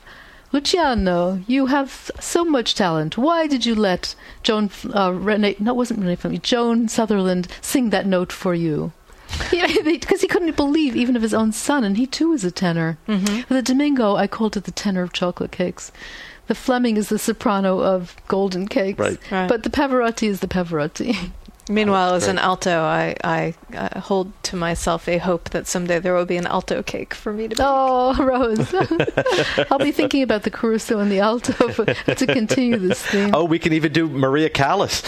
Luciano, 0.52 1.42
you 1.46 1.66
have 1.66 2.10
so 2.18 2.44
much 2.44 2.74
talent. 2.74 3.18
Why 3.18 3.46
did 3.46 3.66
you 3.66 3.74
let 3.74 4.14
Joan, 4.42 4.70
uh, 4.94 5.12
Renee, 5.12 5.56
no, 5.58 5.72
it 5.72 5.76
wasn't 5.76 6.00
Renee 6.00 6.16
Fleming, 6.16 6.40
Joan 6.40 6.88
Sutherland 6.88 7.48
sing 7.60 7.90
that 7.90 8.06
note 8.06 8.32
for 8.32 8.54
you? 8.54 8.92
Because 9.50 10.22
he 10.22 10.28
couldn't 10.28 10.56
believe 10.56 10.96
even 10.96 11.16
of 11.16 11.22
his 11.22 11.34
own 11.34 11.52
son, 11.52 11.84
and 11.84 11.96
he 11.96 12.06
too 12.06 12.32
is 12.32 12.44
a 12.44 12.50
tenor. 12.50 12.98
Mm-hmm. 13.06 13.52
The 13.52 13.62
Domingo, 13.62 14.16
I 14.16 14.26
called 14.26 14.56
it 14.56 14.64
the 14.64 14.70
tenor 14.70 15.02
of 15.02 15.12
chocolate 15.12 15.52
cakes. 15.52 15.92
The 16.46 16.54
Fleming 16.54 16.96
is 16.96 17.10
the 17.10 17.18
soprano 17.18 17.80
of 17.80 18.16
golden 18.26 18.68
cakes. 18.68 18.98
Right. 18.98 19.18
Right. 19.30 19.48
But 19.48 19.64
the 19.64 19.70
Pavarotti 19.70 20.28
is 20.28 20.40
the 20.40 20.48
Pavarotti. 20.48 21.30
Meanwhile, 21.68 22.14
as 22.14 22.28
an 22.28 22.38
alto, 22.38 22.80
I, 22.80 23.14
I 23.22 23.54
uh, 23.74 24.00
hold 24.00 24.32
to 24.44 24.56
myself 24.56 25.06
a 25.08 25.18
hope 25.18 25.50
that 25.50 25.66
someday 25.66 25.98
there 25.98 26.14
will 26.14 26.24
be 26.24 26.36
an 26.36 26.46
alto 26.46 26.82
cake 26.82 27.14
for 27.14 27.32
me 27.32 27.48
to 27.48 27.56
be. 27.56 27.62
oh, 27.64 28.16
Rose. 28.24 28.74
I'll 29.70 29.78
be 29.78 29.92
thinking 29.92 30.22
about 30.22 30.44
the 30.44 30.50
Caruso 30.50 30.98
and 30.98 31.10
the 31.10 31.20
alto 31.20 31.52
to 32.14 32.26
continue 32.26 32.78
this 32.78 33.02
theme. 33.04 33.30
Oh, 33.34 33.44
we 33.44 33.58
can 33.58 33.72
even 33.72 33.92
do 33.92 34.08
Maria 34.08 34.48
Callas. 34.48 35.02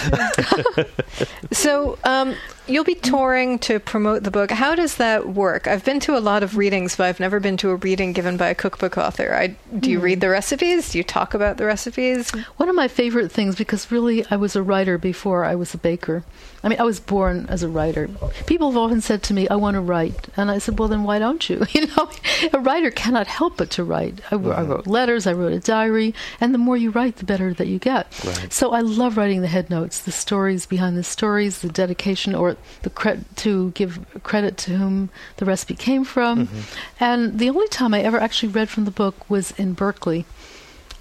So 1.53 1.99
um, 2.05 2.37
you'll 2.71 2.85
be 2.85 2.95
touring 2.95 3.59
to 3.61 3.81
promote 3.81 4.23
the 4.23 4.31
book. 4.31 4.51
How 4.51 4.75
does 4.75 4.97
that 4.97 5.31
work? 5.31 5.67
I've 5.67 5.85
been 5.85 6.01
to 6.01 6.17
a 6.17 6.21
lot 6.21 6.43
of 6.43 6.57
readings, 6.57 6.97
but 6.97 7.05
I've 7.05 7.21
never 7.21 7.41
been 7.41 7.57
to 7.59 7.71
a 7.71 7.77
reading 7.77 8.13
given 8.13 8.37
by 8.37 8.49
a 8.49 8.55
cookbook 8.55 8.97
author. 8.97 9.35
I, 9.35 9.57
do 9.79 9.91
you 9.91 9.99
hmm. 9.99 10.05
read 10.05 10.21
the 10.21 10.29
recipes? 10.29 10.91
Do 10.91 10.99
you 10.99 11.05
talk 11.05 11.35
about 11.35 11.57
the 11.57 11.67
recipes? 11.67 12.31
One 12.57 12.69
of 12.69 12.75
my 12.75 12.89
favorite 12.89 13.31
things, 13.33 13.57
because 13.57 13.91
really 13.91 14.25
I 14.31 14.37
was 14.37 14.57
a 14.57 14.63
writer 14.63 14.99
before 14.99 15.45
I 15.45 15.55
was 15.55 15.75
a 15.75 15.79
baker. 15.79 16.25
I 16.63 16.69
mean, 16.69 16.79
I 16.79 16.85
was 16.85 17.01
born 17.01 17.47
as 17.49 17.63
a 17.63 17.69
writer. 17.69 18.09
People 18.47 18.71
have 18.71 18.77
often 18.77 19.01
said 19.01 19.23
to 19.25 19.35
me, 19.35 19.49
I 19.49 19.57
want 19.57 19.77
to 19.77 19.81
write. 19.81 20.29
And 20.37 20.51
I 20.51 20.59
said, 20.59 20.79
well, 20.79 20.89
then 20.89 21.05
why 21.05 21.19
don't 21.19 21.49
you? 21.49 21.67
You 21.81 21.87
know, 21.87 22.11
a 22.53 22.59
writer 22.59 22.91
cannot 22.91 23.27
help 23.27 23.57
but 23.57 23.71
to 23.71 23.85
write. 23.85 24.21
I, 24.31 24.35
I 24.35 24.63
wrote 24.63 24.87
letters, 24.87 25.27
I 25.27 25.33
wrote 25.33 25.53
a 25.53 25.61
diary, 25.61 26.15
and 26.41 26.53
the 26.53 26.59
more 26.59 26.77
you 26.77 26.91
write, 26.91 27.17
the 27.17 27.25
better 27.25 27.55
that 27.55 27.69
you 27.69 27.79
get. 27.79 28.07
Right. 28.23 28.53
So 28.53 28.73
I 28.73 28.81
love 28.81 29.17
writing 29.17 29.41
the 29.41 29.49
head 29.49 29.71
notes, 29.71 30.01
the 30.01 30.13
stories 30.13 30.67
behind 30.67 30.99
the 30.99 31.05
stories, 31.05 31.61
the 31.61 31.69
dedication, 31.69 32.35
or 32.35 32.57
the 32.83 32.91
cre- 32.91 33.23
to 33.37 33.71
give 33.73 34.05
credit 34.23 34.57
to 34.59 34.77
whom 34.77 35.11
the 35.37 35.45
recipe 35.45 35.75
came 35.75 36.05
from. 36.05 36.47
Mm-hmm. 36.47 36.61
And 37.01 37.39
the 37.39 37.51
only 37.51 37.69
time 37.69 37.95
I 37.95 38.01
ever 38.01 38.19
actually 38.19 38.53
read 38.53 38.69
from 38.69 38.85
the 38.85 38.91
book 38.91 39.29
was 39.29 39.53
in 39.53 39.75
Berkeley. 39.75 40.25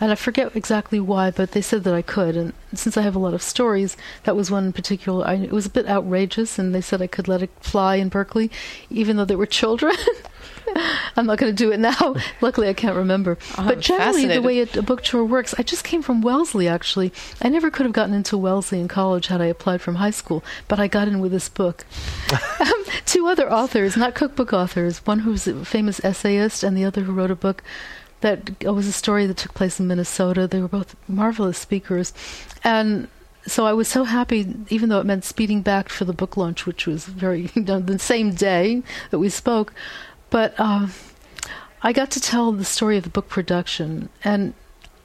And 0.01 0.11
I 0.11 0.15
forget 0.15 0.55
exactly 0.55 0.99
why, 0.99 1.29
but 1.31 1.51
they 1.51 1.61
said 1.61 1.83
that 1.83 1.93
I 1.93 2.01
could. 2.01 2.37
And 2.37 2.53
since 2.73 2.95
I 2.95 3.01
have 3.01 3.15
a 3.15 3.19
lot 3.19 3.33
of 3.33 3.41
stories, 3.41 3.97
that 4.23 4.35
was 4.35 4.49
one 4.49 4.65
in 4.65 4.73
particular. 4.73 5.27
I, 5.27 5.35
it 5.35 5.51
was 5.51 5.65
a 5.65 5.69
bit 5.69 5.87
outrageous, 5.87 6.57
and 6.57 6.73
they 6.73 6.81
said 6.81 7.01
I 7.01 7.07
could 7.07 7.27
let 7.27 7.41
it 7.41 7.51
fly 7.59 7.95
in 7.95 8.09
Berkeley, 8.09 8.49
even 8.89 9.17
though 9.17 9.25
there 9.25 9.37
were 9.37 9.45
children. 9.45 9.95
I'm 11.15 11.25
not 11.25 11.37
going 11.37 11.53
to 11.53 11.63
do 11.63 11.71
it 11.71 11.79
now. 11.79 12.15
Luckily, 12.41 12.69
I 12.69 12.73
can't 12.73 12.95
remember. 12.95 13.37
Oh, 13.57 13.67
but 13.67 13.79
generally, 13.79 14.25
the 14.25 14.41
way 14.41 14.59
a, 14.59 14.67
a 14.77 14.81
book 14.81 15.03
tour 15.03 15.25
works, 15.25 15.55
I 15.57 15.63
just 15.63 15.83
came 15.83 16.01
from 16.01 16.21
Wellesley, 16.21 16.67
actually. 16.67 17.11
I 17.41 17.49
never 17.49 17.69
could 17.69 17.85
have 17.85 17.93
gotten 17.93 18.13
into 18.13 18.37
Wellesley 18.37 18.79
in 18.79 18.87
college 18.87 19.27
had 19.27 19.41
I 19.41 19.45
applied 19.45 19.81
from 19.81 19.95
high 19.95 20.11
school, 20.11 20.43
but 20.67 20.79
I 20.79 20.87
got 20.87 21.07
in 21.07 21.19
with 21.19 21.31
this 21.31 21.49
book. 21.49 21.85
um, 22.59 22.85
two 23.05 23.27
other 23.27 23.51
authors, 23.51 23.97
not 23.97 24.15
cookbook 24.15 24.53
authors, 24.53 24.99
one 25.05 25.19
who's 25.19 25.47
a 25.47 25.65
famous 25.65 26.03
essayist, 26.03 26.63
and 26.63 26.77
the 26.77 26.85
other 26.85 27.01
who 27.01 27.13
wrote 27.13 27.31
a 27.31 27.35
book 27.35 27.63
that 28.21 28.63
was 28.63 28.87
a 28.87 28.91
story 28.91 29.25
that 29.25 29.37
took 29.37 29.53
place 29.53 29.79
in 29.79 29.87
Minnesota. 29.87 30.47
They 30.47 30.61
were 30.61 30.67
both 30.67 30.95
marvelous 31.07 31.57
speakers. 31.57 32.13
And 32.63 33.07
so 33.47 33.65
I 33.65 33.73
was 33.73 33.87
so 33.87 34.03
happy, 34.03 34.53
even 34.69 34.89
though 34.89 34.99
it 34.99 35.05
meant 35.05 35.23
speeding 35.23 35.61
back 35.61 35.89
for 35.89 36.05
the 36.05 36.13
book 36.13 36.37
launch, 36.37 36.65
which 36.65 36.85
was 36.85 37.05
very, 37.05 37.47
the 37.55 37.99
same 37.99 38.33
day 38.33 38.83
that 39.11 39.19
we 39.19 39.29
spoke. 39.29 39.73
But 40.29 40.59
um, 40.59 40.91
I 41.81 41.93
got 41.93 42.11
to 42.11 42.19
tell 42.19 42.51
the 42.51 42.65
story 42.65 42.97
of 42.97 43.03
the 43.03 43.09
book 43.09 43.29
production. 43.29 44.09
And 44.23 44.53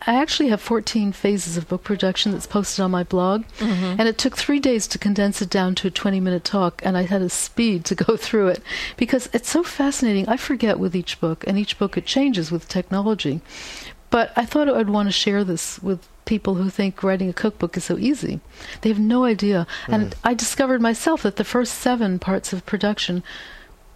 I 0.06 0.14
actually 0.14 0.50
have 0.50 0.60
14 0.60 1.12
phases 1.12 1.56
of 1.56 1.68
book 1.68 1.82
production 1.82 2.32
that's 2.32 2.46
posted 2.46 2.82
on 2.82 2.90
my 2.90 3.04
blog. 3.04 3.44
Mm-hmm. 3.58 3.96
And 3.98 4.02
it 4.02 4.18
took 4.18 4.36
three 4.36 4.60
days 4.60 4.86
to 4.88 4.98
condense 4.98 5.40
it 5.40 5.50
down 5.50 5.74
to 5.76 5.88
a 5.88 5.90
20 5.90 6.20
minute 6.20 6.44
talk. 6.44 6.82
And 6.84 6.96
I 6.96 7.02
had 7.02 7.22
a 7.22 7.30
speed 7.30 7.84
to 7.86 7.94
go 7.94 8.16
through 8.18 8.48
it 8.48 8.62
because 8.96 9.28
it's 9.32 9.48
so 9.48 9.62
fascinating. 9.62 10.28
I 10.28 10.36
forget 10.36 10.78
with 10.78 10.94
each 10.94 11.20
book, 11.20 11.44
and 11.46 11.58
each 11.58 11.78
book 11.78 11.96
it 11.96 12.06
changes 12.06 12.50
with 12.50 12.68
technology. 12.68 13.40
But 14.10 14.32
I 14.36 14.44
thought 14.44 14.68
I'd 14.68 14.90
want 14.90 15.08
to 15.08 15.12
share 15.12 15.42
this 15.42 15.82
with 15.82 16.06
people 16.24 16.54
who 16.54 16.70
think 16.70 17.02
writing 17.02 17.28
a 17.28 17.32
cookbook 17.32 17.76
is 17.76 17.84
so 17.84 17.98
easy. 17.98 18.40
They 18.80 18.88
have 18.88 18.98
no 18.98 19.24
idea. 19.24 19.66
And 19.88 20.10
mm. 20.12 20.14
I 20.22 20.34
discovered 20.34 20.80
myself 20.80 21.22
that 21.22 21.36
the 21.36 21.44
first 21.44 21.74
seven 21.74 22.18
parts 22.18 22.52
of 22.52 22.64
production 22.64 23.22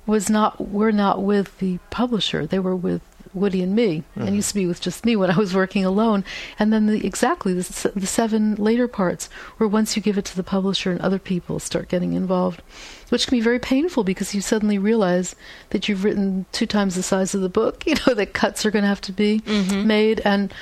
was 0.07 0.29
not 0.29 0.68
were 0.71 0.90
not 0.90 1.23
with 1.23 1.59
the 1.59 1.79
publisher. 1.90 2.47
They 2.47 2.59
were 2.59 2.75
with 2.75 3.03
Woody 3.35 3.62
and 3.62 3.75
me. 3.75 4.05
And 4.27 4.37
used 4.37 4.49
to 4.51 4.55
be 4.55 4.67
with 4.67 4.81
just 4.81 5.05
me 5.05 5.17
when 5.17 5.31
I 5.31 5.37
was 5.37 5.55
working 5.55 5.85
alone. 5.85 6.25
And 6.59 6.73
then 6.73 6.87
the, 6.87 7.07
exactly 7.07 7.53
the, 7.53 7.93
the 7.95 8.07
seven 8.07 8.55
later 8.57 8.88
parts 8.88 9.29
were 9.59 9.69
once 9.69 9.97
you 9.97 10.03
give 10.03 10.19
it 10.19 10.25
to 10.27 10.37
the 10.37 10.43
publisher 10.43 10.91
and 10.91 11.01
other 11.01 11.19
people 11.19 11.59
start 11.59 11.88
getting 11.88 12.12
involved, 12.12 12.62
which 13.09 13.27
can 13.27 13.37
be 13.37 13.42
very 13.42 13.59
painful 13.59 14.05
because 14.05 14.35
you 14.35 14.40
suddenly 14.40 14.79
realize 14.79 15.35
that 15.71 15.88
you've 15.88 16.05
written 16.05 16.47
two 16.53 16.66
times 16.66 16.94
the 16.94 17.03
size 17.03 17.35
of 17.35 17.40
the 17.40 17.49
book. 17.49 17.85
You 17.88 17.94
know 18.07 18.12
that 18.14 18.35
cuts 18.35 18.66
are 18.66 18.71
going 18.71 18.83
to 18.83 18.88
have 18.88 19.01
to 19.03 19.12
be 19.12 19.40
mm-hmm. 19.40 19.87
made. 19.87 20.21
And 20.21 20.53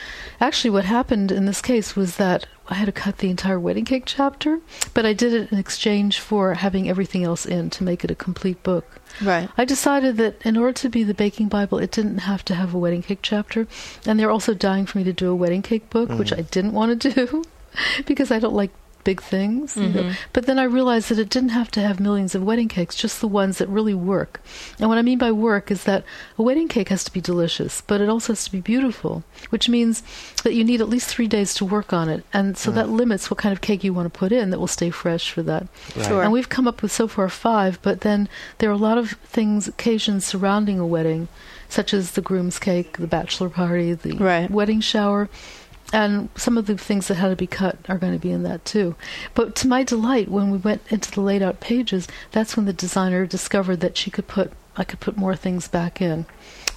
actually, 0.40 0.70
what 0.70 0.84
happened 0.84 1.32
in 1.32 1.46
this 1.46 1.60
case 1.60 1.96
was 1.96 2.16
that 2.16 2.46
I 2.68 2.74
had 2.74 2.86
to 2.86 2.92
cut 2.92 3.18
the 3.18 3.30
entire 3.30 3.58
wedding 3.58 3.84
cake 3.84 4.04
chapter, 4.06 4.60
but 4.94 5.04
I 5.04 5.12
did 5.12 5.32
it 5.32 5.50
in 5.50 5.58
exchange 5.58 6.20
for 6.20 6.54
having 6.54 6.88
everything 6.88 7.24
else 7.24 7.46
in 7.46 7.68
to 7.70 7.84
make 7.84 8.04
it 8.04 8.12
a 8.12 8.14
complete 8.14 8.62
book. 8.62 9.00
Right. 9.20 9.48
I 9.56 9.64
decided 9.64 10.16
that 10.18 10.40
in 10.44 10.56
order 10.56 10.72
to 10.74 10.88
be 10.88 11.02
the 11.02 11.14
baking 11.14 11.48
Bible, 11.48 11.78
it 11.78 11.90
didn't 11.90 12.18
have 12.18 12.44
to 12.46 12.54
have 12.54 12.74
a 12.74 12.78
wedding 12.78 13.02
cake 13.02 13.20
chapter. 13.22 13.66
And 14.06 14.18
they're 14.18 14.30
also 14.30 14.54
dying 14.54 14.86
for 14.86 14.98
me 14.98 15.04
to 15.04 15.12
do 15.12 15.30
a 15.30 15.34
wedding 15.34 15.62
cake 15.62 15.90
book, 15.90 16.10
which 16.10 16.30
mm. 16.30 16.38
I 16.38 16.42
didn't 16.42 16.72
want 16.72 17.00
to 17.00 17.10
do 17.10 17.44
because 18.06 18.30
I 18.30 18.38
don't 18.38 18.54
like 18.54 18.70
big 19.06 19.22
things. 19.22 19.76
you 19.76 19.88
know. 19.88 20.02
Mm-hmm. 20.02 20.30
But 20.32 20.46
then 20.46 20.58
I 20.58 20.64
realized 20.64 21.08
that 21.10 21.18
it 21.20 21.30
didn't 21.30 21.50
have 21.60 21.70
to 21.70 21.80
have 21.80 22.00
millions 22.00 22.34
of 22.34 22.42
wedding 22.42 22.66
cakes, 22.66 22.96
just 22.96 23.20
the 23.20 23.28
ones 23.28 23.58
that 23.58 23.68
really 23.68 23.94
work. 23.94 24.40
And 24.80 24.88
what 24.88 24.98
I 24.98 25.02
mean 25.02 25.16
by 25.18 25.30
work 25.30 25.70
is 25.70 25.84
that 25.84 26.02
a 26.36 26.42
wedding 26.42 26.66
cake 26.66 26.88
has 26.88 27.04
to 27.04 27.12
be 27.12 27.20
delicious, 27.20 27.80
but 27.80 28.00
it 28.00 28.08
also 28.08 28.32
has 28.32 28.44
to 28.44 28.50
be 28.50 28.60
beautiful, 28.60 29.22
which 29.50 29.68
means 29.68 30.02
that 30.42 30.54
you 30.54 30.64
need 30.64 30.80
at 30.80 30.88
least 30.88 31.08
three 31.08 31.28
days 31.28 31.54
to 31.54 31.64
work 31.64 31.92
on 31.92 32.08
it. 32.08 32.24
And 32.32 32.58
so 32.58 32.72
that 32.72 32.86
mm. 32.86 32.98
limits 32.98 33.30
what 33.30 33.38
kind 33.38 33.52
of 33.52 33.60
cake 33.60 33.84
you 33.84 33.94
want 33.94 34.12
to 34.12 34.18
put 34.18 34.32
in 34.32 34.50
that 34.50 34.58
will 34.58 34.66
stay 34.66 34.90
fresh 34.90 35.30
for 35.30 35.42
that. 35.44 35.68
Sure. 35.94 36.22
And 36.22 36.32
we've 36.32 36.48
come 36.48 36.66
up 36.66 36.82
with 36.82 36.90
so 36.90 37.06
far 37.06 37.28
five, 37.28 37.78
but 37.82 38.00
then 38.00 38.28
there 38.58 38.68
are 38.68 38.72
a 38.80 38.88
lot 38.90 38.98
of 38.98 39.12
things, 39.36 39.68
occasions 39.68 40.24
surrounding 40.26 40.80
a 40.80 40.86
wedding, 40.86 41.28
such 41.68 41.94
as 41.94 42.12
the 42.12 42.20
groom's 42.20 42.58
cake, 42.58 42.98
the 42.98 43.06
bachelor 43.06 43.48
party, 43.48 43.92
the 43.94 44.14
Right. 44.16 44.50
wedding 44.50 44.80
shower. 44.80 45.28
And 45.92 46.28
some 46.34 46.58
of 46.58 46.66
the 46.66 46.76
things 46.76 47.08
that 47.08 47.14
had 47.14 47.28
to 47.28 47.36
be 47.36 47.46
cut 47.46 47.78
are 47.88 47.98
going 47.98 48.12
to 48.12 48.18
be 48.18 48.32
in 48.32 48.42
that 48.42 48.64
too. 48.64 48.96
But 49.34 49.54
to 49.56 49.68
my 49.68 49.84
delight, 49.84 50.28
when 50.28 50.50
we 50.50 50.58
went 50.58 50.82
into 50.90 51.10
the 51.12 51.20
laid 51.20 51.42
out 51.42 51.60
pages, 51.60 52.08
that's 52.32 52.56
when 52.56 52.66
the 52.66 52.72
designer 52.72 53.24
discovered 53.24 53.80
that 53.80 53.96
she 53.96 54.10
could 54.10 54.26
put, 54.26 54.52
I 54.76 54.84
could 54.84 54.98
put 55.00 55.16
more 55.16 55.36
things 55.36 55.68
back 55.68 56.02
in 56.02 56.26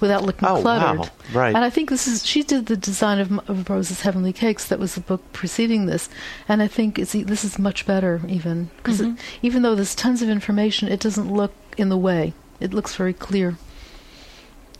without 0.00 0.22
looking 0.22 0.48
Oh, 0.48 0.60
cluttered. 0.62 1.00
wow. 1.00 1.08
Right. 1.32 1.54
And 1.54 1.64
I 1.64 1.70
think 1.70 1.90
this 1.90 2.06
is, 2.06 2.24
she 2.24 2.42
did 2.42 2.66
the 2.66 2.76
design 2.76 3.18
of, 3.18 3.30
M- 3.32 3.40
of 3.48 3.68
Rose's 3.68 4.02
Heavenly 4.02 4.32
Cakes. 4.32 4.66
That 4.68 4.78
was 4.78 4.94
the 4.94 5.00
book 5.00 5.32
preceding 5.32 5.86
this. 5.86 6.08
And 6.48 6.62
I 6.62 6.68
think 6.68 6.98
it's, 6.98 7.14
e- 7.14 7.24
this 7.24 7.44
is 7.44 7.58
much 7.58 7.86
better 7.86 8.20
even. 8.28 8.70
Because 8.76 9.00
mm-hmm. 9.00 9.16
even 9.42 9.62
though 9.62 9.74
there's 9.74 9.94
tons 9.94 10.22
of 10.22 10.28
information, 10.28 10.88
it 10.88 11.00
doesn't 11.00 11.30
look 11.30 11.52
in 11.76 11.88
the 11.88 11.98
way. 11.98 12.32
It 12.60 12.72
looks 12.72 12.94
very 12.94 13.12
clear. 13.12 13.56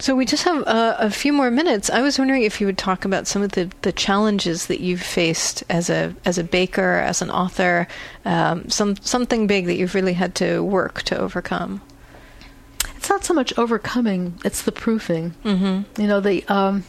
So 0.00 0.16
we 0.16 0.24
just 0.24 0.44
have 0.44 0.66
uh, 0.66 0.96
a 0.98 1.10
few 1.10 1.30
more 1.30 1.50
minutes. 1.50 1.90
I 1.90 2.00
was 2.00 2.18
wondering 2.18 2.42
if 2.42 2.58
you 2.58 2.66
would 2.66 2.78
talk 2.78 3.04
about 3.04 3.26
some 3.26 3.42
of 3.42 3.52
the, 3.52 3.70
the 3.82 3.92
challenges 3.92 4.66
that 4.66 4.80
you've 4.80 5.02
faced 5.02 5.62
as 5.68 5.90
a 5.90 6.14
as 6.24 6.38
a 6.38 6.44
baker, 6.44 6.94
as 6.94 7.20
an 7.20 7.30
author, 7.30 7.86
um, 8.24 8.66
some 8.70 8.96
something 8.96 9.46
big 9.46 9.66
that 9.66 9.76
you've 9.76 9.94
really 9.94 10.14
had 10.14 10.34
to 10.36 10.64
work 10.64 11.02
to 11.02 11.18
overcome. 11.18 11.82
It's 12.96 13.10
not 13.10 13.24
so 13.26 13.34
much 13.34 13.56
overcoming; 13.58 14.38
it's 14.42 14.62
the 14.62 14.72
proofing. 14.72 15.34
Mm-hmm. 15.44 16.00
You 16.00 16.08
know, 16.08 16.20
the 16.20 16.44
um, 16.48 16.84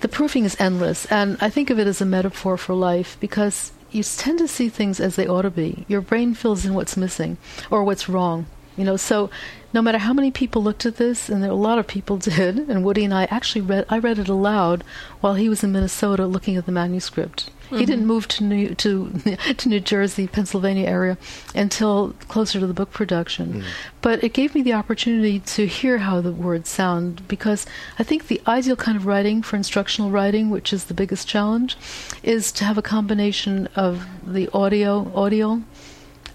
the 0.00 0.08
proofing 0.08 0.46
is 0.46 0.56
endless, 0.58 1.04
and 1.06 1.36
I 1.42 1.50
think 1.50 1.68
of 1.68 1.78
it 1.78 1.86
as 1.86 2.00
a 2.00 2.06
metaphor 2.06 2.56
for 2.56 2.72
life 2.72 3.18
because 3.20 3.72
you 3.90 4.02
tend 4.02 4.38
to 4.38 4.48
see 4.48 4.70
things 4.70 5.00
as 5.00 5.16
they 5.16 5.26
ought 5.26 5.42
to 5.42 5.50
be. 5.50 5.84
Your 5.86 6.00
brain 6.00 6.32
fills 6.32 6.64
in 6.64 6.72
what's 6.72 6.96
missing 6.96 7.36
or 7.70 7.84
what's 7.84 8.08
wrong. 8.08 8.46
You 8.76 8.84
know, 8.84 8.96
so 8.96 9.30
no 9.76 9.82
matter 9.82 9.98
how 9.98 10.14
many 10.14 10.30
people 10.30 10.62
looked 10.62 10.86
at 10.86 10.96
this, 10.96 11.28
and 11.28 11.42
there 11.42 11.50
a 11.50 11.54
lot 11.54 11.78
of 11.78 11.86
people 11.86 12.16
did, 12.32 12.56
and 12.56 12.82
Woody 12.82 13.04
and 13.04 13.12
I 13.12 13.24
actually 13.24 13.60
read 13.60 13.84
I 13.90 13.98
read 13.98 14.18
it 14.18 14.28
aloud 14.28 14.82
while 15.20 15.34
he 15.34 15.50
was 15.50 15.62
in 15.62 15.70
Minnesota 15.70 16.26
looking 16.26 16.56
at 16.56 16.64
the 16.64 16.72
manuscript. 16.72 17.50
Mm-hmm. 17.66 17.76
He 17.76 17.84
didn't 17.84 18.06
move 18.06 18.26
to 18.28 18.44
New 18.44 18.74
to 18.74 19.12
to 19.58 19.68
New 19.68 19.80
Jersey, 19.80 20.26
Pennsylvania 20.28 20.86
area 20.88 21.18
until 21.54 22.14
closer 22.26 22.58
to 22.58 22.66
the 22.66 22.72
book 22.72 22.90
production. 22.90 23.46
Mm-hmm. 23.46 23.68
But 24.00 24.24
it 24.24 24.32
gave 24.32 24.54
me 24.54 24.62
the 24.62 24.72
opportunity 24.72 25.40
to 25.40 25.66
hear 25.66 25.98
how 25.98 26.22
the 26.22 26.32
words 26.32 26.70
sound 26.70 27.28
because 27.28 27.66
I 27.98 28.02
think 28.02 28.28
the 28.28 28.40
ideal 28.46 28.76
kind 28.76 28.96
of 28.96 29.04
writing 29.04 29.42
for 29.42 29.56
instructional 29.56 30.10
writing, 30.10 30.48
which 30.48 30.72
is 30.72 30.84
the 30.84 30.94
biggest 30.94 31.28
challenge, 31.28 31.76
is 32.22 32.50
to 32.52 32.64
have 32.64 32.78
a 32.78 32.82
combination 32.82 33.68
of 33.76 34.06
the 34.26 34.48
audio 34.54 35.12
audio 35.14 35.60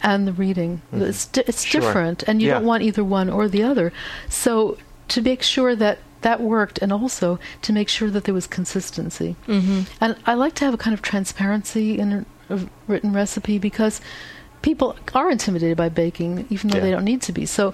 and 0.03 0.27
the 0.27 0.33
reading. 0.33 0.81
Mm-hmm. 0.93 1.03
It's 1.03 1.25
di- 1.27 1.43
it's 1.47 1.63
sure. 1.63 1.81
different, 1.81 2.23
and 2.23 2.41
you 2.41 2.47
yeah. 2.47 2.55
don't 2.55 2.65
want 2.65 2.83
either 2.83 3.03
one 3.03 3.29
or 3.29 3.47
the 3.47 3.63
other. 3.63 3.91
So 4.29 4.77
to 5.09 5.21
make 5.21 5.43
sure 5.43 5.75
that 5.75 5.99
that 6.21 6.39
worked, 6.41 6.79
and 6.79 6.93
also 6.93 7.39
to 7.63 7.73
make 7.73 7.89
sure 7.89 8.09
that 8.11 8.25
there 8.25 8.33
was 8.33 8.47
consistency. 8.47 9.35
Mm-hmm. 9.47 9.81
And 9.99 10.15
I 10.25 10.35
like 10.35 10.53
to 10.55 10.65
have 10.65 10.73
a 10.73 10.77
kind 10.77 10.93
of 10.93 11.01
transparency 11.01 11.97
in 11.97 12.25
a, 12.49 12.55
a 12.55 12.59
written 12.87 13.11
recipe 13.11 13.57
because 13.57 14.01
people 14.61 14.95
are 15.15 15.31
intimidated 15.31 15.77
by 15.77 15.89
baking, 15.89 16.45
even 16.49 16.69
though 16.69 16.77
yeah. 16.77 16.83
they 16.83 16.91
don't 16.91 17.05
need 17.05 17.21
to 17.23 17.31
be. 17.31 17.45
So 17.45 17.73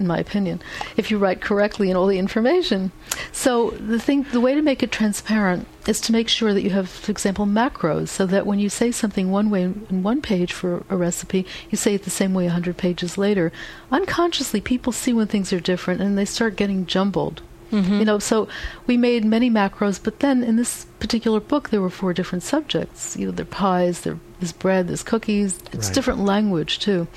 in 0.00 0.06
my 0.06 0.18
opinion, 0.18 0.60
if 0.96 1.10
you 1.10 1.18
write 1.18 1.40
correctly 1.40 1.88
and 1.90 1.96
all 1.96 2.06
the 2.06 2.18
information. 2.18 2.92
So 3.32 3.70
the 3.70 3.98
thing, 3.98 4.24
the 4.32 4.40
way 4.40 4.54
to 4.54 4.62
make 4.62 4.82
it 4.82 4.92
transparent 4.92 5.66
is 5.86 6.00
to 6.02 6.12
make 6.12 6.28
sure 6.28 6.52
that 6.52 6.62
you 6.62 6.70
have, 6.70 6.88
for 6.88 7.10
example, 7.10 7.46
macros, 7.46 8.08
so 8.08 8.26
that 8.26 8.46
when 8.46 8.58
you 8.58 8.68
say 8.68 8.90
something 8.90 9.30
one 9.30 9.50
way 9.50 9.62
in 9.62 10.02
one 10.02 10.20
page 10.20 10.52
for 10.52 10.84
a 10.90 10.96
recipe, 10.96 11.46
you 11.70 11.76
say 11.76 11.94
it 11.94 12.02
the 12.02 12.10
same 12.10 12.34
way 12.34 12.46
a 12.46 12.50
hundred 12.50 12.76
pages 12.76 13.16
later. 13.18 13.52
Unconsciously, 13.90 14.60
people 14.60 14.92
see 14.92 15.12
when 15.12 15.26
things 15.26 15.52
are 15.52 15.60
different 15.60 16.00
and 16.00 16.16
they 16.16 16.24
start 16.24 16.56
getting 16.56 16.86
jumbled. 16.86 17.42
Mm-hmm. 17.70 17.98
You 17.98 18.04
know, 18.04 18.18
so 18.18 18.48
we 18.86 18.96
made 18.96 19.24
many 19.24 19.50
macros, 19.50 20.02
but 20.02 20.20
then 20.20 20.42
in 20.42 20.56
this 20.56 20.86
particular 21.00 21.40
book, 21.40 21.70
there 21.70 21.80
were 21.80 21.90
four 21.90 22.12
different 22.12 22.42
subjects. 22.42 23.16
You 23.16 23.26
know, 23.26 23.32
there 23.32 23.44
are 23.44 23.46
pies, 23.46 24.00
there's 24.02 24.52
bread, 24.52 24.88
there's 24.88 25.02
cookies. 25.02 25.58
It's 25.72 25.86
right. 25.86 25.94
different 25.94 26.20
language 26.20 26.78
too. 26.78 27.08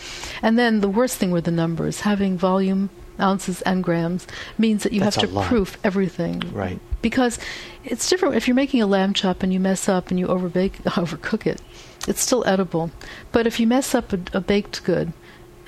And 0.41 0.57
then 0.57 0.81
the 0.81 0.89
worst 0.89 1.17
thing 1.17 1.31
were 1.31 1.41
the 1.41 1.51
numbers. 1.51 2.01
Having 2.01 2.37
volume, 2.37 2.89
ounces, 3.19 3.61
and 3.61 3.83
grams 3.83 4.27
means 4.57 4.83
that 4.83 4.93
you 4.93 4.99
That's 4.99 5.15
have 5.15 5.29
to 5.29 5.41
proof 5.41 5.77
everything. 5.83 6.41
Right. 6.51 6.79
Because 7.01 7.39
it's 7.83 8.09
different 8.09 8.35
if 8.35 8.47
you're 8.47 8.55
making 8.55 8.81
a 8.81 8.87
lamb 8.87 9.13
chop 9.13 9.43
and 9.43 9.53
you 9.53 9.59
mess 9.59 9.87
up 9.87 10.09
and 10.09 10.19
you 10.19 10.27
overbake, 10.27 10.73
overcook 10.83 11.47
it. 11.47 11.61
It's 12.07 12.21
still 12.21 12.43
edible. 12.45 12.91
But 13.31 13.47
if 13.47 13.59
you 13.59 13.67
mess 13.67 13.93
up 13.93 14.11
a, 14.11 14.19
a 14.33 14.41
baked 14.41 14.83
good, 14.83 15.13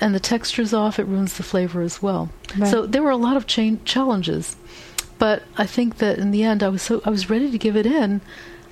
and 0.00 0.14
the 0.14 0.20
texture's 0.20 0.74
off, 0.74 0.98
it 0.98 1.06
ruins 1.06 1.36
the 1.36 1.42
flavor 1.42 1.80
as 1.82 2.02
well. 2.02 2.30
Right. 2.56 2.70
So 2.70 2.86
there 2.86 3.02
were 3.02 3.10
a 3.10 3.16
lot 3.16 3.36
of 3.36 3.46
cha- 3.46 3.76
challenges 3.84 4.56
but 5.18 5.42
I 5.56 5.66
think 5.66 5.98
that 5.98 6.18
in 6.18 6.30
the 6.30 6.42
end, 6.42 6.62
I 6.62 6.68
was 6.68 6.82
so 6.82 7.00
I 7.04 7.10
was 7.10 7.30
ready 7.30 7.50
to 7.50 7.58
give 7.58 7.76
it 7.76 7.86
in. 7.86 8.20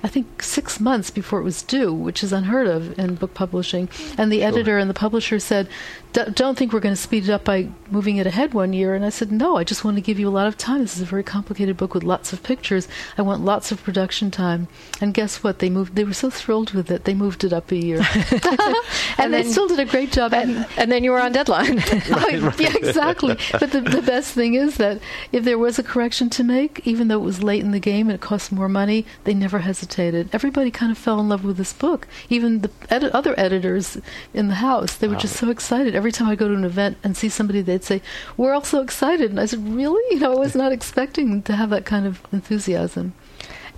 I 0.03 0.09
think 0.09 0.43
six 0.43 0.81
months 0.81 1.09
before 1.09 1.39
it 1.39 1.43
was 1.43 1.63
due, 1.63 1.93
which 1.93 2.23
is 2.23 2.33
unheard 2.33 2.67
of 2.67 2.99
in 2.99 3.15
book 3.15 3.33
publishing. 3.33 3.87
And 4.17 4.31
the 4.31 4.39
sure. 4.39 4.49
editor 4.49 4.77
and 4.77 4.89
the 4.89 4.93
publisher 4.93 5.39
said, 5.39 5.69
don't 6.13 6.57
think 6.57 6.73
we're 6.73 6.79
going 6.79 6.95
to 6.95 7.01
speed 7.01 7.23
it 7.23 7.29
up 7.29 7.43
by 7.43 7.69
moving 7.89 8.17
it 8.17 8.27
ahead 8.27 8.53
one 8.53 8.71
year. 8.71 8.93
And 8.93 9.03
I 9.03 9.09
said, 9.09 9.31
no, 9.31 9.57
I 9.57 9.63
just 9.63 9.83
want 9.83 9.97
to 9.97 10.01
give 10.01 10.19
you 10.19 10.27
a 10.27 10.31
lot 10.31 10.47
of 10.47 10.57
time. 10.57 10.81
This 10.81 10.95
is 10.95 11.01
a 11.01 11.05
very 11.05 11.23
complicated 11.23 11.75
book 11.75 11.93
with 11.93 12.03
lots 12.03 12.31
of 12.33 12.43
pictures. 12.43 12.87
I 13.17 13.23
want 13.23 13.43
lots 13.43 13.71
of 13.71 13.83
production 13.83 14.29
time. 14.29 14.67
And 15.01 15.13
guess 15.13 15.43
what? 15.43 15.59
They 15.59 15.69
moved. 15.69 15.95
They 15.95 16.03
were 16.03 16.13
so 16.13 16.29
thrilled 16.29 16.71
with 16.71 16.91
it. 16.91 17.05
They 17.05 17.13
moved 17.13 17.43
it 17.43 17.51
up 17.51 17.71
a 17.71 17.75
year, 17.75 17.97
and, 18.31 18.45
and 18.45 18.73
then, 19.17 19.31
they 19.31 19.43
still 19.43 19.67
did 19.67 19.79
a 19.79 19.85
great 19.85 20.11
job. 20.11 20.33
And, 20.33 20.67
and 20.77 20.91
then 20.91 21.03
you 21.03 21.11
were 21.11 21.19
on 21.19 21.31
deadline. 21.31 21.83
Oh, 21.93 22.15
right, 22.15 22.41
right. 22.41 22.59
Yeah, 22.59 22.73
exactly. 22.75 23.37
but 23.51 23.71
the, 23.71 23.81
the 23.81 24.01
best 24.01 24.33
thing 24.33 24.55
is 24.55 24.77
that 24.77 24.99
if 25.31 25.43
there 25.43 25.57
was 25.57 25.79
a 25.79 25.83
correction 25.83 26.29
to 26.31 26.43
make, 26.43 26.85
even 26.85 27.07
though 27.07 27.19
it 27.19 27.23
was 27.23 27.41
late 27.41 27.61
in 27.61 27.71
the 27.71 27.79
game 27.79 28.07
and 28.07 28.15
it 28.15 28.21
cost 28.21 28.51
more 28.51 28.67
money, 28.67 29.05
they 29.23 29.33
never 29.33 29.59
hesitated. 29.59 30.29
Everybody 30.33 30.69
kind 30.69 30.91
of 30.91 30.97
fell 30.97 31.19
in 31.19 31.29
love 31.29 31.43
with 31.43 31.57
this 31.57 31.73
book. 31.73 32.07
Even 32.29 32.59
the 32.59 32.71
edi- 32.91 33.11
other 33.11 33.33
editors 33.37 33.97
in 34.33 34.47
the 34.47 34.55
house, 34.55 34.95
they 34.95 35.07
were 35.07 35.13
wow. 35.13 35.19
just 35.19 35.37
so 35.37 35.49
excited 35.49 35.95
every 36.03 36.11
time 36.11 36.27
I 36.27 36.35
go 36.35 36.49
to 36.49 36.53
an 36.53 36.65
event 36.65 36.97
and 37.01 37.15
see 37.15 37.29
somebody, 37.29 37.61
they'd 37.61 37.81
say, 37.81 38.01
"We're 38.35 38.53
all 38.53 38.65
so 38.65 38.81
excited," 38.81 39.31
and 39.31 39.39
I 39.39 39.45
said, 39.45 39.73
"Really? 39.73 40.03
You 40.13 40.19
know, 40.19 40.33
I 40.33 40.37
was 40.37 40.53
not 40.53 40.73
expecting 40.73 41.41
to 41.43 41.55
have 41.55 41.69
that 41.69 41.85
kind 41.85 42.05
of 42.05 42.19
enthusiasm." 42.33 43.13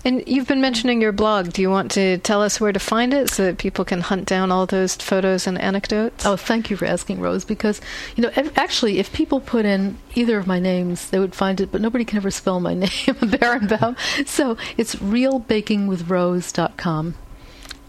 And 0.04 0.24
you've 0.26 0.48
been 0.48 0.60
mentioning 0.60 1.02
your 1.02 1.12
blog. 1.12 1.54
Do 1.54 1.62
you 1.62 1.70
want 1.70 1.92
to 1.92 2.18
tell 2.18 2.42
us 2.42 2.60
where 2.60 2.74
to 2.74 2.80
find 2.80 3.14
it 3.14 3.30
so 3.30 3.46
that 3.46 3.60
people 3.60 3.86
can 3.86 4.02
hunt 4.02 4.26
down 4.26 4.52
all 4.52 4.66
those 4.66 4.96
photos 4.96 5.46
and 5.46 5.62
anecdotes? 5.62 6.26
Oh, 6.26 6.36
thank 6.36 6.72
you 6.72 6.78
for 6.78 6.86
asking, 6.86 7.20
Rose. 7.20 7.46
Because 7.46 7.80
you 8.16 8.24
know, 8.24 8.32
actually, 8.56 8.98
if 8.98 9.14
people 9.14 9.40
put 9.40 9.66
in 9.66 10.00
either 10.16 10.40
of 10.40 10.48
my 10.48 10.60
names, 10.60 11.12
they 11.12 11.20
would 11.20 11.36
find 11.36 11.62
it. 11.62 11.72
But 11.72 11.82
nobody 11.82 12.06
can 12.06 12.18
ever 12.18 12.32
spell 12.32 12.60
my 12.60 12.74
name, 12.86 12.90
Beranbaum. 12.90 13.96
So 14.28 14.58
it's 14.78 14.96
realbakingwithrose.com. 14.96 17.14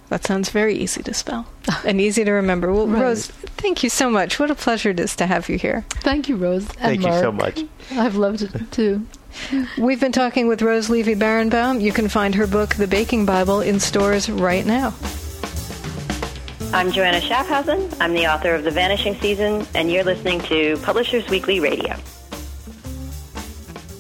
That 0.09 0.25
sounds 0.25 0.51
very 0.51 0.75
easy 0.77 1.03
to 1.03 1.13
spell 1.13 1.47
and 1.85 2.01
easy 2.01 2.25
to 2.25 2.31
remember. 2.31 2.73
Well, 2.73 2.87
right. 2.87 3.03
Rose, 3.03 3.27
thank 3.27 3.83
you 3.83 3.91
so 3.91 4.09
much. 4.09 4.39
What 4.39 4.51
a 4.51 4.55
pleasure 4.55 4.91
it 4.91 5.01
is 5.01 5.17
to 5.17 5.27
have 5.27 5.49
you 5.49 5.59
here. 5.59 5.85
Thank 5.91 6.29
you, 6.29 6.37
Rose. 6.37 6.65
thank 6.65 7.01
Mark. 7.01 7.15
you 7.15 7.21
so 7.21 7.33
much. 7.33 7.65
I've 7.93 8.17
loved 8.17 8.43
it 8.43 8.71
too. 8.73 9.05
We've 9.77 10.01
been 10.01 10.13
talking 10.13 10.49
with 10.49 10.63
Rose 10.63 10.89
Levy 10.89 11.15
Beranbaum. 11.15 11.81
You 11.83 11.93
can 11.93 12.09
find 12.09 12.35
her 12.37 12.47
book, 12.47 12.77
The 12.77 12.87
Baking 12.87 13.27
Bible, 13.27 13.61
in 13.61 13.81
stores 13.81 14.31
right 14.31 14.65
now. 14.65 14.95
I'm 16.73 16.91
Joanna 16.91 17.21
Schaffhausen. 17.21 17.97
I'm 18.01 18.13
the 18.15 18.27
author 18.27 18.55
of 18.55 18.65
The 18.65 18.71
Vanishing 18.71 19.15
Season, 19.17 19.67
and 19.75 19.91
you're 19.91 20.05
listening 20.05 20.41
to 20.43 20.77
Publishers 20.79 21.29
Weekly 21.29 21.61
Radio. 21.61 21.97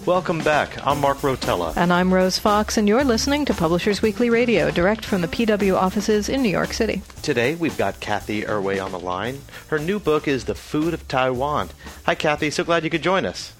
Welcome 0.07 0.38
back. 0.38 0.87
I'm 0.87 1.01
Mark 1.01 1.19
Rotella. 1.19 1.77
And 1.77 1.92
I'm 1.92 2.14
Rose 2.14 2.38
Fox, 2.38 2.77
and 2.77 2.87
you're 2.87 3.03
listening 3.03 3.45
to 3.47 3.53
Publishers 3.53 4.03
Weekly 4.03 4.31
Radio, 4.31 4.71
direct 4.71 5.05
from 5.05 5.21
the 5.21 5.27
PW 5.27 5.75
offices 5.75 6.29
in 6.29 6.42
New 6.42 6.49
York 6.49 6.73
City. 6.73 7.03
Today, 7.23 7.57
we've 7.57 7.77
got 7.77 7.99
Cathy 7.99 8.42
Erway 8.42 8.81
on 8.81 8.92
the 8.92 9.01
line. 9.01 9.40
Her 9.66 9.81
new 9.81 9.99
book 9.99 10.29
is 10.29 10.45
The 10.45 10.55
Food 10.55 10.95
of 10.95 11.09
Taiwan. 11.09 11.71
Hi, 12.05 12.14
Cathy. 12.14 12.51
So 12.51 12.62
glad 12.62 12.85
you 12.85 12.90
could 12.90 13.03
join 13.03 13.27
us. 13.27 13.53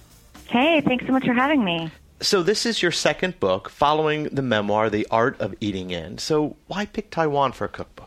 Hey, 0.47 0.81
thanks 0.83 1.05
so 1.05 1.11
much 1.11 1.27
for 1.27 1.35
having 1.35 1.65
me. 1.65 1.91
So, 2.21 2.45
this 2.45 2.65
is 2.65 2.81
your 2.81 2.93
second 2.93 3.41
book 3.41 3.69
following 3.69 4.25
the 4.25 4.41
memoir, 4.41 4.89
The 4.89 5.09
Art 5.11 5.41
of 5.41 5.53
Eating 5.61 5.91
In. 5.91 6.19
So, 6.19 6.55
why 6.69 6.87
pick 6.87 7.11
Taiwan 7.11 7.53
for 7.53 7.65
a 7.65 7.69
cookbook? 7.69 8.06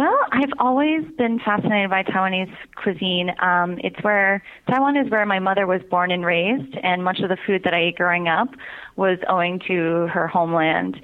Well, 0.00 0.18
I've 0.32 0.54
always 0.58 1.04
been 1.18 1.40
fascinated 1.40 1.90
by 1.90 2.04
Taiwanese 2.04 2.56
cuisine. 2.74 3.34
Um, 3.38 3.78
it's 3.84 4.02
where 4.02 4.42
Taiwan 4.66 4.96
is 4.96 5.10
where 5.10 5.26
my 5.26 5.40
mother 5.40 5.66
was 5.66 5.82
born 5.90 6.10
and 6.10 6.24
raised, 6.24 6.74
and 6.82 7.04
much 7.04 7.20
of 7.20 7.28
the 7.28 7.36
food 7.46 7.64
that 7.64 7.74
I 7.74 7.80
ate 7.80 7.96
growing 7.96 8.26
up 8.26 8.48
was 8.96 9.18
owing 9.28 9.60
to 9.68 10.06
her 10.06 10.26
homeland. 10.26 10.98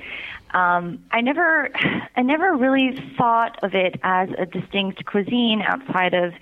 Um, 0.54 1.04
I 1.11 1.20
never, 1.20 1.68
I 2.16 2.22
never 2.22 2.56
really 2.56 2.98
thought 3.18 3.62
of 3.62 3.74
it 3.74 4.00
as 4.02 4.30
a 4.38 4.46
distinct 4.46 5.04
cuisine 5.04 5.61
outside 5.61 6.14
of 6.14 6.32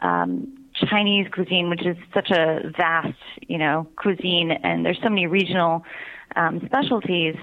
um, 0.00 0.52
Chinese 0.74 1.28
cuisine, 1.32 1.70
which 1.70 1.86
is 1.86 1.96
such 2.12 2.32
a 2.32 2.72
vast, 2.76 3.14
you 3.46 3.56
know, 3.56 3.86
cuisine, 3.94 4.50
and 4.50 4.84
there's 4.84 4.98
so 5.00 5.10
many 5.10 5.28
regional 5.28 5.84
um, 6.34 6.60
specialties. 6.66 7.36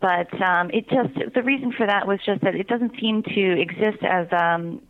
But 0.00 0.28
um, 0.42 0.70
it 0.70 0.88
just 0.88 1.34
the 1.34 1.42
reason 1.42 1.72
for 1.72 1.86
that 1.86 2.06
was 2.06 2.18
just 2.24 2.42
that 2.42 2.54
it 2.54 2.68
doesn't 2.68 2.92
seem 3.00 3.22
to 3.22 3.60
exist 3.60 4.02
as 4.02 4.26
um, 4.32 4.82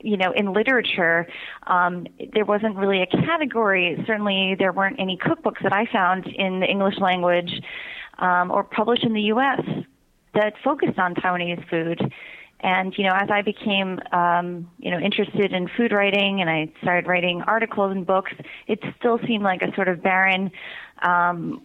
you 0.00 0.16
know, 0.16 0.32
in 0.32 0.52
literature, 0.52 1.26
um, 1.66 2.06
there 2.32 2.44
wasn't 2.44 2.76
really 2.76 3.02
a 3.02 3.06
category. 3.06 4.02
Certainly, 4.06 4.56
there 4.58 4.72
weren't 4.72 5.00
any 5.00 5.16
cookbooks 5.16 5.62
that 5.62 5.72
I 5.72 5.86
found 5.92 6.26
in 6.26 6.60
the 6.60 6.66
English 6.66 6.98
language 6.98 7.50
um, 8.18 8.50
or 8.50 8.62
published 8.62 9.04
in 9.04 9.14
the 9.14 9.22
U.S. 9.22 9.62
that 10.34 10.54
focused 10.62 10.98
on 10.98 11.14
Taiwanese 11.14 11.68
food. 11.68 12.12
And 12.60 12.96
you 12.96 13.04
know, 13.04 13.14
as 13.14 13.28
I 13.30 13.42
became 13.42 14.00
um, 14.12 14.70
you 14.78 14.90
know 14.90 14.98
interested 14.98 15.52
in 15.52 15.68
food 15.76 15.92
writing 15.92 16.40
and 16.40 16.48
I 16.48 16.72
started 16.82 17.08
writing 17.08 17.42
articles 17.42 17.92
and 17.92 18.06
books, 18.06 18.32
it 18.66 18.78
still 18.98 19.18
seemed 19.26 19.44
like 19.44 19.62
a 19.62 19.74
sort 19.74 19.88
of 19.88 20.02
barren 20.02 20.50
um, 21.02 21.62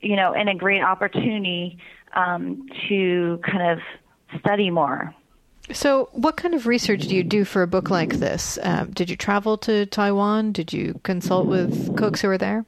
you 0.00 0.16
know, 0.16 0.32
and 0.32 0.48
a 0.48 0.54
great 0.54 0.82
opportunity 0.82 1.78
um, 2.14 2.66
to 2.88 3.40
kind 3.42 3.72
of 3.72 4.40
study 4.40 4.70
more. 4.70 5.14
So, 5.72 6.08
what 6.12 6.36
kind 6.36 6.54
of 6.54 6.66
research 6.66 7.08
do 7.08 7.14
you 7.14 7.22
do 7.22 7.44
for 7.44 7.62
a 7.62 7.66
book 7.66 7.90
like 7.90 8.14
this? 8.14 8.58
Um, 8.62 8.90
did 8.92 9.10
you 9.10 9.16
travel 9.16 9.58
to 9.58 9.84
Taiwan? 9.86 10.52
Did 10.52 10.72
you 10.72 10.98
consult 11.02 11.46
with 11.46 11.94
cooks 11.96 12.22
who 12.22 12.28
were 12.28 12.38
there? 12.38 12.64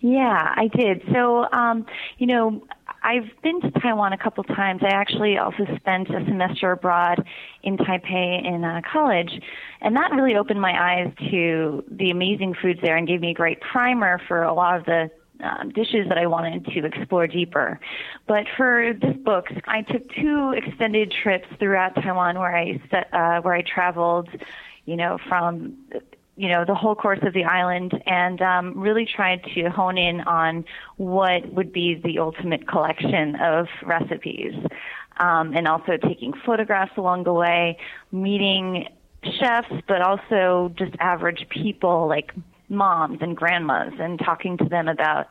Yeah, 0.00 0.52
I 0.56 0.68
did. 0.68 1.02
So, 1.12 1.50
um, 1.52 1.86
you 2.18 2.26
know, 2.26 2.62
I've 3.02 3.30
been 3.42 3.60
to 3.62 3.70
Taiwan 3.80 4.12
a 4.12 4.18
couple 4.18 4.44
times. 4.44 4.82
I 4.84 4.88
actually 4.88 5.38
also 5.38 5.64
spent 5.76 6.10
a 6.10 6.24
semester 6.26 6.72
abroad 6.72 7.26
in 7.62 7.76
Taipei 7.78 8.46
in 8.46 8.62
uh, 8.62 8.80
college, 8.90 9.40
and 9.80 9.96
that 9.96 10.12
really 10.12 10.36
opened 10.36 10.60
my 10.60 11.00
eyes 11.00 11.12
to 11.30 11.82
the 11.90 12.10
amazing 12.10 12.54
foods 12.60 12.80
there 12.82 12.96
and 12.96 13.08
gave 13.08 13.20
me 13.20 13.30
a 13.30 13.34
great 13.34 13.60
primer 13.60 14.20
for 14.28 14.42
a 14.42 14.52
lot 14.52 14.78
of 14.78 14.84
the 14.84 15.10
um, 15.42 15.70
dishes 15.70 16.08
that 16.08 16.18
I 16.18 16.26
wanted 16.26 16.66
to 16.66 16.84
explore 16.84 17.26
deeper. 17.26 17.80
But 18.26 18.46
for 18.56 18.92
this 19.00 19.16
book, 19.16 19.46
I 19.66 19.82
took 19.82 20.08
two 20.14 20.54
extended 20.56 21.12
trips 21.22 21.46
throughout 21.58 21.94
Taiwan 21.94 22.38
where 22.38 22.56
I 22.56 22.80
set, 22.90 23.12
uh, 23.12 23.40
where 23.40 23.54
I 23.54 23.62
traveled, 23.62 24.28
you 24.84 24.96
know, 24.96 25.18
from 25.28 25.76
you 26.36 26.48
know 26.48 26.64
the 26.64 26.74
whole 26.74 26.94
course 26.94 27.18
of 27.22 27.34
the 27.34 27.44
island 27.44 27.92
and 28.06 28.40
um, 28.40 28.78
really 28.78 29.06
tried 29.06 29.44
to 29.54 29.68
hone 29.68 29.98
in 29.98 30.20
on 30.22 30.64
what 30.96 31.52
would 31.52 31.72
be 31.72 31.94
the 31.94 32.18
ultimate 32.18 32.66
collection 32.66 33.36
of 33.36 33.68
recipes 33.84 34.54
um, 35.18 35.54
and 35.54 35.68
also 35.68 35.96
taking 35.96 36.32
photographs 36.32 36.92
along 36.96 37.24
the 37.24 37.32
way 37.32 37.76
meeting 38.12 38.88
chefs 39.38 39.72
but 39.86 40.00
also 40.00 40.72
just 40.76 40.94
average 40.98 41.46
people 41.50 42.08
like 42.08 42.32
moms 42.72 43.18
and 43.20 43.36
grandmas 43.36 43.92
and 44.00 44.18
talking 44.18 44.56
to 44.58 44.64
them 44.64 44.88
about 44.88 45.28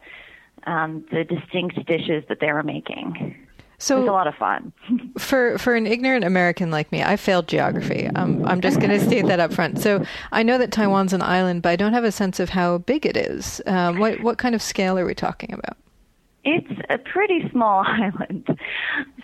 um, 0.65 1.03
the 1.11 1.23
distinct 1.23 1.85
dishes 1.85 2.23
that 2.29 2.39
they 2.39 2.53
were 2.53 2.63
making 2.63 3.35
so 3.81 3.99
it's 3.99 4.07
a 4.07 4.11
lot 4.11 4.27
of 4.27 4.35
fun. 4.35 4.71
for 5.17 5.57
for 5.57 5.73
an 5.73 5.87
ignorant 5.87 6.23
American 6.23 6.69
like 6.69 6.91
me, 6.91 7.01
I 7.01 7.17
failed 7.17 7.47
geography. 7.47 8.07
Um, 8.15 8.45
I'm 8.45 8.61
just 8.61 8.79
going 8.79 8.91
to 8.91 8.99
state 8.99 9.25
that 9.25 9.39
up 9.39 9.51
front. 9.51 9.79
So 9.79 10.05
I 10.31 10.43
know 10.43 10.59
that 10.59 10.71
Taiwan's 10.71 11.13
an 11.13 11.23
island, 11.23 11.63
but 11.63 11.69
I 11.69 11.75
don't 11.77 11.93
have 11.93 12.03
a 12.03 12.11
sense 12.11 12.39
of 12.39 12.49
how 12.49 12.77
big 12.79 13.07
it 13.07 13.17
is. 13.17 13.59
Um, 13.65 13.97
what 13.97 14.21
what 14.21 14.37
kind 14.37 14.53
of 14.53 14.61
scale 14.61 14.99
are 14.99 15.05
we 15.05 15.15
talking 15.15 15.51
about? 15.51 15.77
It's 16.43 16.79
a 16.89 16.99
pretty 16.99 17.49
small 17.49 17.83
island. 17.87 18.47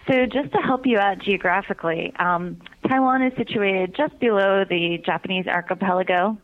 So 0.08 0.26
just 0.26 0.52
to 0.54 0.58
help 0.58 0.88
you 0.88 0.98
out 0.98 1.20
geographically, 1.20 2.14
um, 2.18 2.58
Taiwan 2.88 3.24
is 3.24 3.34
situated 3.38 3.96
just 3.96 4.20
below 4.20 4.64
the 4.68 5.02
Japanese 5.06 5.48
archipelago, 5.48 6.38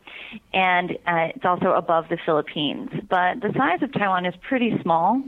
and 0.52 0.92
uh, 1.06 1.28
it's 1.34 1.44
also 1.44 1.72
above 1.72 2.08
the 2.08 2.18
Philippines. 2.24 2.90
But 3.08 3.40
the 3.40 3.52
size 3.56 3.82
of 3.82 3.92
Taiwan 3.92 4.26
is 4.26 4.34
pretty 4.46 4.78
small. 4.82 5.22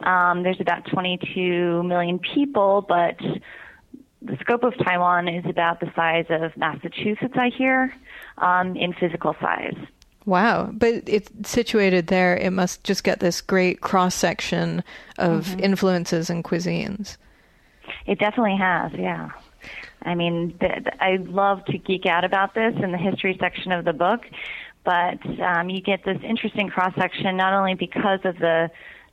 Um, 0.00 0.42
there's 0.42 0.60
about 0.60 0.86
22 0.86 1.82
million 1.82 2.18
people, 2.18 2.84
but 2.86 3.18
the 4.22 4.36
scope 4.40 4.64
of 4.64 4.74
Taiwan 4.84 5.28
is 5.28 5.44
about 5.46 5.80
the 5.80 5.90
size 5.94 6.26
of 6.30 6.56
Massachusetts, 6.56 7.34
I 7.36 7.50
hear, 7.50 7.94
um, 8.38 8.76
in 8.76 8.92
physical 8.92 9.36
size. 9.40 9.76
Wow. 10.24 10.70
But 10.72 11.04
it's 11.06 11.30
situated 11.48 12.08
there, 12.08 12.36
it 12.36 12.50
must 12.50 12.82
just 12.82 13.04
get 13.04 13.20
this 13.20 13.40
great 13.40 13.80
cross 13.80 14.14
section 14.14 14.82
of 15.18 15.46
mm-hmm. 15.46 15.60
influences 15.60 16.28
and 16.28 16.42
cuisines. 16.42 17.16
It 18.06 18.18
definitely 18.18 18.56
has, 18.56 18.92
yeah. 18.94 19.30
I 20.06 20.14
mean, 20.14 20.56
th- 20.60 20.84
I 21.00 21.16
love 21.16 21.64
to 21.66 21.78
geek 21.78 22.06
out 22.06 22.24
about 22.24 22.54
this 22.54 22.74
in 22.82 22.92
the 22.92 22.98
history 22.98 23.36
section 23.40 23.72
of 23.72 23.84
the 23.84 23.92
book, 23.92 24.20
but 24.84 25.18
um, 25.40 25.68
you 25.68 25.82
get 25.82 26.04
this 26.04 26.18
interesting 26.22 26.68
cross 26.68 26.94
section 26.96 27.36
not 27.36 27.52
only 27.52 27.74
because 27.74 28.20
of 28.24 28.38
the 28.38 28.70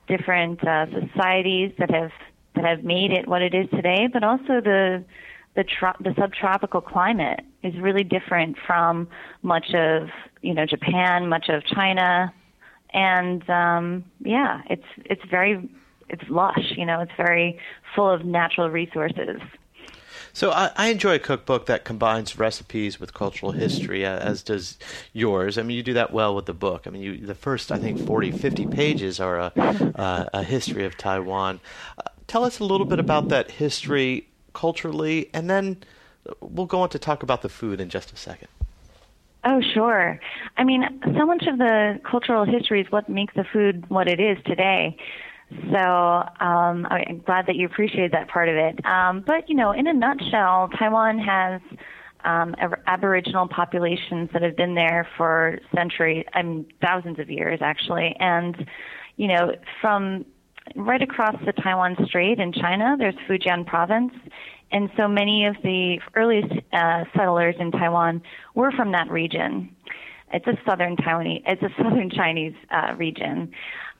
different 0.07 0.65
uh, 0.65 0.85
societies 0.85 1.73
that 1.79 1.89
have 1.89 2.11
that 2.55 2.65
have 2.65 2.83
made 2.83 3.11
it 3.11 3.27
what 3.27 3.41
it 3.41 3.55
is 3.55 3.67
today, 3.71 4.07
but 4.11 4.23
also 4.23 4.61
the 4.61 5.03
the, 5.55 5.63
tro- 5.63 5.93
the 5.99 6.13
subtropical 6.17 6.81
climate 6.81 7.41
is 7.61 7.75
really 7.79 8.03
different 8.03 8.57
from 8.65 9.07
much 9.41 9.73
of 9.73 10.09
you 10.41 10.53
know 10.53 10.65
Japan, 10.67 11.27
much 11.27 11.49
of 11.49 11.65
China, 11.65 12.31
and 12.93 13.49
um, 13.49 14.03
yeah, 14.19 14.61
it's 14.69 14.85
it's 14.97 15.23
very 15.31 15.67
it's 16.09 16.29
lush. 16.29 16.73
You 16.77 16.85
know, 16.85 17.01
it's 17.01 17.11
very 17.17 17.59
full 17.95 18.09
of 18.09 18.23
natural 18.25 18.69
resources. 18.69 19.41
So 20.35 20.49
I, 20.49 20.71
I, 20.75 20.87
enjoy 20.87 21.13
a 21.15 21.19
cookbook 21.19 21.67
that 21.67 21.85
combines 21.85 22.39
recipes 22.39 22.99
with 22.99 23.13
cultural 23.13 23.51
history, 23.51 24.03
as 24.03 24.41
does 24.41 24.79
yours. 25.13 25.59
I 25.59 25.61
mean, 25.61 25.77
you 25.77 25.83
do 25.83 25.93
that 25.93 26.11
well 26.11 26.35
with 26.35 26.47
the 26.47 26.55
book. 26.55 26.87
I 26.87 26.89
mean, 26.89 27.03
you, 27.03 27.17
the 27.17 27.35
first, 27.35 27.71
I 27.71 27.77
think, 27.77 28.03
40, 28.03 28.31
50 28.31 28.65
pages 28.65 29.19
are 29.19 29.37
a, 29.37 30.29
a 30.33 30.43
history 30.43 30.85
of 30.85 30.97
Taiwan. 30.97 31.59
Uh, 31.99 32.09
tell 32.25 32.43
us 32.43 32.59
a 32.59 32.63
little 32.63 32.87
bit 32.87 32.97
about 32.97 33.29
that 33.29 33.51
history 33.51 34.27
culturally, 34.53 35.29
and 35.35 35.47
then 35.51 35.83
we'll 36.39 36.65
go 36.65 36.81
on 36.81 36.89
to 36.89 36.99
talk 36.99 37.21
about 37.21 37.43
the 37.43 37.49
food 37.49 37.79
in 37.79 37.89
just 37.89 38.11
a 38.11 38.17
second. 38.17 38.47
Oh, 39.45 39.61
sure. 39.73 40.19
I 40.57 40.63
mean, 40.63 41.01
so 41.03 41.25
much 41.27 41.45
of 41.45 41.59
the 41.59 41.99
cultural 42.09 42.45
history 42.45 42.81
is 42.81 42.91
what 42.91 43.07
makes 43.07 43.35
the 43.35 43.43
food 43.43 43.87
what 43.89 44.07
it 44.07 44.19
is 44.19 44.37
today. 44.45 44.97
So 45.71 45.77
um, 45.77 46.87
I'm 46.89 47.21
glad 47.25 47.47
that 47.47 47.55
you 47.55 47.65
appreciate 47.65 48.11
that 48.11 48.27
part 48.27 48.49
of 48.49 48.55
it. 48.55 48.85
Um, 48.85 49.23
but 49.25 49.49
you 49.49 49.55
know, 49.55 49.71
in 49.71 49.87
a 49.87 49.93
nutshell, 49.93 50.69
Taiwan 50.77 51.19
has 51.19 51.61
um, 52.23 52.55
Aboriginal 52.87 53.47
populations 53.47 54.29
that 54.33 54.41
have 54.41 54.55
been 54.55 54.75
there 54.75 55.07
for 55.17 55.59
centuries, 55.75 56.25
I 56.33 56.41
mean, 56.41 56.65
thousands 56.81 57.19
of 57.19 57.29
years 57.29 57.59
actually, 57.61 58.15
and 58.19 58.67
you 59.17 59.27
know, 59.27 59.53
from 59.81 60.25
right 60.75 61.01
across 61.01 61.35
the 61.45 61.51
Taiwan 61.51 61.97
Strait 62.05 62.39
in 62.39 62.53
China, 62.53 62.95
there's 62.97 63.15
Fujian 63.27 63.65
Province, 63.65 64.13
and 64.71 64.89
so 64.97 65.07
many 65.07 65.45
of 65.45 65.55
the 65.63 65.99
earliest 66.15 66.53
uh, 66.71 67.03
settlers 67.15 67.55
in 67.59 67.71
Taiwan 67.71 68.21
were 68.55 68.71
from 68.71 68.91
that 68.93 69.09
region. 69.11 69.75
It's 70.31 70.47
a 70.47 70.57
southern 70.65 70.95
Taiwanese, 70.95 71.43
it's 71.45 71.61
a 71.61 71.69
southern 71.77 72.09
Chinese 72.09 72.55
uh, 72.71 72.95
region. 72.97 73.51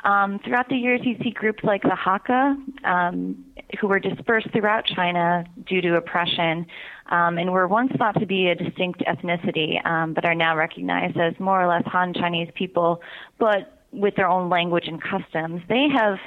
Um, 0.04 0.40
throughout 0.44 0.68
the 0.68 0.76
years, 0.76 1.02
you 1.04 1.16
see 1.24 1.32
groups 1.32 1.64
like 1.64 1.82
the 1.82 1.90
Hakka, 1.90 2.58
um, 2.86 3.46
who 3.80 3.88
were 3.88 4.00
dispersed 4.00 4.52
throughout 4.52 4.86
China 4.86 5.46
due 5.66 5.82
to 5.82 5.96
oppression, 5.96 6.66
um, 7.10 7.38
and 7.38 7.52
were 7.52 7.68
once 7.68 7.92
thought 7.98 8.20
to 8.20 8.26
be 8.26 8.48
a 8.48 8.56
distinct 8.56 9.02
ethnicity, 9.02 9.84
um, 9.86 10.14
but 10.14 10.26
are 10.26 10.36
now 10.36 10.58
recognized 10.58 11.18
as 11.18 11.34
more 11.40 11.62
or 11.62 11.68
less 11.68 11.84
Han 11.86 12.14
Chinese 12.14 12.50
people, 12.54 13.02
but 13.40 13.80
with 13.94 14.16
their 14.16 14.28
own 14.28 14.50
language 14.50 14.88
and 14.88 15.02
customs. 15.02 15.62
They 15.70 15.88
have, 15.94 16.18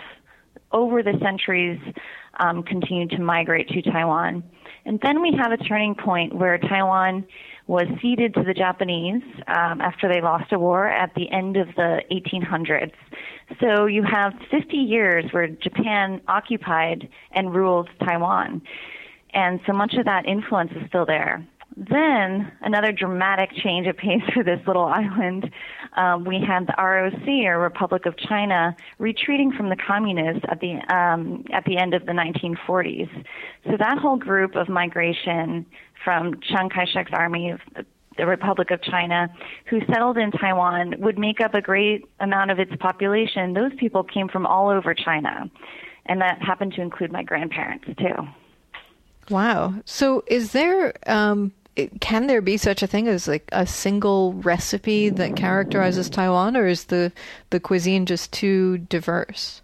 over 0.72 1.03
the 1.03 1.18
centuries, 1.20 1.81
um, 2.39 2.62
continued 2.62 3.11
to 3.11 3.20
migrate 3.20 3.68
to 3.68 3.83
Taiwan. 3.83 4.43
And 4.85 5.01
then 5.03 5.20
we 5.20 5.33
have 5.37 5.53
a 5.53 5.57
turning 5.57 5.95
point 5.95 6.35
where 6.35 6.57
Taiwan 6.59 7.27
was 7.67 7.87
ceded 8.01 8.35
to 8.35 8.45
the 8.45 8.55
Japanese 8.55 9.23
um, 9.49 9.81
after 9.81 10.09
they 10.09 10.21
lost 10.21 10.53
a 10.53 10.59
war 10.59 10.87
at 10.87 11.14
the 11.14 11.31
end 11.31 11.57
of 11.57 11.69
the 11.77 12.01
1800s. 12.12 12.93
So 13.61 13.87
you 13.87 14.03
have 14.05 14.33
50 14.51 14.77
years 14.77 15.25
where 15.33 15.49
Japan 15.49 16.21
occupied 16.29 17.09
and 17.33 17.55
ruled 17.55 17.89
Taiwan. 18.05 18.62
And 19.35 19.61
so 19.67 19.73
much 19.73 19.95
of 19.95 20.05
that 20.05 20.27
influence 20.27 20.71
is 20.73 20.89
still 20.89 21.07
there. 21.07 21.47
Then 21.77 22.51
another 22.62 22.91
dramatic 22.91 23.51
change 23.62 23.87
of 23.87 23.99
pace 23.99 24.22
for 24.33 24.43
this 24.43 24.61
little 24.66 24.85
island. 24.87 25.51
Um, 25.97 26.24
we 26.24 26.41
had 26.47 26.66
the 26.66 26.74
ROC, 26.79 27.29
or 27.47 27.59
Republic 27.59 28.07
of 28.07 28.16
China, 28.16 28.74
retreating 28.99 29.53
from 29.53 29.68
the 29.68 29.77
communists 29.77 30.45
at 30.49 30.61
the 30.61 30.74
um, 30.95 31.45
at 31.53 31.64
the 31.64 31.79
end 31.79 31.95
of 31.95 32.07
the 32.07 32.12
1940s. 32.12 33.11
So 33.64 33.77
that 33.79 33.99
whole 33.99 34.16
group 34.16 34.57
of 34.57 34.68
migration 34.68 35.66
from 36.05 36.41
Chiang 36.41 36.70
Kai-shek's 36.70 37.12
army 37.12 37.51
of 37.51 37.61
the 38.16 38.27
Republic 38.27 38.70
of 38.70 38.81
China, 38.83 39.29
who 39.66 39.81
settled 39.93 40.16
in 40.16 40.31
Taiwan, 40.31 40.95
would 40.99 41.18
make 41.18 41.41
up 41.41 41.55
a 41.55 41.61
great 41.61 42.07
amount 42.20 42.51
of 42.51 42.59
its 42.59 42.72
population. 42.77 43.53
Those 43.53 43.72
people 43.79 44.03
came 44.03 44.29
from 44.29 44.47
all 44.47 44.70
over 44.70 44.95
China, 44.95 45.51
and 46.07 46.22
that 46.22 46.41
happened 46.41 46.72
to 46.74 46.81
include 46.81 47.12
my 47.12 47.22
grandparents 47.22 47.87
too. 47.99 48.27
Wow. 49.29 49.74
So, 49.85 50.22
is 50.27 50.53
there 50.53 50.95
um, 51.07 51.53
can 52.01 52.27
there 52.27 52.41
be 52.41 52.57
such 52.57 52.83
a 52.83 52.87
thing 52.87 53.09
as 53.09 53.29
like 53.29 53.49
a 53.53 53.66
single 53.66 54.33
recipe 54.35 55.09
that 55.11 55.37
characterizes 55.37 56.09
Taiwan, 56.09 56.57
or 56.57 56.66
is 56.66 56.85
the 56.85 57.12
the 57.51 57.61
cuisine 57.61 58.07
just 58.07 58.33
too 58.33 58.79
diverse? 58.79 59.62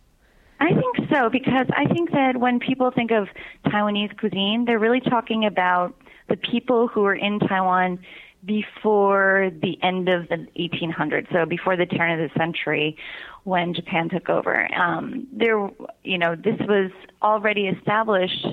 I 0.61 0.69
think 0.69 1.11
so 1.11 1.29
because 1.29 1.67
I 1.77 1.93
think 1.93 2.13
that 2.13 2.37
when 2.37 2.61
people 2.61 2.91
think 2.91 3.11
of 3.11 3.29
Taiwanese 3.67 4.17
cuisine, 4.19 4.65
they're 4.65 4.79
really 4.79 5.01
talking 5.01 5.45
about 5.45 5.95
the 6.29 6.37
people 6.37 6.87
who 6.87 7.03
were 7.03 7.15
in 7.15 7.41
Taiwan 7.41 7.99
before 8.45 9.51
the 9.63 9.79
end 9.83 10.09
of 10.09 10.29
the 10.29 10.47
1800s, 10.57 11.31
so 11.33 11.47
before 11.47 11.77
the 11.77 11.87
turn 11.87 12.19
of 12.19 12.31
the 12.31 12.39
century, 12.39 12.97
when 13.45 13.73
Japan 13.75 14.09
took 14.09 14.29
over. 14.29 14.73
Um, 14.75 15.27
there, 15.33 15.71
you 16.03 16.19
know, 16.19 16.35
this 16.35 16.59
was 16.61 16.91
already 17.23 17.69
established 17.69 18.47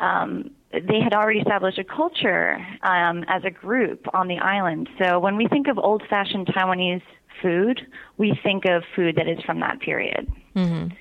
um, 0.00 0.50
they 0.80 1.00
had 1.00 1.12
already 1.12 1.40
established 1.40 1.78
a 1.78 1.84
culture 1.84 2.54
um, 2.82 3.24
as 3.28 3.44
a 3.44 3.50
group 3.50 4.06
on 4.14 4.28
the 4.28 4.38
island. 4.38 4.88
So 4.98 5.18
when 5.18 5.36
we 5.36 5.46
think 5.48 5.68
of 5.68 5.78
old 5.78 6.02
fashioned 6.08 6.46
Taiwanese 6.48 7.02
food, 7.42 7.86
we 8.16 8.38
think 8.42 8.64
of 8.64 8.82
food 8.94 9.16
that 9.16 9.28
is 9.28 9.38
from 9.44 9.60
that 9.60 9.80
period. 9.80 10.30
Mm-hmm. 10.54 10.94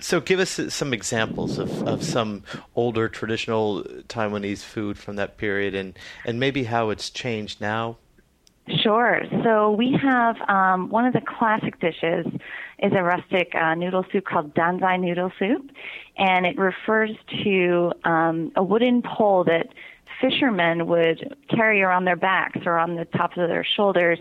So 0.00 0.20
give 0.20 0.40
us 0.40 0.60
some 0.74 0.92
examples 0.92 1.58
of, 1.58 1.86
of 1.86 2.02
some 2.02 2.42
older 2.74 3.08
traditional 3.08 3.84
Taiwanese 4.08 4.62
food 4.62 4.98
from 4.98 5.16
that 5.16 5.36
period 5.36 5.74
and, 5.74 5.96
and 6.26 6.40
maybe 6.40 6.64
how 6.64 6.90
it's 6.90 7.08
changed 7.08 7.60
now. 7.60 7.98
Sure. 8.82 9.22
So 9.44 9.72
we 9.72 9.96
have 10.00 10.36
um, 10.48 10.88
one 10.88 11.04
of 11.04 11.12
the 11.12 11.20
classic 11.20 11.80
dishes 11.80 12.26
is 12.82 12.92
a 12.94 13.02
rustic 13.02 13.54
uh, 13.54 13.74
noodle 13.74 14.04
soup 14.12 14.24
called 14.24 14.54
danzai 14.54 15.00
noodle 15.00 15.32
soup, 15.38 15.70
and 16.18 16.44
it 16.44 16.58
refers 16.58 17.10
to 17.44 17.92
um, 18.04 18.52
a 18.56 18.62
wooden 18.62 19.02
pole 19.02 19.44
that 19.44 19.68
fishermen 20.20 20.86
would 20.86 21.36
carry 21.48 21.82
around 21.82 22.04
their 22.04 22.16
backs 22.16 22.60
or 22.66 22.78
on 22.78 22.96
the 22.96 23.04
tops 23.04 23.36
of 23.36 23.48
their 23.48 23.64
shoulders. 23.64 24.18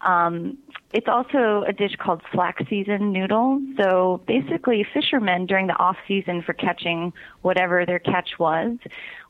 Um, 0.00 0.58
it's 0.92 1.08
also 1.08 1.64
a 1.66 1.72
dish 1.72 1.96
called 1.96 2.22
slack 2.32 2.58
season 2.68 3.12
noodle. 3.12 3.60
So 3.76 4.22
basically, 4.26 4.84
fishermen 4.92 5.46
during 5.46 5.66
the 5.66 5.76
off 5.76 5.96
season 6.06 6.42
for 6.42 6.52
catching 6.52 7.12
whatever 7.42 7.86
their 7.86 7.98
catch 7.98 8.38
was 8.38 8.76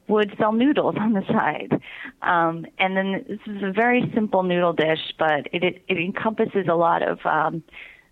would 0.08 0.34
sell 0.38 0.52
noodles 0.52 0.96
on 0.98 1.12
the 1.12 1.22
side. 1.28 1.80
Um, 2.22 2.66
and 2.78 2.96
then 2.96 3.24
this 3.28 3.38
is 3.46 3.62
a 3.62 3.72
very 3.72 4.10
simple 4.14 4.42
noodle 4.42 4.72
dish, 4.72 5.14
but 5.18 5.46
it, 5.52 5.62
it, 5.62 5.82
it 5.88 5.98
encompasses 5.98 6.66
a 6.68 6.74
lot 6.74 7.02
of 7.02 7.24
um, 7.24 7.62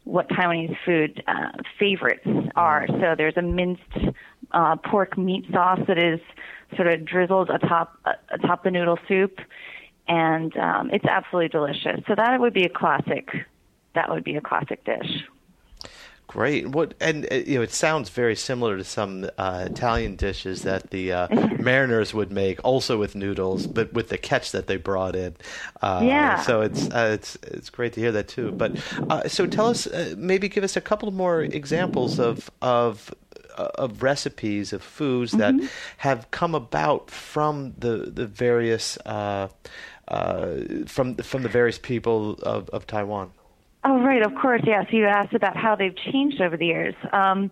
what 0.08 0.26
Taiwanese 0.30 0.74
food 0.86 1.22
uh, 1.28 1.50
favorites 1.78 2.26
are. 2.56 2.86
So 2.88 3.14
there's 3.16 3.36
a 3.36 3.42
minced 3.42 3.82
uh, 4.52 4.76
pork 4.76 5.18
meat 5.18 5.44
sauce 5.52 5.80
that 5.86 5.98
is 5.98 6.18
sort 6.76 6.88
of 6.88 7.04
drizzled 7.04 7.50
atop 7.50 7.92
uh, 8.06 8.12
atop 8.30 8.64
the 8.64 8.70
noodle 8.70 8.98
soup, 9.06 9.38
and 10.08 10.56
um, 10.56 10.90
it's 10.92 11.04
absolutely 11.04 11.48
delicious. 11.48 12.00
So 12.08 12.14
that 12.16 12.40
would 12.40 12.54
be 12.54 12.64
a 12.64 12.70
classic. 12.70 13.28
That 13.94 14.08
would 14.08 14.24
be 14.24 14.36
a 14.36 14.40
classic 14.40 14.82
dish. 14.84 15.24
Great. 16.28 16.68
What 16.68 16.92
and 17.00 17.26
uh, 17.32 17.36
you 17.36 17.56
know 17.56 17.62
it 17.62 17.72
sounds 17.72 18.10
very 18.10 18.36
similar 18.36 18.76
to 18.76 18.84
some 18.84 19.28
uh, 19.38 19.64
Italian 19.70 20.14
dishes 20.14 20.60
that 20.62 20.90
the 20.90 21.10
uh, 21.12 21.28
mariners 21.58 22.12
would 22.12 22.30
make, 22.30 22.62
also 22.62 22.98
with 22.98 23.14
noodles, 23.14 23.66
but 23.66 23.94
with 23.94 24.10
the 24.10 24.18
catch 24.18 24.52
that 24.52 24.66
they 24.66 24.76
brought 24.76 25.16
in. 25.16 25.34
Uh, 25.80 26.02
Yeah. 26.04 26.40
So 26.42 26.60
it's 26.60 26.86
uh, 26.90 27.10
it's 27.14 27.36
it's 27.42 27.70
great 27.70 27.94
to 27.94 28.00
hear 28.00 28.12
that 28.12 28.28
too. 28.28 28.52
But 28.52 28.76
uh, 29.08 29.26
so 29.26 29.46
tell 29.46 29.68
us, 29.68 29.86
uh, 29.86 30.14
maybe 30.18 30.50
give 30.50 30.64
us 30.64 30.76
a 30.76 30.82
couple 30.82 31.10
more 31.10 31.40
examples 31.40 32.18
of 32.18 32.50
of 32.60 33.12
of 33.56 34.02
recipes 34.02 34.72
of 34.72 34.82
foods 34.82 35.32
that 35.32 35.54
have 35.96 36.30
come 36.30 36.54
about 36.54 37.10
from 37.10 37.72
the 37.78 38.10
the 38.14 38.26
various 38.26 38.98
uh, 39.06 39.48
uh, 40.08 40.56
from 40.86 41.16
from 41.16 41.42
the 41.42 41.48
various 41.48 41.78
people 41.78 42.34
of, 42.42 42.68
of 42.68 42.86
Taiwan. 42.86 43.30
Oh, 43.90 44.02
right, 44.02 44.20
of 44.20 44.34
course, 44.34 44.60
yes. 44.66 44.84
You 44.90 45.06
asked 45.06 45.32
about 45.32 45.56
how 45.56 45.74
they've 45.74 45.96
changed 45.96 46.42
over 46.42 46.58
the 46.58 46.66
years. 46.66 46.94
Um, 47.10 47.50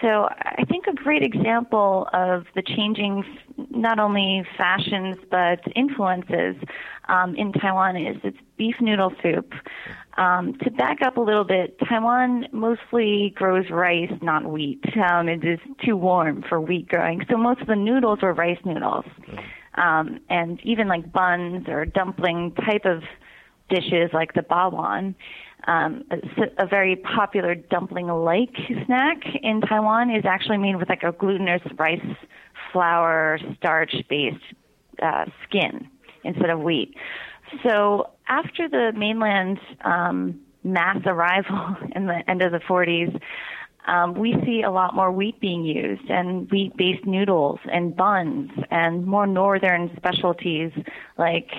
so 0.00 0.28
I 0.30 0.64
think 0.68 0.86
a 0.86 0.92
great 0.92 1.24
example 1.24 2.08
of 2.12 2.44
the 2.54 2.62
changing 2.62 3.24
not 3.70 3.98
only 3.98 4.44
fashions 4.56 5.16
but 5.32 5.58
influences 5.74 6.54
um, 7.08 7.34
in 7.34 7.52
Taiwan 7.52 7.96
is 7.96 8.16
its 8.22 8.36
beef 8.56 8.76
noodle 8.80 9.12
soup. 9.20 9.52
Um, 10.16 10.56
to 10.62 10.70
back 10.70 11.02
up 11.02 11.16
a 11.16 11.20
little 11.20 11.42
bit, 11.42 11.76
Taiwan 11.88 12.46
mostly 12.52 13.32
grows 13.34 13.68
rice, 13.68 14.12
not 14.22 14.44
wheat. 14.44 14.84
Um, 15.10 15.28
it 15.28 15.44
is 15.44 15.58
too 15.84 15.96
warm 15.96 16.44
for 16.48 16.60
wheat 16.60 16.88
growing, 16.88 17.26
so 17.28 17.36
most 17.36 17.60
of 17.62 17.66
the 17.66 17.74
noodles 17.74 18.20
were 18.22 18.32
rice 18.32 18.60
noodles. 18.64 19.06
Um, 19.74 20.20
and 20.30 20.60
even 20.62 20.86
like 20.86 21.12
buns 21.12 21.66
or 21.66 21.84
dumpling 21.84 22.52
type 22.64 22.84
of 22.84 23.02
dishes 23.68 24.10
like 24.12 24.34
the 24.34 24.42
bawan. 24.42 25.14
Um, 25.66 26.04
a, 26.10 26.64
a 26.64 26.66
very 26.66 26.96
popular 26.96 27.54
dumpling-like 27.54 28.54
snack 28.84 29.22
in 29.42 29.62
Taiwan 29.62 30.10
is 30.10 30.24
actually 30.26 30.58
made 30.58 30.76
with 30.76 30.90
like 30.90 31.02
a 31.02 31.12
glutinous 31.12 31.62
rice 31.78 32.04
flour 32.70 33.38
starch-based 33.56 34.44
uh, 35.02 35.24
skin 35.44 35.88
instead 36.22 36.50
of 36.50 36.60
wheat. 36.60 36.94
So 37.62 38.10
after 38.28 38.68
the 38.68 38.92
mainland 38.96 39.58
um, 39.84 40.40
mass 40.64 40.98
arrival 41.06 41.76
in 41.96 42.06
the 42.06 42.28
end 42.28 42.42
of 42.42 42.52
the 42.52 42.58
40s, 42.58 43.18
um, 43.86 44.14
we 44.14 44.34
see 44.44 44.62
a 44.62 44.70
lot 44.70 44.94
more 44.94 45.12
wheat 45.12 45.38
being 45.40 45.62
used 45.62 46.08
and 46.08 46.50
wheat-based 46.50 47.04
noodles 47.04 47.58
and 47.70 47.94
buns 47.94 48.50
and 48.70 49.06
more 49.06 49.26
northern 49.26 49.94
specialties 49.96 50.72
like, 51.18 51.50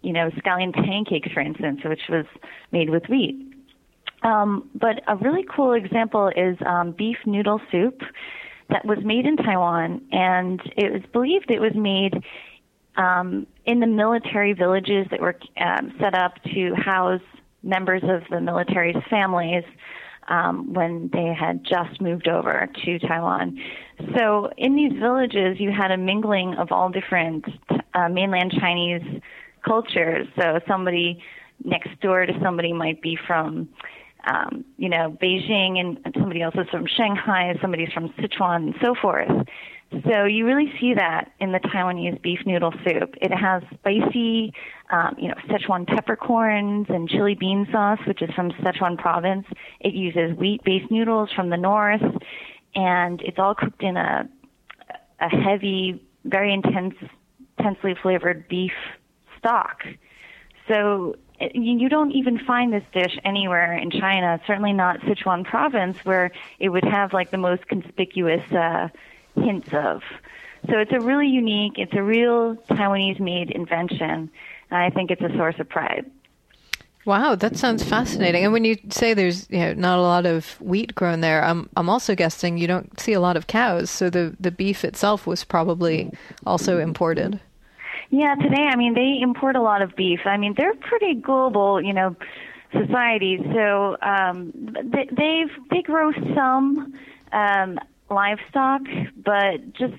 you 0.00 0.12
know, 0.12 0.30
scallion 0.30 0.72
pancakes, 0.72 1.30
for 1.32 1.40
instance, 1.40 1.80
which 1.84 2.08
was 2.08 2.24
made 2.72 2.88
with 2.88 3.04
wheat. 3.08 3.53
Um, 4.24 4.70
but 4.74 5.02
a 5.06 5.16
really 5.16 5.44
cool 5.54 5.74
example 5.74 6.28
is 6.34 6.56
um, 6.66 6.92
beef 6.92 7.18
noodle 7.26 7.60
soup 7.70 8.00
that 8.70 8.84
was 8.84 8.98
made 9.04 9.26
in 9.26 9.36
Taiwan, 9.36 10.00
and 10.10 10.60
it 10.76 10.90
was 10.90 11.02
believed 11.12 11.50
it 11.50 11.60
was 11.60 11.74
made 11.74 12.24
um, 12.96 13.46
in 13.66 13.80
the 13.80 13.86
military 13.86 14.54
villages 14.54 15.06
that 15.10 15.20
were 15.20 15.36
um, 15.60 15.94
set 16.00 16.14
up 16.14 16.42
to 16.54 16.74
house 16.74 17.20
members 17.62 18.02
of 18.04 18.22
the 18.30 18.40
military's 18.40 18.96
families 19.10 19.64
um, 20.28 20.72
when 20.72 21.10
they 21.12 21.34
had 21.38 21.64
just 21.64 22.00
moved 22.00 22.28
over 22.28 22.68
to 22.84 22.98
Taiwan. 23.00 23.58
So 24.16 24.50
in 24.56 24.74
these 24.74 24.92
villages, 24.98 25.60
you 25.60 25.70
had 25.70 25.90
a 25.90 25.98
mingling 25.98 26.54
of 26.54 26.72
all 26.72 26.88
different 26.88 27.44
uh, 27.94 28.08
mainland 28.08 28.52
Chinese 28.58 29.20
cultures. 29.64 30.26
So 30.38 30.60
somebody 30.66 31.22
next 31.62 32.00
door 32.00 32.26
to 32.26 32.32
somebody 32.42 32.72
might 32.72 33.02
be 33.02 33.18
from 33.26 33.68
um, 34.26 34.64
you 34.76 34.88
know, 34.88 35.16
Beijing 35.22 35.78
and 35.78 35.98
somebody 36.14 36.42
else 36.42 36.54
is 36.56 36.68
from 36.70 36.86
Shanghai, 36.86 37.54
somebody's 37.60 37.92
from 37.92 38.08
Sichuan 38.10 38.56
and 38.56 38.74
so 38.82 38.94
forth. 39.00 39.30
So 40.10 40.24
you 40.24 40.44
really 40.44 40.72
see 40.80 40.94
that 40.94 41.30
in 41.38 41.52
the 41.52 41.60
Taiwanese 41.60 42.20
beef 42.20 42.40
noodle 42.46 42.72
soup. 42.84 43.14
It 43.20 43.30
has 43.30 43.62
spicy, 43.74 44.52
um, 44.90 45.14
you 45.18 45.28
know, 45.28 45.34
Sichuan 45.48 45.86
peppercorns 45.86 46.86
and 46.88 47.08
chili 47.08 47.34
bean 47.34 47.68
sauce, 47.70 48.00
which 48.06 48.20
is 48.20 48.30
from 48.34 48.50
Sichuan 48.50 48.98
province. 48.98 49.46
It 49.80 49.94
uses 49.94 50.36
wheat-based 50.36 50.90
noodles 50.90 51.30
from 51.32 51.50
the 51.50 51.56
north, 51.56 52.02
and 52.74 53.20
it's 53.22 53.38
all 53.38 53.54
cooked 53.54 53.82
in 53.82 53.96
a 53.96 54.28
a 55.20 55.28
heavy, 55.28 56.02
very 56.24 56.52
intense, 56.52 56.94
intensely 57.58 57.94
flavored 58.02 58.48
beef 58.48 58.72
stock. 59.38 59.82
So 60.68 61.16
you 61.54 61.88
don't 61.88 62.12
even 62.12 62.38
find 62.38 62.72
this 62.72 62.84
dish 62.92 63.18
anywhere 63.24 63.72
in 63.76 63.90
China. 63.90 64.40
Certainly 64.46 64.72
not 64.72 65.00
Sichuan 65.00 65.44
province, 65.44 65.96
where 66.04 66.30
it 66.58 66.68
would 66.68 66.84
have 66.84 67.12
like 67.12 67.30
the 67.30 67.38
most 67.38 67.66
conspicuous 67.68 68.50
uh, 68.52 68.88
hints 69.36 69.68
of. 69.72 70.02
So 70.70 70.78
it's 70.78 70.92
a 70.92 71.00
really 71.00 71.28
unique, 71.28 71.74
it's 71.76 71.92
a 71.94 72.02
real 72.02 72.56
Taiwanese-made 72.70 73.50
invention, 73.50 74.30
and 74.70 74.78
I 74.78 74.88
think 74.90 75.10
it's 75.10 75.20
a 75.20 75.28
source 75.36 75.56
of 75.58 75.68
pride. 75.68 76.10
Wow, 77.04 77.34
that 77.34 77.58
sounds 77.58 77.84
fascinating. 77.84 78.44
And 78.44 78.52
when 78.52 78.64
you 78.64 78.78
say 78.88 79.12
there's 79.12 79.48
you 79.50 79.58
know 79.58 79.74
not 79.74 79.98
a 79.98 80.02
lot 80.02 80.24
of 80.24 80.58
wheat 80.60 80.94
grown 80.94 81.20
there, 81.20 81.44
I'm 81.44 81.68
I'm 81.76 81.90
also 81.90 82.14
guessing 82.14 82.56
you 82.56 82.66
don't 82.66 82.98
see 82.98 83.12
a 83.12 83.20
lot 83.20 83.36
of 83.36 83.46
cows, 83.46 83.90
so 83.90 84.08
the 84.08 84.34
the 84.40 84.50
beef 84.50 84.84
itself 84.84 85.26
was 85.26 85.44
probably 85.44 86.10
also 86.46 86.78
imported. 86.78 87.40
Yeah, 88.16 88.36
today, 88.36 88.68
I 88.70 88.76
mean, 88.76 88.94
they 88.94 89.18
import 89.20 89.56
a 89.56 89.60
lot 89.60 89.82
of 89.82 89.96
beef. 89.96 90.20
I 90.24 90.36
mean, 90.36 90.54
they're 90.56 90.74
pretty 90.74 91.14
global, 91.14 91.82
you 91.82 91.92
know, 91.92 92.14
societies. 92.72 93.40
So 93.52 93.96
um, 94.02 94.52
they, 94.54 95.08
they've 95.10 95.50
they 95.68 95.82
grow 95.82 96.12
some 96.32 96.94
um, 97.32 97.80
livestock, 98.08 98.82
but 99.16 99.72
just 99.72 99.94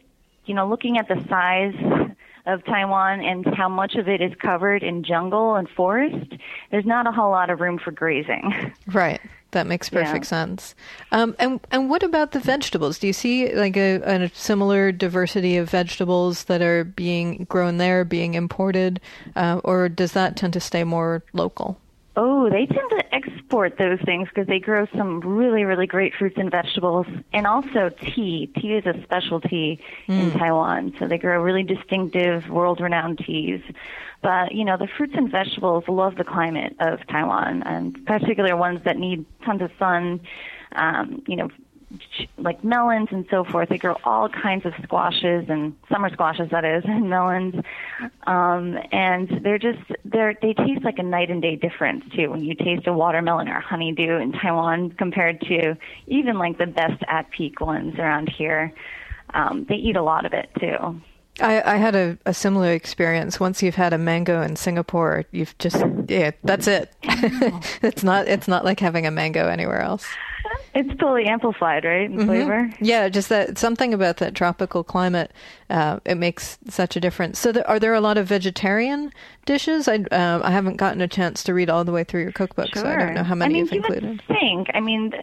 you 0.46 0.54
know, 0.54 0.66
looking 0.66 0.98
at 0.98 1.10
the 1.10 1.22
size 1.28 2.05
of 2.46 2.64
Taiwan 2.66 3.22
and 3.22 3.46
how 3.56 3.68
much 3.70 3.96
of 3.96 4.08
it 4.08 4.22
is 4.22 4.32
covered 4.40 4.84
in 4.84 5.04
jungle 5.04 5.56
and 5.56 5.68
forest, 5.70 6.34
there's 6.72 6.86
not 6.86 7.08
a 7.08 7.12
whole 7.12 7.32
lot 7.32 7.50
of 7.50 7.60
room 7.60 7.80
for 7.84 7.92
grazing. 7.92 8.72
Right. 8.88 9.20
That 9.52 9.68
makes 9.68 9.90
perfect 9.90 10.26
Yeah. 10.26 10.30
sense. 10.30 10.76
Um, 11.14 11.34
and 11.40 11.62
and 11.72 11.90
what 11.90 12.04
about 12.04 12.34
the 12.34 12.42
vegetables? 12.42 13.00
Do 13.00 13.08
you 13.08 13.14
see 13.14 13.54
like 13.56 13.78
a, 13.78 13.96
a 14.02 14.30
similar 14.34 14.92
diversity 14.92 15.56
of 15.56 15.70
vegetables 15.70 16.44
that 16.46 16.62
are 16.62 16.84
being 16.84 17.46
grown 17.50 17.78
there, 17.78 18.04
being 18.04 18.34
imported, 18.34 19.00
uh, 19.38 19.62
or 19.64 19.88
does 19.88 20.12
that 20.12 20.36
tend 20.36 20.52
to 20.54 20.60
stay 20.60 20.84
more 20.84 21.24
local? 21.32 21.80
Oh, 22.18 22.50
they 22.50 22.66
tend 22.66 22.90
to 22.92 23.14
export 23.14 23.78
those 23.78 24.00
things 24.06 24.30
because 24.30 24.48
they 24.48 24.60
grow 24.60 24.88
some 24.96 25.20
really, 25.20 25.66
really 25.66 25.86
great 25.86 26.14
fruits 26.16 26.38
and 26.38 26.50
vegetables, 26.50 27.08
and 27.34 27.46
also 27.46 27.90
tea. 27.90 28.50
Tea 28.56 28.76
is 28.76 28.86
a 28.86 29.02
specialty 29.04 29.82
in 30.08 30.32
Taiwan, 30.32 30.94
so 30.98 31.08
they 31.08 31.18
grow 31.18 31.42
really 31.42 31.64
distinctive, 31.64 32.48
world-renowned 32.50 33.20
teas. 33.20 33.62
But 34.22 34.54
you 34.54 34.64
know, 34.64 34.78
the 34.78 34.88
fruits 34.88 35.14
and 35.16 35.30
vegetables 35.30 35.84
love 35.90 36.16
the 36.16 36.24
climate 36.24 36.76
of 36.80 37.06
Taiwan, 37.08 37.64
and 37.64 38.06
particular 38.06 38.56
ones 38.56 38.80
that 38.86 38.98
need 38.98 39.26
tons 39.44 39.62
of 39.62 39.72
sun. 39.78 40.22
Um, 40.72 41.22
you 41.28 41.36
know, 41.36 41.50
like 42.38 42.64
melons 42.64 43.10
and 43.12 43.26
so 43.30 43.44
forth. 43.44 43.70
They 43.70 43.78
grow 43.78 43.98
all 44.04 44.30
kinds 44.30 44.66
of 44.66 44.74
squashes 44.84 45.46
and 45.50 45.76
summer 45.92 46.10
squashes, 46.12 46.50
that 46.52 46.66
is, 46.66 46.84
and 46.88 47.10
melons. 47.10 47.56
Um, 48.26 48.78
and 48.92 49.42
they're 49.44 49.60
just 49.60 49.80
they're 50.16 50.34
they 50.42 50.54
taste 50.54 50.84
like 50.84 50.98
a 50.98 51.04
night 51.04 51.30
and 51.30 51.42
day 51.42 51.58
difference 51.58 52.06
too 52.16 52.32
when 52.32 52.44
you 52.44 52.56
taste 52.56 52.88
a 52.88 52.94
watermelon 52.94 53.50
or 53.50 53.60
honeydew 53.60 54.18
in 54.18 54.32
Taiwan 54.32 54.92
compared 54.92 55.42
to 55.42 55.78
even 56.08 56.38
like 56.38 56.58
the 56.58 56.66
best 56.66 57.04
at 57.08 57.30
peak 57.32 57.60
ones 57.60 57.96
around 58.00 58.30
here. 58.30 58.74
Um, 59.34 59.66
they 59.68 59.76
eat 59.76 59.98
a 59.98 60.02
lot 60.02 60.26
of 60.26 60.34
it 60.34 60.50
too. 60.60 61.02
I, 61.42 61.74
I 61.74 61.76
had 61.76 61.96
a, 61.96 62.18
a 62.26 62.34
similar 62.34 62.72
experience. 62.72 63.42
Once 63.42 63.62
you've 63.62 63.76
had 63.76 63.92
a 63.92 63.98
mango 63.98 64.42
in 64.42 64.56
Singapore, 64.56 65.26
you've 65.32 65.58
just 65.58 65.84
yeah, 66.08 66.32
that's 66.46 66.68
it. 66.68 66.94
it's 67.04 68.04
not 68.04 68.30
it's 68.30 68.48
not 68.48 68.64
like 68.64 68.80
having 68.80 69.06
a 69.06 69.12
mango 69.12 69.50
anywhere 69.50 69.82
else. 69.82 70.08
It's 70.74 70.90
totally 71.00 71.26
amplified, 71.26 71.86
right, 71.86 72.10
in 72.10 72.26
flavor. 72.26 72.70
Yeah, 72.82 73.08
just 73.10 73.30
that 73.30 73.58
something 73.58 73.94
about 73.94 74.18
that 74.18 74.36
tropical 74.36 74.84
climate. 74.84 75.32
Uh, 75.70 76.00
it 76.06 76.16
makes 76.16 76.58
such 76.70 76.96
a 76.96 77.00
difference. 77.00 77.40
So, 77.40 77.52
there, 77.52 77.68
are 77.68 77.80
there 77.80 77.94
a 77.94 78.02
lot 78.02 78.18
of 78.18 78.28
vegetarian 78.28 79.12
dishes? 79.46 79.88
I 79.88 79.96
um, 80.12 80.44
I 80.44 80.52
haven't 80.52 80.78
gotten 80.78 81.02
a 81.02 81.08
chance 81.08 81.44
to 81.44 81.54
read 81.54 81.70
all 81.70 81.84
the 81.84 81.92
way 81.92 82.04
through 82.04 82.24
your 82.24 82.32
cookbook, 82.32 82.76
so 82.76 82.86
I 82.86 82.96
don't 82.98 83.14
know 83.14 83.24
how 83.24 83.36
many 83.36 83.46
I 83.46 83.54
mean, 83.54 83.66
you've 83.66 83.72
you 83.72 83.78
included. 83.80 84.10
Would 84.10 84.22
think. 84.28 84.68
I 84.74 84.80
mean, 84.82 85.14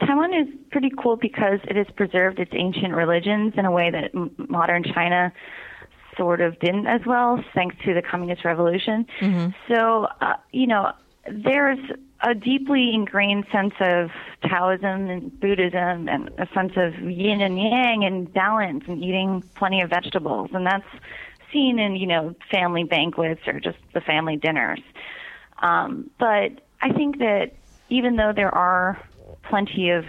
Taiwan 0.00 0.32
is 0.32 0.48
pretty 0.70 0.90
cool 1.02 1.16
because 1.16 1.60
it 1.64 1.76
has 1.76 1.86
preserved 1.94 2.38
its 2.38 2.52
ancient 2.54 2.94
religions 2.94 3.54
in 3.56 3.66
a 3.66 3.70
way 3.70 3.90
that 3.90 4.14
modern 4.48 4.82
China 4.82 5.32
sort 6.16 6.40
of 6.40 6.58
didn't 6.60 6.86
as 6.86 7.00
well, 7.06 7.42
thanks 7.54 7.76
to 7.84 7.94
the 7.94 8.02
communist 8.02 8.44
revolution. 8.44 9.06
So, 9.68 10.06
uh, 10.20 10.34
you 10.52 10.66
know, 10.66 10.92
there's 11.30 11.78
a 12.22 12.34
deeply 12.34 12.92
ingrained 12.92 13.46
sense 13.50 13.74
of 13.80 14.10
Taoism 14.42 15.08
and 15.08 15.40
Buddhism 15.40 16.08
and 16.08 16.28
a 16.38 16.46
sense 16.54 16.72
of 16.76 16.94
yin 17.00 17.40
and 17.40 17.58
yang 17.58 18.04
and 18.04 18.32
balance 18.32 18.84
and 18.86 19.02
eating 19.02 19.42
plenty 19.54 19.80
of 19.80 19.90
vegetables. 19.90 20.50
And 20.52 20.66
that's 20.66 20.84
seen 21.52 21.78
in, 21.78 21.96
you 21.96 22.06
know, 22.06 22.34
family 22.50 22.84
banquets 22.84 23.40
or 23.46 23.58
just 23.58 23.78
the 23.94 24.00
family 24.00 24.36
dinners. 24.36 24.80
Um, 25.62 26.10
but 26.18 26.60
I 26.80 26.92
think 26.94 27.18
that 27.18 27.52
even 27.88 28.16
though 28.16 28.32
there 28.34 28.54
are 28.54 29.02
plenty 29.48 29.90
of 29.90 30.04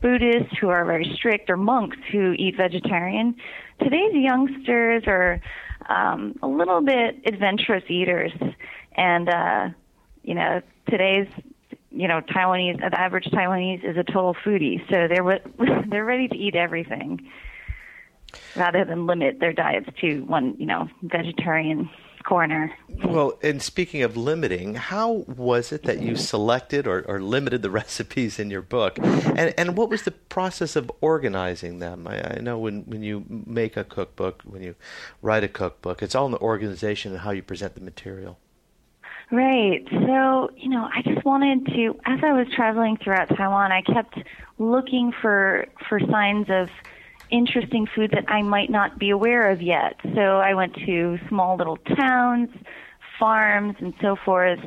Buddhists 0.00 0.56
who 0.60 0.68
are 0.68 0.84
very 0.84 1.12
strict 1.14 1.48
or 1.48 1.56
monks 1.56 1.96
who 2.10 2.32
eat 2.32 2.56
vegetarian, 2.56 3.36
today's 3.80 4.14
youngsters 4.14 5.04
are 5.06 5.40
um, 5.88 6.38
a 6.42 6.48
little 6.48 6.80
bit 6.80 7.22
adventurous 7.24 7.84
eaters. 7.88 8.32
And, 8.96 9.28
uh, 9.28 9.68
you 10.22 10.34
know, 10.34 10.60
today's 10.88 11.28
you 11.92 12.08
know 12.08 12.20
Taiwanese, 12.20 12.78
the 12.78 12.98
average 12.98 13.26
Taiwanese 13.26 13.84
is 13.84 13.96
a 13.96 14.04
total 14.04 14.34
foodie, 14.34 14.80
so 14.88 15.08
they're 15.08 15.84
they're 15.88 16.04
ready 16.04 16.28
to 16.28 16.36
eat 16.36 16.54
everything 16.54 17.30
rather 18.56 18.84
than 18.84 19.06
limit 19.06 19.40
their 19.40 19.52
diets 19.52 19.88
to 20.00 20.20
one 20.24 20.56
you 20.58 20.66
know 20.66 20.88
vegetarian 21.02 21.90
corner. 22.22 22.72
Well, 23.04 23.38
and 23.42 23.60
speaking 23.60 24.02
of 24.02 24.16
limiting, 24.16 24.74
how 24.74 25.24
was 25.26 25.72
it 25.72 25.82
that 25.84 26.00
you 26.00 26.16
selected 26.16 26.86
or, 26.86 27.02
or 27.08 27.20
limited 27.20 27.62
the 27.62 27.70
recipes 27.82 28.38
in 28.38 28.50
your 28.50 28.62
book? 28.62 28.98
And, 28.98 29.54
and 29.58 29.76
what 29.76 29.90
was 29.90 30.02
the 30.02 30.12
process 30.12 30.76
of 30.76 30.90
organizing 31.00 31.80
them? 31.80 32.06
I, 32.06 32.36
I 32.36 32.40
know 32.40 32.58
when, 32.58 32.82
when 32.82 33.02
you 33.02 33.24
make 33.28 33.76
a 33.76 33.84
cookbook, 33.84 34.42
when 34.44 34.62
you 34.62 34.74
write 35.20 35.44
a 35.44 35.48
cookbook, 35.48 36.02
it's 36.02 36.14
all 36.14 36.26
in 36.26 36.32
the 36.32 36.38
organization 36.38 37.12
and 37.12 37.20
how 37.20 37.30
you 37.30 37.42
present 37.42 37.74
the 37.74 37.80
material. 37.80 38.38
Right. 39.32 39.82
So, 39.90 40.50
you 40.58 40.68
know, 40.68 40.90
I 40.94 41.00
just 41.02 41.24
wanted 41.24 41.64
to 41.68 41.98
as 42.04 42.20
I 42.22 42.32
was 42.32 42.46
traveling 42.54 42.98
throughout 42.98 43.30
Taiwan, 43.34 43.72
I 43.72 43.80
kept 43.80 44.18
looking 44.58 45.10
for 45.22 45.66
for 45.88 45.98
signs 46.00 46.48
of 46.50 46.68
interesting 47.30 47.86
food 47.86 48.10
that 48.10 48.26
I 48.28 48.42
might 48.42 48.68
not 48.68 48.98
be 48.98 49.08
aware 49.08 49.50
of 49.50 49.62
yet. 49.62 49.94
So, 50.14 50.20
I 50.38 50.52
went 50.52 50.74
to 50.86 51.18
small 51.30 51.56
little 51.56 51.78
towns, 51.78 52.50
farms 53.18 53.76
and 53.80 53.94
so 54.02 54.16
forth 54.16 54.60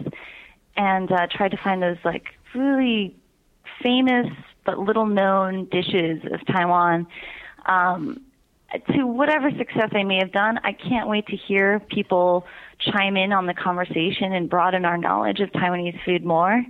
and 0.77 1.11
uh 1.11 1.27
tried 1.29 1.51
to 1.51 1.57
find 1.57 1.81
those 1.81 1.97
like 2.03 2.25
really 2.53 3.15
famous 3.83 4.27
but 4.65 4.79
little 4.79 5.05
known 5.05 5.65
dishes 5.65 6.21
of 6.31 6.45
Taiwan. 6.47 7.05
Um 7.67 8.21
to 8.95 9.05
whatever 9.05 9.51
success 9.51 9.89
I 9.93 10.03
may 10.03 10.17
have 10.17 10.31
done, 10.31 10.59
I 10.63 10.73
can't 10.73 11.07
wait 11.07 11.27
to 11.27 11.35
hear 11.35 11.79
people 11.79 12.45
chime 12.79 13.17
in 13.17 13.31
on 13.31 13.45
the 13.45 13.53
conversation 13.53 14.33
and 14.33 14.49
broaden 14.49 14.85
our 14.85 14.97
knowledge 14.97 15.39
of 15.39 15.49
Taiwanese 15.51 15.99
food 16.03 16.25
more. 16.25 16.63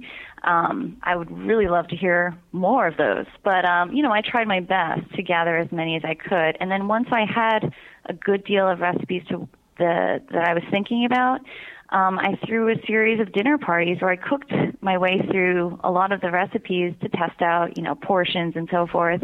Um, 0.43 0.97
I 1.03 1.16
would 1.16 1.32
really 1.32 1.68
love 1.68 1.88
to 1.88 1.95
hear 1.95 2.38
more 2.51 2.88
of 2.88 2.97
those. 2.97 3.26
But, 3.43 3.66
um, 3.66 3.93
you 3.93 4.03
know, 4.03 4.12
I 4.12 4.22
tried 4.22 4.47
my 4.47 4.60
best 4.60 5.12
to 5.16 5.24
gather 5.24 5.58
as 5.58 5.72
many 5.72 5.95
as 5.95 6.03
I 6.06 6.14
could. 6.14 6.58
And 6.60 6.70
then 6.70 6.88
once 6.88 7.08
I 7.12 7.26
had 7.26 7.74
a 8.06 8.14
good 8.14 8.43
deal 8.43 8.68
of 8.68 8.80
recipes 8.80 9.24
to 9.30 9.47
the, 9.78 10.22
that 10.32 10.47
I 10.47 10.53
was 10.53 10.64
thinking 10.70 11.06
about, 11.06 11.41
um, 11.89 12.20
I 12.20 12.38
threw 12.45 12.70
a 12.70 12.76
series 12.86 13.20
of 13.20 13.32
dinner 13.32 13.58
parties 13.58 14.01
where 14.01 14.12
I 14.12 14.16
cooked 14.16 14.51
my 14.82 14.97
way 14.97 15.22
through 15.32 15.80
a 15.84 15.91
lot 15.91 16.12
of 16.12 16.22
the 16.22 16.32
recipes 16.32 16.93
to 17.01 17.10
test 17.10 17.41
out, 17.41 17.78
you 17.78 17.84
know, 17.84 17.95
portions 17.95 18.56
and 18.56 18.68
so 18.72 18.88
forth 18.88 19.22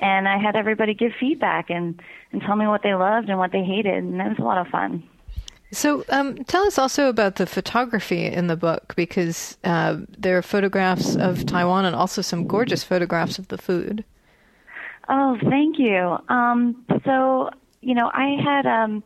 and 0.00 0.26
I 0.26 0.38
had 0.38 0.56
everybody 0.56 0.94
give 0.94 1.12
feedback 1.20 1.70
and 1.70 2.00
and 2.32 2.40
tell 2.42 2.56
me 2.56 2.66
what 2.66 2.82
they 2.82 2.94
loved 2.94 3.28
and 3.28 3.38
what 3.38 3.52
they 3.52 3.62
hated, 3.62 3.94
and 3.94 4.18
that 4.18 4.30
was 4.30 4.38
a 4.38 4.42
lot 4.42 4.58
of 4.58 4.68
fun. 4.68 5.02
So, 5.72 6.04
um, 6.08 6.42
tell 6.44 6.66
us 6.66 6.78
also 6.78 7.08
about 7.08 7.36
the 7.36 7.46
photography 7.46 8.26
in 8.26 8.48
the 8.48 8.56
book 8.56 8.94
because 8.96 9.56
uh, 9.62 9.98
there 10.18 10.36
are 10.36 10.42
photographs 10.42 11.14
of 11.14 11.46
Taiwan 11.46 11.84
and 11.84 11.94
also 11.94 12.22
some 12.22 12.48
gorgeous 12.48 12.82
photographs 12.82 13.38
of 13.38 13.48
the 13.48 13.58
food. 13.58 14.04
Oh, 15.08 15.38
thank 15.48 15.78
you. 15.78 16.18
Um, 16.28 16.84
so, 17.04 17.50
you 17.82 17.94
know, 17.94 18.10
I 18.12 18.36
had 18.42 18.66
um, 18.66 19.02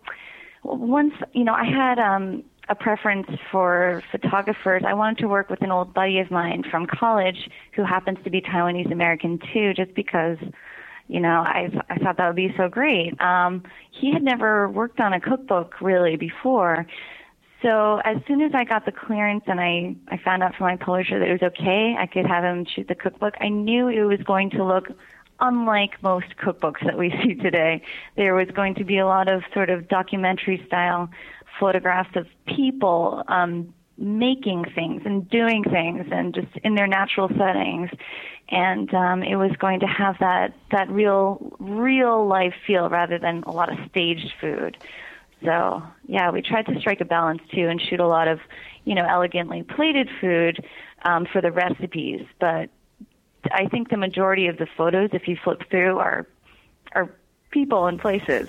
once, 0.62 1.14
you 1.32 1.44
know, 1.44 1.54
I 1.54 1.64
had 1.64 1.98
um, 1.98 2.42
a 2.68 2.74
preference 2.74 3.26
for 3.50 4.02
photographers. 4.10 4.82
I 4.86 4.94
wanted 4.94 5.18
to 5.18 5.28
work 5.28 5.50
with 5.50 5.62
an 5.62 5.70
old 5.70 5.92
buddy 5.92 6.18
of 6.18 6.30
mine 6.30 6.64
from 6.70 6.86
college 6.86 7.50
who 7.72 7.84
happens 7.84 8.18
to 8.24 8.30
be 8.30 8.40
Taiwanese 8.40 8.90
American 8.90 9.38
too, 9.52 9.74
just 9.74 9.94
because 9.94 10.38
you 11.09 11.20
know, 11.20 11.40
I 11.40 11.70
I 11.90 11.98
thought 11.98 12.16
that 12.16 12.26
would 12.26 12.36
be 12.36 12.55
so 12.57 12.68
great. 12.68 13.20
Um, 13.20 13.62
he 13.90 14.12
had 14.12 14.22
never 14.22 14.68
worked 14.68 15.00
on 15.00 15.12
a 15.12 15.20
cookbook 15.20 15.80
really 15.80 16.16
before. 16.16 16.86
So 17.62 18.00
as 18.05 18.18
soon 18.28 18.42
as 18.42 18.52
I 18.55 18.64
got 18.64 18.84
the 18.84 18.92
clearance 18.92 19.44
and 19.46 19.59
I, 19.59 19.96
I 20.09 20.18
found 20.18 20.42
out 20.42 20.55
from 20.55 20.66
my 20.66 20.76
publisher 20.76 21.18
that 21.18 21.28
it 21.28 21.40
was 21.40 21.52
okay, 21.59 21.96
I 21.98 22.07
could 22.07 22.26
have 22.26 22.44
him 22.44 22.66
shoot 22.66 22.88
the 22.88 22.94
cookbook, 22.94 23.34
I 23.40 23.48
knew 23.48 23.88
it 23.88 24.02
was 24.02 24.20
going 24.26 24.50
to 24.50 24.64
look 24.64 24.88
unlike 25.40 26.02
most 26.02 26.36
cookbooks 26.42 26.84
that 26.84 26.98
we 26.98 27.11
see 27.22 27.34
today. 27.34 27.82
There 28.16 28.34
was 28.34 28.48
going 28.55 28.74
to 28.76 28.84
be 28.84 28.98
a 28.98 29.07
lot 29.07 29.28
of 29.28 29.42
sort 29.52 29.70
of 29.70 29.88
documentary 29.88 30.62
style 30.66 31.09
photographs 31.59 32.14
of 32.16 32.26
people 32.46 33.22
um, 33.28 33.73
making 33.97 34.64
things 34.74 35.03
and 35.05 35.28
doing 35.30 35.62
things 35.64 36.07
and 36.11 36.34
just 36.34 36.49
in 36.64 36.74
their 36.74 36.86
natural 36.86 37.28
settings 37.28 37.90
and 38.49 38.92
um, 38.92 39.22
it 39.22 39.36
was 39.36 39.53
going 39.59 39.80
to 39.80 39.86
have 39.86 40.16
that 40.20 40.55
that 40.70 40.90
real 40.90 41.53
real 41.59 42.26
life 42.26 42.55
feel 42.66 42.88
rather 42.88 43.18
than 43.18 43.42
a 43.45 43.51
lot 43.51 43.72
of 43.72 43.78
staged 43.90 44.32
food. 44.40 44.76
So 45.42 45.82
yeah, 46.07 46.30
we 46.30 46.42
tried 46.42 46.66
to 46.66 46.78
strike 46.78 47.01
a 47.01 47.05
balance 47.05 47.42
too 47.53 47.68
and 47.68 47.80
shoot 47.80 48.01
a 48.01 48.07
lot 48.07 48.28
of 48.28 48.40
you 48.84 48.95
know 48.95 49.07
elegantly 49.09 49.62
plated 49.62 50.09
food 50.20 50.64
um, 51.05 51.26
for 51.30 51.40
the 51.40 51.53
recipes, 51.53 52.26
but 52.38 52.70
I 53.51 53.66
think 53.66 53.90
the 53.90 53.97
majority 53.97 54.47
of 54.47 54.57
the 54.57 54.66
photos, 54.76 55.11
if 55.12 55.28
you 55.28 55.36
flip 55.42 55.62
through, 55.70 55.99
are 55.99 56.26
are 56.92 57.11
people 57.51 57.86
and 57.86 57.99
places. 57.99 58.49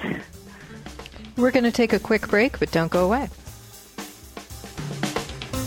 We're 1.38 1.52
going 1.52 1.66
to 1.66 1.72
take 1.72 1.92
a 1.92 2.00
quick 2.00 2.28
break, 2.30 2.60
but 2.60 2.72
don't 2.72 2.92
go 2.92 3.06
away. 3.06 3.30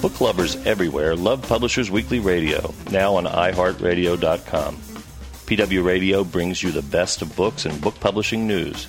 Book 0.09 0.23
lovers 0.23 0.57
everywhere 0.65 1.15
love 1.15 1.47
Publishers 1.47 1.91
Weekly 1.91 2.19
Radio, 2.19 2.73
now 2.91 3.17
on 3.17 3.25
iHeartRadio.com. 3.25 4.77
PW 4.77 5.85
Radio 5.85 6.25
brings 6.25 6.63
you 6.63 6.71
the 6.71 6.81
best 6.81 7.21
of 7.21 7.37
books 7.37 7.67
and 7.67 7.79
book 7.79 8.01
publishing 8.01 8.47
news. 8.47 8.87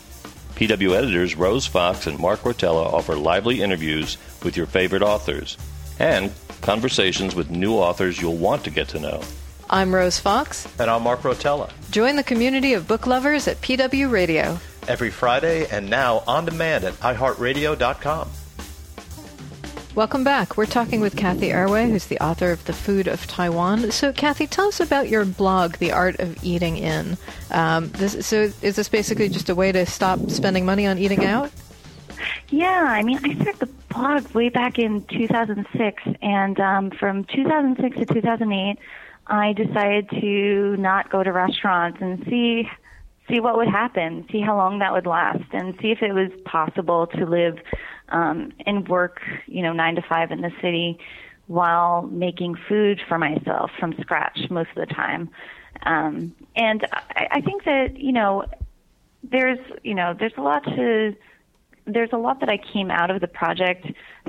PW 0.55 0.95
editors 0.95 1.35
Rose 1.35 1.65
Fox 1.65 2.07
and 2.07 2.17
Mark 2.17 2.39
Rotella 2.43 2.85
offer 2.85 3.17
lively 3.17 3.61
interviews 3.61 4.17
with 4.43 4.55
your 4.55 4.65
favorite 4.65 5.01
authors 5.01 5.57
and 5.99 6.31
conversations 6.61 7.35
with 7.35 7.49
new 7.49 7.73
authors 7.73 8.21
you'll 8.21 8.37
want 8.37 8.63
to 8.63 8.69
get 8.69 8.87
to 8.87 8.99
know. 9.01 9.21
I'm 9.69 9.93
Rose 9.93 10.19
Fox. 10.19 10.69
And 10.79 10.89
I'm 10.89 11.03
Mark 11.03 11.23
Rotella. 11.23 11.69
Join 11.91 12.15
the 12.15 12.23
community 12.23 12.75
of 12.75 12.87
book 12.87 13.07
lovers 13.07 13.49
at 13.49 13.59
PW 13.59 14.09
Radio. 14.09 14.57
Every 14.87 15.09
Friday 15.11 15.67
and 15.69 15.89
now 15.89 16.23
on 16.25 16.45
demand 16.45 16.85
at 16.85 16.93
iHeartRadio.com. 16.93 18.29
Welcome 19.95 20.23
back. 20.23 20.55
We're 20.55 20.67
talking 20.67 21.01
with 21.01 21.17
Cathy 21.17 21.49
Erway, 21.49 21.89
who's 21.89 22.05
the 22.05 22.19
author 22.19 22.51
of 22.51 22.63
The 22.65 22.73
Food 22.73 23.07
of 23.07 23.25
Taiwan. 23.25 23.91
So, 23.91 24.13
Cathy, 24.13 24.45
tell 24.45 24.67
us 24.67 24.79
about 24.79 25.09
your 25.09 25.25
blog, 25.25 25.77
The 25.77 25.91
Art 25.91 26.19
of 26.19 26.41
Eating 26.43 26.77
In. 26.77 27.17
Um, 27.49 27.89
this, 27.89 28.25
so, 28.25 28.51
is 28.61 28.75
this 28.75 28.87
basically 28.87 29.29
just 29.29 29.49
a 29.49 29.55
way 29.55 29.71
to 29.71 29.87
stop 29.87 30.19
spending 30.29 30.63
money 30.63 30.85
on 30.85 30.99
eating 30.99 31.25
out? 31.25 31.51
Yeah, 32.49 32.83
I 32.83 33.01
mean, 33.01 33.17
I 33.23 33.33
started 33.33 33.59
the 33.59 33.65
blog 33.65 34.29
way 34.35 34.49
back 34.49 34.77
in 34.77 35.03
2006, 35.05 36.03
and 36.21 36.59
um, 36.59 36.91
from 36.91 37.23
2006 37.25 37.97
to 37.97 38.05
2008, 38.05 38.77
I 39.25 39.53
decided 39.53 40.09
to 40.21 40.77
not 40.77 41.09
go 41.09 41.23
to 41.23 41.31
restaurants 41.31 41.97
and 41.99 42.23
see 42.25 42.69
see 43.27 43.39
what 43.39 43.55
would 43.57 43.67
happen, 43.67 44.25
see 44.31 44.41
how 44.41 44.57
long 44.57 44.79
that 44.79 44.91
would 44.91 45.05
last, 45.05 45.43
and 45.51 45.77
see 45.79 45.91
if 45.91 46.01
it 46.01 46.13
was 46.13 46.31
possible 46.45 47.05
to 47.05 47.25
live 47.27 47.59
um, 48.11 48.51
and 48.65 48.87
work, 48.87 49.21
you 49.47 49.61
know, 49.61 49.73
nine 49.73 49.95
to 49.95 50.01
five 50.01 50.31
in 50.31 50.41
the 50.41 50.51
city 50.61 50.99
while 51.47 52.03
making 52.03 52.55
food 52.67 53.01
for 53.07 53.17
myself 53.17 53.71
from 53.79 53.93
scratch 54.01 54.39
most 54.49 54.69
of 54.75 54.87
the 54.87 54.93
time. 54.93 55.29
Um, 55.83 56.35
and 56.55 56.85
I, 56.91 57.27
I 57.31 57.41
think 57.41 57.63
that 57.65 57.97
you 57.97 58.11
know, 58.11 58.45
there's 59.23 59.59
you 59.83 59.95
know, 59.95 60.15
there's 60.17 60.33
a 60.37 60.41
lot 60.41 60.63
to 60.63 61.15
there's 61.85 62.09
a 62.13 62.17
lot 62.17 62.39
that 62.39 62.49
I 62.49 62.57
came 62.57 62.91
out 62.91 63.09
of 63.11 63.21
the 63.21 63.27
project 63.27 63.87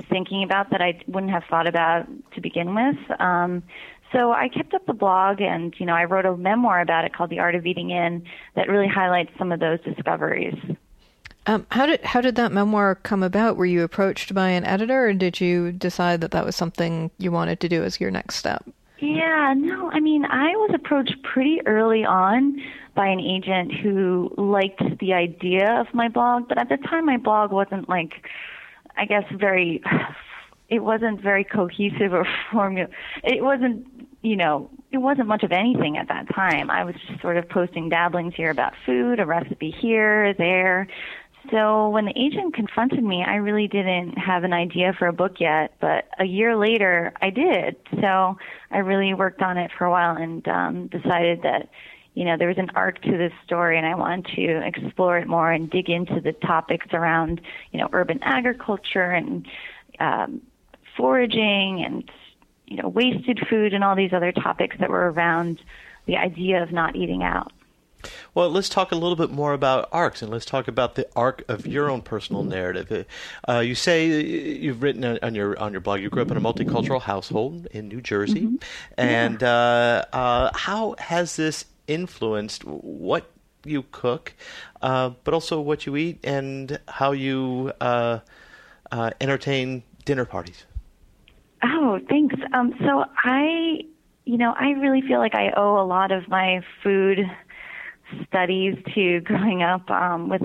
thinking 0.09 0.43
about 0.43 0.71
that 0.71 0.81
I 0.81 0.99
wouldn't 1.07 1.31
have 1.31 1.43
thought 1.49 1.67
about 1.67 2.07
to 2.33 2.41
begin 2.41 2.73
with. 2.73 3.19
Um, 3.19 3.63
so 4.11 4.31
I 4.31 4.49
kept 4.49 4.73
up 4.73 4.85
the 4.85 4.93
blog 4.93 5.41
and, 5.41 5.73
you 5.77 5.85
know, 5.85 5.93
I 5.93 6.03
wrote 6.03 6.25
a 6.25 6.35
memoir 6.35 6.81
about 6.81 7.05
it 7.05 7.13
called 7.13 7.29
The 7.29 7.39
Art 7.39 7.55
of 7.55 7.65
Eating 7.65 7.91
In 7.91 8.23
that 8.55 8.67
really 8.67 8.87
highlights 8.87 9.31
some 9.37 9.51
of 9.51 9.59
those 9.59 9.79
discoveries. 9.81 10.55
Um, 11.47 11.65
how 11.71 11.87
did 11.87 12.01
how 12.03 12.21
did 12.21 12.35
that 12.35 12.51
memoir 12.51 12.95
come 12.95 13.23
about? 13.23 13.57
Were 13.57 13.65
you 13.65 13.83
approached 13.83 14.33
by 14.33 14.49
an 14.49 14.63
editor, 14.63 15.07
or 15.07 15.13
did 15.13 15.41
you 15.41 15.71
decide 15.71 16.21
that 16.21 16.31
that 16.31 16.45
was 16.45 16.55
something 16.55 17.09
you 17.17 17.31
wanted 17.31 17.59
to 17.61 17.69
do 17.69 17.83
as 17.83 17.99
your 17.99 18.11
next 18.11 18.35
step? 18.35 18.63
Yeah, 18.99 19.55
no, 19.57 19.89
I 19.91 19.99
mean, 19.99 20.25
I 20.25 20.51
was 20.57 20.69
approached 20.75 21.15
pretty 21.23 21.59
early 21.65 22.05
on 22.05 22.61
by 22.93 23.07
an 23.07 23.19
agent 23.19 23.73
who 23.73 24.31
liked 24.37 24.83
the 24.99 25.13
idea 25.13 25.79
of 25.79 25.91
my 25.91 26.07
blog, 26.07 26.47
but 26.47 26.59
at 26.59 26.69
the 26.69 26.77
time 26.77 27.07
my 27.07 27.17
blog 27.17 27.51
wasn't 27.51 27.89
like, 27.89 28.27
I 28.95 29.05
guess, 29.05 29.23
very, 29.33 29.81
it 30.69 30.79
wasn't 30.79 31.19
very 31.19 31.43
cohesive 31.43 32.13
or 32.13 32.27
formula. 32.51 32.89
It 33.23 33.43
wasn't, 33.43 33.87
you 34.21 34.35
know, 34.35 34.69
it 34.91 34.99
wasn't 34.99 35.27
much 35.27 35.41
of 35.41 35.51
anything 35.51 35.97
at 35.97 36.09
that 36.09 36.27
time. 36.35 36.69
I 36.69 36.83
was 36.83 36.93
just 37.07 37.21
sort 37.21 37.37
of 37.37 37.49
posting 37.49 37.89
dabblings 37.89 38.35
here 38.35 38.51
about 38.51 38.73
food, 38.85 39.19
a 39.19 39.25
recipe 39.25 39.71
here, 39.71 40.35
there. 40.35 40.87
So 41.49 41.89
when 41.89 42.05
the 42.05 42.13
agent 42.15 42.53
confronted 42.53 43.03
me, 43.03 43.23
I 43.25 43.35
really 43.35 43.67
didn't 43.67 44.17
have 44.17 44.43
an 44.43 44.53
idea 44.53 44.93
for 44.97 45.07
a 45.07 45.13
book 45.13 45.39
yet, 45.39 45.73
but 45.81 46.07
a 46.19 46.25
year 46.25 46.55
later 46.55 47.13
I 47.21 47.31
did. 47.31 47.77
So 47.99 48.37
I 48.69 48.77
really 48.77 49.13
worked 49.13 49.41
on 49.41 49.57
it 49.57 49.71
for 49.75 49.85
a 49.85 49.91
while 49.91 50.15
and 50.15 50.47
um, 50.47 50.87
decided 50.87 51.41
that, 51.41 51.69
you 52.13 52.25
know, 52.25 52.37
there 52.37 52.47
was 52.47 52.59
an 52.59 52.69
arc 52.75 53.01
to 53.01 53.17
this 53.17 53.33
story 53.43 53.77
and 53.77 53.87
I 53.87 53.95
wanted 53.95 54.27
to 54.35 54.61
explore 54.67 55.17
it 55.17 55.27
more 55.27 55.51
and 55.51 55.69
dig 55.69 55.89
into 55.89 56.21
the 56.21 56.33
topics 56.33 56.87
around, 56.93 57.41
you 57.71 57.79
know, 57.79 57.89
urban 57.91 58.19
agriculture 58.21 59.09
and 59.09 59.47
um, 59.99 60.41
foraging 60.95 61.83
and, 61.83 62.09
you 62.67 62.77
know, 62.81 62.87
wasted 62.87 63.39
food 63.49 63.73
and 63.73 63.83
all 63.83 63.95
these 63.95 64.13
other 64.13 64.31
topics 64.31 64.75
that 64.79 64.89
were 64.89 65.11
around 65.11 65.59
the 66.05 66.17
idea 66.17 66.61
of 66.61 66.71
not 66.71 66.95
eating 66.95 67.23
out. 67.23 67.51
Well, 68.33 68.49
let's 68.49 68.69
talk 68.69 68.91
a 68.91 68.95
little 68.95 69.15
bit 69.15 69.31
more 69.31 69.53
about 69.53 69.89
arcs, 69.91 70.21
and 70.21 70.31
let's 70.31 70.45
talk 70.45 70.67
about 70.67 70.95
the 70.95 71.07
arc 71.15 71.43
of 71.47 71.65
your 71.67 71.89
own 71.89 72.01
personal 72.01 72.43
narrative. 72.43 73.05
Uh, 73.47 73.59
you 73.59 73.75
say 73.75 74.21
you've 74.23 74.81
written 74.81 75.19
on 75.21 75.35
your 75.35 75.59
on 75.59 75.71
your 75.71 75.81
blog 75.81 76.01
you 76.01 76.09
grew 76.09 76.21
up 76.21 76.31
in 76.31 76.37
a 76.37 76.41
multicultural 76.41 77.01
household 77.01 77.67
in 77.71 77.87
New 77.87 78.01
Jersey, 78.01 78.41
mm-hmm. 78.41 78.55
and 78.97 79.41
yeah. 79.41 80.05
uh, 80.13 80.15
uh, 80.15 80.51
how 80.53 80.95
has 80.99 81.35
this 81.35 81.65
influenced 81.87 82.63
what 82.65 83.29
you 83.65 83.83
cook, 83.91 84.33
uh, 84.81 85.11
but 85.23 85.33
also 85.33 85.59
what 85.59 85.85
you 85.85 85.95
eat 85.95 86.19
and 86.23 86.79
how 86.87 87.11
you 87.11 87.71
uh, 87.81 88.19
uh, 88.91 89.11
entertain 89.19 89.83
dinner 90.05 90.25
parties? 90.25 90.65
Oh, 91.63 91.99
thanks. 92.09 92.35
Um, 92.53 92.73
so 92.79 93.05
I, 93.23 93.81
you 94.25 94.37
know, 94.37 94.53
I 94.57 94.71
really 94.71 95.01
feel 95.01 95.19
like 95.19 95.35
I 95.35 95.51
owe 95.55 95.79
a 95.79 95.85
lot 95.85 96.11
of 96.11 96.27
my 96.27 96.61
food 96.83 97.19
studies 98.27 98.75
to 98.95 99.21
growing 99.25 99.63
up 99.63 99.89
um, 99.89 100.29
with 100.29 100.41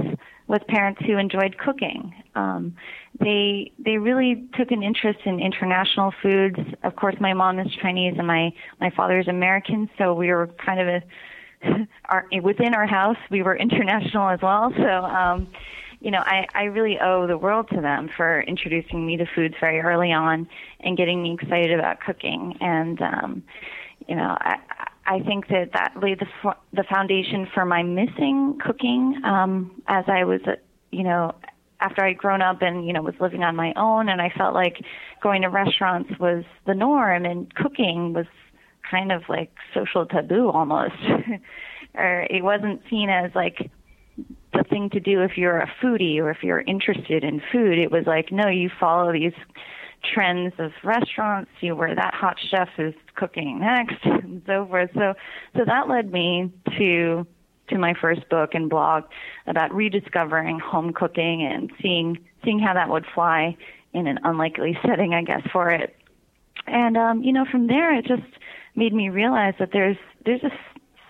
with 0.48 0.64
parents 0.68 1.00
who 1.04 1.18
enjoyed 1.18 1.58
cooking. 1.58 2.14
Um, 2.34 2.76
they 3.18 3.72
they 3.78 3.98
really 3.98 4.48
took 4.56 4.70
an 4.70 4.82
interest 4.82 5.20
in 5.24 5.40
international 5.40 6.12
foods. 6.22 6.58
Of 6.84 6.96
course, 6.96 7.16
my 7.20 7.32
mom 7.32 7.58
is 7.58 7.68
Chinese 7.82 8.14
and 8.18 8.26
my 8.26 8.52
my 8.80 8.90
father 8.90 9.18
is 9.18 9.28
American, 9.28 9.90
so 9.98 10.14
we 10.14 10.28
were 10.28 10.48
kind 10.64 10.80
of 10.80 10.88
a 10.88 11.02
our 12.08 12.26
within 12.42 12.74
our 12.74 12.86
house 12.86 13.16
we 13.30 13.42
were 13.42 13.56
international 13.66 14.28
as 14.28 14.40
well. 14.42 14.72
So. 14.76 15.04
Um, 15.04 15.48
you 16.00 16.10
know, 16.10 16.22
I, 16.24 16.46
I 16.54 16.64
really 16.64 16.98
owe 17.00 17.26
the 17.26 17.38
world 17.38 17.68
to 17.70 17.80
them 17.80 18.08
for 18.16 18.42
introducing 18.42 19.06
me 19.06 19.16
to 19.16 19.26
foods 19.34 19.54
very 19.58 19.80
early 19.80 20.12
on 20.12 20.46
and 20.80 20.96
getting 20.96 21.22
me 21.22 21.32
excited 21.32 21.72
about 21.72 22.00
cooking. 22.00 22.56
And, 22.60 23.00
um, 23.00 23.42
you 24.06 24.14
know, 24.14 24.36
I, 24.38 24.58
I 25.06 25.20
think 25.20 25.48
that 25.48 25.70
that 25.72 25.94
laid 26.02 26.18
the 26.18 26.54
the 26.72 26.84
foundation 26.84 27.46
for 27.54 27.64
my 27.64 27.82
missing 27.82 28.58
cooking 28.64 29.20
um, 29.24 29.82
as 29.86 30.04
I 30.08 30.24
was, 30.24 30.40
uh, 30.46 30.56
you 30.90 31.04
know, 31.04 31.34
after 31.80 32.04
I'd 32.04 32.18
grown 32.18 32.42
up 32.42 32.60
and 32.62 32.86
you 32.86 32.92
know 32.92 33.02
was 33.02 33.14
living 33.20 33.44
on 33.44 33.54
my 33.54 33.72
own, 33.76 34.08
and 34.08 34.20
I 34.20 34.30
felt 34.36 34.54
like 34.54 34.82
going 35.22 35.42
to 35.42 35.48
restaurants 35.48 36.10
was 36.18 36.44
the 36.66 36.74
norm, 36.74 37.24
and 37.24 37.54
cooking 37.54 38.12
was 38.12 38.26
kind 38.90 39.12
of 39.12 39.22
like 39.28 39.52
social 39.72 40.06
taboo 40.06 40.50
almost, 40.50 40.96
or 41.94 42.26
it 42.28 42.42
wasn't 42.42 42.82
seen 42.90 43.08
as 43.08 43.30
like 43.34 43.70
the 44.52 44.64
thing 44.64 44.90
to 44.90 45.00
do 45.00 45.22
if 45.22 45.36
you're 45.36 45.58
a 45.58 45.70
foodie 45.82 46.18
or 46.18 46.30
if 46.30 46.42
you're 46.42 46.60
interested 46.60 47.22
in 47.22 47.40
food. 47.52 47.78
It 47.78 47.92
was 47.92 48.06
like 48.06 48.32
no, 48.32 48.48
you 48.48 48.70
follow 48.80 49.12
these 49.12 49.34
trends 50.12 50.54
of 50.58 50.72
restaurants, 50.84 51.50
see 51.60 51.72
where 51.72 51.94
that 51.94 52.14
hot 52.14 52.36
chef 52.50 52.68
is 52.78 52.94
cooking 53.14 53.60
next, 53.60 53.96
and 54.04 54.42
so 54.46 54.66
forth. 54.66 54.90
So, 54.94 55.14
so 55.56 55.64
that 55.64 55.88
led 55.88 56.12
me 56.12 56.52
to 56.78 57.26
to 57.68 57.78
my 57.78 57.94
first 58.00 58.28
book 58.28 58.50
and 58.54 58.70
blog 58.70 59.04
about 59.48 59.74
rediscovering 59.74 60.60
home 60.60 60.92
cooking 60.92 61.42
and 61.42 61.70
seeing 61.82 62.18
seeing 62.44 62.58
how 62.58 62.74
that 62.74 62.88
would 62.88 63.04
fly 63.14 63.56
in 63.92 64.06
an 64.06 64.18
unlikely 64.24 64.78
setting, 64.86 65.14
I 65.14 65.22
guess, 65.22 65.42
for 65.52 65.70
it. 65.70 65.96
And 66.66 66.96
um, 66.96 67.22
you 67.22 67.32
know, 67.32 67.44
from 67.50 67.66
there, 67.66 67.94
it 67.94 68.06
just 68.06 68.22
made 68.74 68.92
me 68.92 69.08
realize 69.08 69.54
that 69.58 69.70
there's 69.72 69.96
there's 70.24 70.40
just 70.40 70.54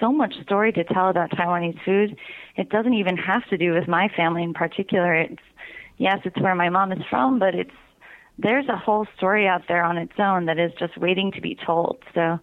so 0.01 0.13
much 0.13 0.35
story 0.43 0.73
to 0.73 0.85
tell 0.85 1.09
about 1.09 1.31
Taiwanese 1.31 1.83
food. 1.85 2.17
It 2.57 2.69
doesn't 2.69 2.95
even 2.95 3.17
have 3.17 3.47
to 3.49 3.57
do 3.57 3.73
with 3.73 3.89
my 3.89 4.09
family 4.15 4.43
in 4.43 4.55
particular. 4.55 5.15
It's 5.15 5.43
yes, 5.99 6.21
it's 6.25 6.41
where 6.41 6.55
my 6.55 6.69
mom 6.69 6.93
is 6.93 7.03
from, 7.09 7.39
but 7.39 7.55
it's 7.55 7.71
there's 8.39 8.69
a 8.69 8.77
whole 8.77 9.07
story 9.17 9.47
out 9.47 9.63
there 9.69 9.83
on 9.83 9.97
its 9.97 10.13
own 10.19 10.47
that 10.47 10.59
is 10.59 10.73
just 10.79 10.97
waiting 10.99 11.33
to 11.33 11.41
be 11.41 11.57
told. 11.67 11.99
So, 12.15 12.39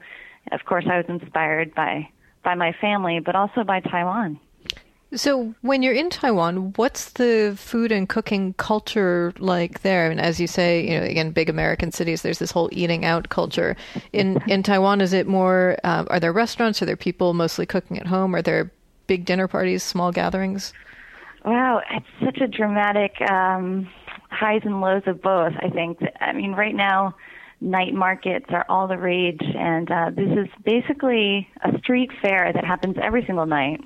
of 0.51 0.65
course, 0.65 0.85
I 0.89 0.97
was 0.97 1.05
inspired 1.07 1.73
by 1.75 2.09
by 2.43 2.55
my 2.55 2.73
family, 2.81 3.19
but 3.19 3.35
also 3.35 3.63
by 3.63 3.79
Taiwan. 3.79 4.39
So, 5.15 5.53
when 5.61 5.83
you're 5.83 5.93
in 5.93 6.09
Taiwan, 6.09 6.73
what's 6.75 7.11
the 7.11 7.53
food 7.55 7.91
and 7.91 8.09
cooking 8.09 8.53
culture 8.53 9.31
like 9.37 9.81
there? 9.81 10.09
And 10.09 10.19
as 10.19 10.39
you 10.39 10.47
say, 10.47 10.89
you 10.89 10.99
know, 10.99 11.05
again, 11.05 11.29
big 11.31 11.49
American 11.49 11.91
cities, 11.91 12.23
there's 12.23 12.39
this 12.39 12.51
whole 12.51 12.69
eating 12.71 13.05
out 13.05 13.29
culture. 13.29 13.77
In 14.11 14.41
in 14.47 14.63
Taiwan, 14.63 15.01
is 15.01 15.13
it 15.13 15.27
more? 15.27 15.77
Uh, 15.83 16.05
are 16.07 16.19
there 16.19 16.33
restaurants? 16.33 16.81
Are 16.81 16.85
there 16.85 16.97
people 16.97 17.33
mostly 17.33 17.67
cooking 17.67 17.99
at 17.99 18.07
home? 18.07 18.35
Are 18.35 18.41
there 18.41 18.71
big 19.05 19.25
dinner 19.25 19.47
parties, 19.47 19.83
small 19.83 20.11
gatherings? 20.11 20.73
Wow, 21.45 21.81
it's 21.91 22.05
such 22.23 22.37
a 22.41 22.47
dramatic 22.47 23.19
um, 23.29 23.89
highs 24.33 24.61
and 24.63 24.81
lows 24.81 25.03
of 25.05 25.21
both. 25.21 25.53
I 25.59 25.69
think. 25.69 25.99
I 26.19 26.33
mean, 26.33 26.53
right 26.53 26.75
now, 26.75 27.15
night 27.61 27.93
markets 27.93 28.47
are 28.49 28.65
all 28.67 28.87
the 28.87 28.97
rage, 28.97 29.41
and 29.41 29.89
uh, 29.89 30.09
this 30.09 30.29
is 30.29 30.47
basically 30.63 31.47
a 31.61 31.77
street 31.79 32.11
fair 32.21 32.51
that 32.53 32.65
happens 32.65 32.97
every 33.01 33.25
single 33.25 33.45
night 33.45 33.81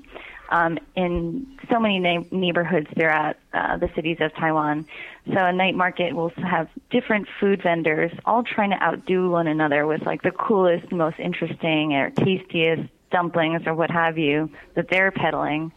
um, 0.50 0.80
in 0.96 1.46
so 1.70 1.80
many 1.80 2.00
na- 2.00 2.24
neighborhoods 2.32 2.88
throughout 2.96 3.36
uh, 3.54 3.78
the 3.78 3.90
cities 3.96 4.18
of 4.20 4.34
Taiwan. 4.36 4.86
So 5.34 5.38
a 5.38 5.52
night 5.52 5.76
market 5.76 6.16
will 6.16 6.32
have 6.38 6.70
different 6.90 7.28
food 7.40 7.62
vendors, 7.62 8.12
all 8.26 8.44
trying 8.44 8.72
to 8.72 8.82
outdo 8.82 9.30
one 9.30 9.48
another 9.48 9.86
with 9.86 10.04
like 10.04 10.22
the 10.22 10.32
coolest, 10.32 10.92
most 10.92 11.20
interesting, 11.20 11.94
or 11.94 12.10
tastiest 12.12 12.90
dumplings 13.12 13.64
or 13.66 13.74
what 13.74 13.92
have 13.92 14.18
you 14.18 14.50
that 14.76 14.90
they're 14.90 15.12
peddling. 15.12 15.72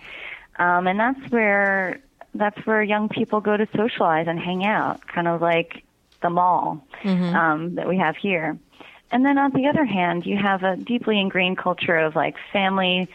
Um, 0.58 0.86
and 0.86 0.98
that's 0.98 1.30
where 1.30 2.00
that's 2.34 2.58
where 2.66 2.82
young 2.82 3.08
people 3.08 3.40
go 3.40 3.56
to 3.56 3.66
socialize 3.76 4.26
and 4.28 4.38
hang 4.38 4.64
out, 4.64 5.06
kind 5.06 5.28
of 5.28 5.40
like 5.40 5.82
the 6.22 6.30
mall 6.30 6.86
mm-hmm. 7.02 7.34
um, 7.36 7.74
that 7.76 7.88
we 7.88 7.98
have 7.98 8.16
here. 8.16 8.58
And 9.10 9.24
then 9.24 9.38
on 9.38 9.50
the 9.52 9.66
other 9.66 9.84
hand, 9.84 10.24
you 10.24 10.36
have 10.36 10.62
a 10.62 10.76
deeply 10.76 11.18
ingrained 11.18 11.58
culture 11.58 11.96
of 11.96 12.14
like 12.14 12.36
family 12.52 13.08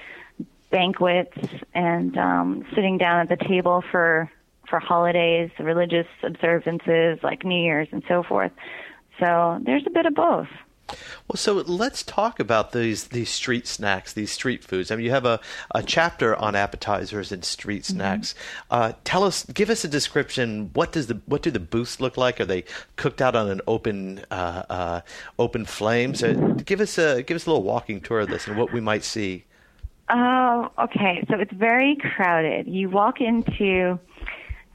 banquets 0.70 1.38
and 1.74 2.18
um, 2.18 2.66
sitting 2.76 2.98
down 2.98 3.22
at 3.22 3.30
the 3.30 3.46
table 3.46 3.84
for 3.92 4.30
for 4.70 4.80
holidays, 4.80 5.52
religious 5.60 6.08
observances 6.24 7.20
like 7.22 7.46
New 7.46 7.62
Year's 7.62 7.88
and 7.92 8.04
so 8.08 8.24
forth. 8.24 8.52
So 9.20 9.60
there's 9.64 9.86
a 9.86 9.92
bit 9.92 10.06
of 10.06 10.16
both. 10.16 10.48
Well, 10.88 11.38
so 11.38 11.54
let's 11.54 12.04
talk 12.04 12.40
about 12.40 12.72
these 12.72 13.06
these 13.06 13.30
street 13.30 13.68
snacks, 13.68 14.14
these 14.14 14.32
street 14.32 14.64
foods. 14.64 14.92
I 14.92 14.96
mean, 14.96 15.06
you 15.06 15.12
have 15.12 15.26
a, 15.26 15.40
a 15.74 15.82
chapter 15.82 16.36
on 16.36 16.56
appetizers 16.56 17.32
and 17.32 17.44
street 17.44 17.84
mm-hmm. 17.84 17.96
snacks. 17.96 18.36
Uh, 18.70 18.94
tell 19.04 19.24
us, 19.24 19.46
give 19.46 19.70
us 19.70 19.84
a 19.84 19.88
description. 19.88 20.70
What 20.74 20.92
does 20.92 21.08
the 21.08 21.22
what 21.26 21.42
do 21.42 21.52
the 21.52 21.60
booths 21.60 22.00
look 22.00 22.18
like? 22.18 22.40
Are 22.40 22.46
they 22.46 22.66
cooked 22.96 23.22
out 23.22 23.36
on 23.36 23.50
an 23.50 23.62
open 23.68 24.24
uh, 24.30 24.64
uh, 24.70 25.02
open 25.40 25.66
flame? 25.66 26.14
So, 26.14 26.34
give 26.54 26.82
us 26.82 26.98
a 26.98 27.24
give 27.24 27.36
us 27.36 27.46
a 27.46 27.50
little 27.50 27.64
walking 27.64 28.02
tour 28.02 28.22
of 28.22 28.30
this 28.30 28.48
and 28.48 28.58
what 28.58 28.72
we 28.72 28.82
might 28.82 29.04
see. 29.04 29.46
Oh, 30.10 30.70
okay. 30.78 31.26
So 31.30 31.40
it's 31.40 31.54
very 31.54 31.98
crowded. 32.16 32.68
You 32.68 32.90
walk 32.90 33.22
into 33.22 34.00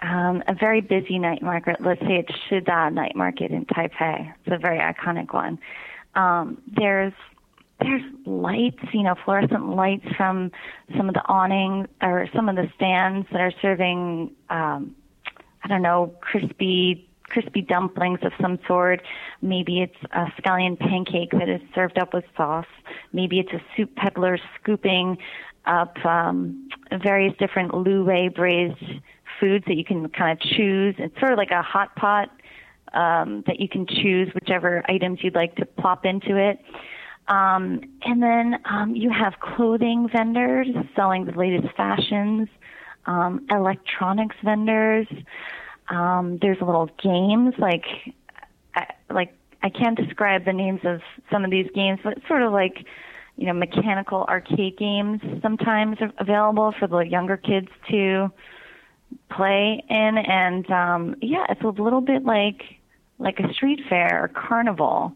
um, 0.03 0.43
a 0.49 0.55
very 0.55 0.81
busy 0.81 1.19
night 1.19 1.43
market. 1.43 1.77
Let's 1.81 2.01
say 2.01 2.25
it's 2.27 2.33
Shida 2.51 2.93
Night 2.93 3.15
Market 3.15 3.53
in 3.53 3.65
Taipei. 3.67 4.33
It's 4.45 4.55
a 4.55 4.59
very 4.59 4.79
iconic 4.79 5.33
one. 5.33 5.59
Um, 6.15 6.61
there's 6.77 7.13
there's 7.81 8.03
lights, 8.27 8.83
you 8.93 9.03
know, 9.03 9.15
fluorescent 9.25 9.75
lights 9.75 10.07
from 10.17 10.53
some 10.97 11.09
of 11.09 11.15
the 11.15 11.25
awnings 11.27 11.89
or 12.03 12.29
some 12.35 12.49
of 12.49 12.57
the 12.57 12.71
stands 12.77 13.27
that 13.33 13.41
are 13.41 13.53
serving, 13.63 14.31
um, 14.51 14.95
I 15.65 15.69
don't 15.69 15.83
know, 15.83 16.15
crispy 16.21 17.07
crispy 17.25 17.63
dumplings 17.63 18.19
of 18.23 18.33
some 18.41 18.59
sort. 18.67 19.03
Maybe 19.41 19.81
it's 19.81 19.97
a 20.13 20.27
scallion 20.41 20.79
pancake 20.79 21.31
that 21.31 21.49
is 21.49 21.61
served 21.75 21.97
up 21.97 22.13
with 22.13 22.25
sauce. 22.37 22.67
Maybe 23.13 23.39
it's 23.39 23.53
a 23.53 23.63
soup 23.77 23.95
peddler 23.95 24.37
scooping 24.61 25.17
up 25.65 26.05
um, 26.05 26.69
various 27.03 27.35
different 27.39 27.73
lu 27.73 28.05
braised 28.35 28.83
foods 29.39 29.65
that 29.67 29.77
you 29.77 29.85
can 29.85 30.09
kind 30.09 30.33
of 30.33 30.41
choose. 30.41 30.97
It's 30.99 31.19
sort 31.21 31.33
of 31.33 31.39
like 31.39 31.53
a 31.53 31.63
hot 31.63 31.95
pot 31.97 32.31
um, 32.95 33.45
that 33.47 33.61
you 33.61 33.69
can 33.69 33.87
choose 33.87 34.33
whichever 34.35 34.83
items 34.89 35.21
you'd 35.23 35.35
like 35.35 35.55
to 35.57 35.67
plop 35.67 36.05
into 36.05 36.37
it. 36.37 36.61
Um, 37.29 37.81
and 38.05 38.23
then 38.23 38.61
um, 38.65 38.97
you 38.97 39.11
have 39.11 39.35
clothing 39.41 40.09
vendors 40.13 40.67
selling 40.97 41.27
the 41.27 41.33
latest 41.33 41.73
fashions, 41.77 42.49
um, 43.07 43.47
electronics 43.51 44.37
vendors. 44.43 45.07
Um, 45.89 46.39
there's 46.41 46.61
little 46.61 46.91
games 47.03 47.55
like, 47.59 47.85
I- 48.75 48.95
like 49.11 49.35
I 49.63 49.69
can't 49.69 49.97
describe 49.97 50.45
the 50.45 50.53
names 50.53 50.81
of 50.85 51.03
some 51.31 51.45
of 51.45 51.51
these 51.51 51.69
games, 51.75 52.01
but 52.03 52.19
sort 52.27 52.43
of 52.43 52.53
like, 52.53 52.85
you 53.37 53.47
know, 53.47 53.53
mechanical 53.53 54.25
arcade 54.29 54.77
games 54.77 55.21
sometimes 55.43 55.99
are 56.01 56.13
available 56.19 56.75
for 56.79 56.89
the 56.89 56.99
younger 56.99 57.37
kids 57.37 57.69
to 57.91 58.31
play 59.31 59.83
in. 59.89 60.19
And 60.19 60.71
um, 60.71 61.15
yeah, 61.21 61.45
it's 61.49 61.63
a 61.63 61.69
little 61.69 62.01
bit 62.01 62.25
like 62.25 62.63
like 63.21 63.39
a 63.39 63.53
street 63.53 63.81
fair 63.89 64.25
or 64.25 64.29
carnival 64.29 65.13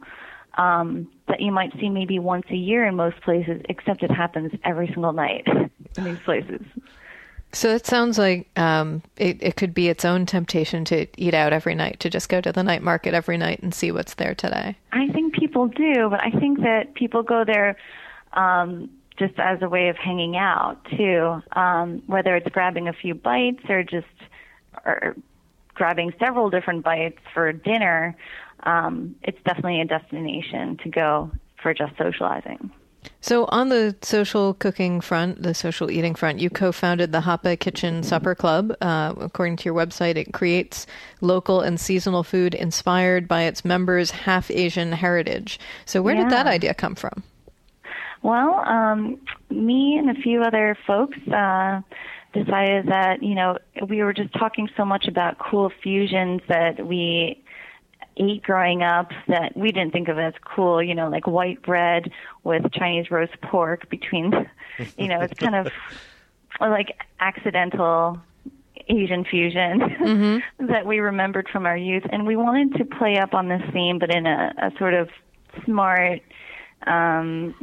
um, 0.57 1.09
that 1.26 1.40
you 1.40 1.50
might 1.50 1.72
see 1.80 1.88
maybe 1.88 2.18
once 2.18 2.46
a 2.50 2.57
year 2.57 2.86
in 2.86 2.94
most 2.94 3.20
places, 3.22 3.61
except 3.68 4.02
it 4.02 4.11
happens 4.11 4.52
every 4.64 4.86
single 4.86 5.12
night 5.12 5.46
in 5.96 6.05
these 6.05 6.18
places. 6.24 6.61
So 7.52 7.68
it 7.70 7.86
sounds 7.86 8.18
like 8.18 8.48
um, 8.59 9.02
it, 9.16 9.40
it 9.40 9.57
could 9.57 9.74
be 9.74 9.88
its 9.88 10.05
own 10.05 10.26
temptation 10.26 10.84
to 10.86 11.07
eat 11.16 11.34
out 11.34 11.52
every 11.52 11.74
night, 11.74 12.00
to 12.00 12.11
just 12.11 12.28
go 12.28 12.40
to 12.40 12.52
the 12.52 12.62
night 12.62 12.82
market 12.82 13.14
every 13.14 13.38
night 13.38 13.61
and 13.62 13.72
see 13.72 13.92
what's 13.92 14.14
there 14.14 14.34
today. 14.34 14.76
I 14.92 15.09
think 15.12 15.34
people 15.34 15.68
do, 15.68 16.09
but 16.11 16.20
I 16.20 16.30
think 16.30 16.61
that 16.61 16.94
people 16.94 17.22
go 17.22 17.44
there 17.44 17.76
um, 18.32 18.90
just 19.16 19.34
as 19.38 19.62
a 19.62 19.68
way 19.68 19.88
of 19.88 19.96
hanging 19.96 20.36
out 20.36 20.78
too, 20.96 21.42
um, 21.52 22.02
whether 22.07 22.34
it's 22.34 22.48
grabbing 22.48 22.88
a 22.88 22.92
few 22.92 23.14
bites 23.14 23.62
or 23.68 23.84
just 23.84 24.07
or 24.84 25.14
grabbing 25.74 26.12
several 26.18 26.50
different 26.50 26.84
bites 26.84 27.18
for 27.32 27.52
dinner. 27.52 28.16
Um, 28.62 29.16
it's 29.22 29.38
definitely 29.44 29.80
a 29.80 29.84
destination 29.84 30.78
to 30.82 30.88
go 30.88 31.30
for 31.62 31.74
just 31.74 31.96
socializing. 31.98 32.70
So, 33.20 33.46
on 33.46 33.68
the 33.68 33.96
social 34.02 34.54
cooking 34.54 35.00
front, 35.00 35.42
the 35.42 35.54
social 35.54 35.90
eating 35.90 36.14
front, 36.14 36.40
you 36.40 36.50
co 36.50 36.72
founded 36.72 37.12
the 37.12 37.20
Hapa 37.20 37.58
Kitchen 37.58 38.02
Supper 38.02 38.34
Club. 38.34 38.74
Uh, 38.80 39.14
according 39.18 39.56
to 39.56 39.64
your 39.64 39.74
website, 39.74 40.16
it 40.16 40.32
creates 40.32 40.86
local 41.20 41.60
and 41.60 41.78
seasonal 41.78 42.22
food 42.22 42.54
inspired 42.54 43.28
by 43.28 43.42
its 43.42 43.64
members' 43.64 44.10
half 44.10 44.50
Asian 44.50 44.92
heritage. 44.92 45.58
So, 45.84 46.02
where 46.02 46.14
did 46.14 46.30
that 46.30 46.46
idea 46.46 46.74
come 46.74 46.94
from? 46.94 47.22
Well, 48.22 48.60
um, 48.66 49.20
me 49.50 49.96
and 49.98 50.08
a 50.10 50.20
few 50.20 50.42
other 50.42 50.76
folks 50.86 51.18
uh, 51.28 51.82
decided 52.35 52.89
that 52.89 53.22
you 53.22 53.35
know 53.35 53.57
we 53.89 54.03
were 54.03 54.12
just 54.12 54.32
talking 54.35 54.68
so 54.76 54.85
much 54.85 55.07
about 55.09 55.39
cool 55.39 55.70
fusions 55.82 56.41
that 56.49 56.87
we 56.87 57.43
ate 58.16 58.43
growing 58.43 58.82
up 58.82 59.11
that 59.26 59.57
we 59.57 59.72
didn't 59.72 59.93
think 59.93 60.09
of 60.09 60.18
as 60.18 60.35
cool. 60.45 60.82
You 60.82 60.95
know, 60.95 61.09
like 61.09 61.26
white 61.26 61.62
bread 61.62 62.11
with 62.43 62.70
Chinese 62.72 63.11
roast 63.11 63.41
pork 63.41 63.89
between. 63.89 64.32
You 64.99 65.07
know, 65.07 65.20
it's 65.20 65.39
kind 65.39 65.55
of 65.55 65.68
like 66.61 67.01
accidental 67.20 68.20
Asian 68.89 69.24
fusion 69.24 70.43
that 70.59 70.85
we 70.85 70.99
remembered 70.99 71.49
from 71.53 71.64
our 71.64 71.76
youth, 71.76 72.03
and 72.11 72.26
we 72.26 72.35
wanted 72.35 72.74
to 72.78 72.85
play 72.85 73.18
up 73.18 73.35
on 73.35 73.49
this 73.49 73.62
theme, 73.72 73.99
but 73.99 74.11
in 74.11 74.26
a, 74.26 74.53
a 74.59 74.72
sort 74.78 74.95
of 74.95 75.11
smart, 75.64 76.22
um, 76.89 77.55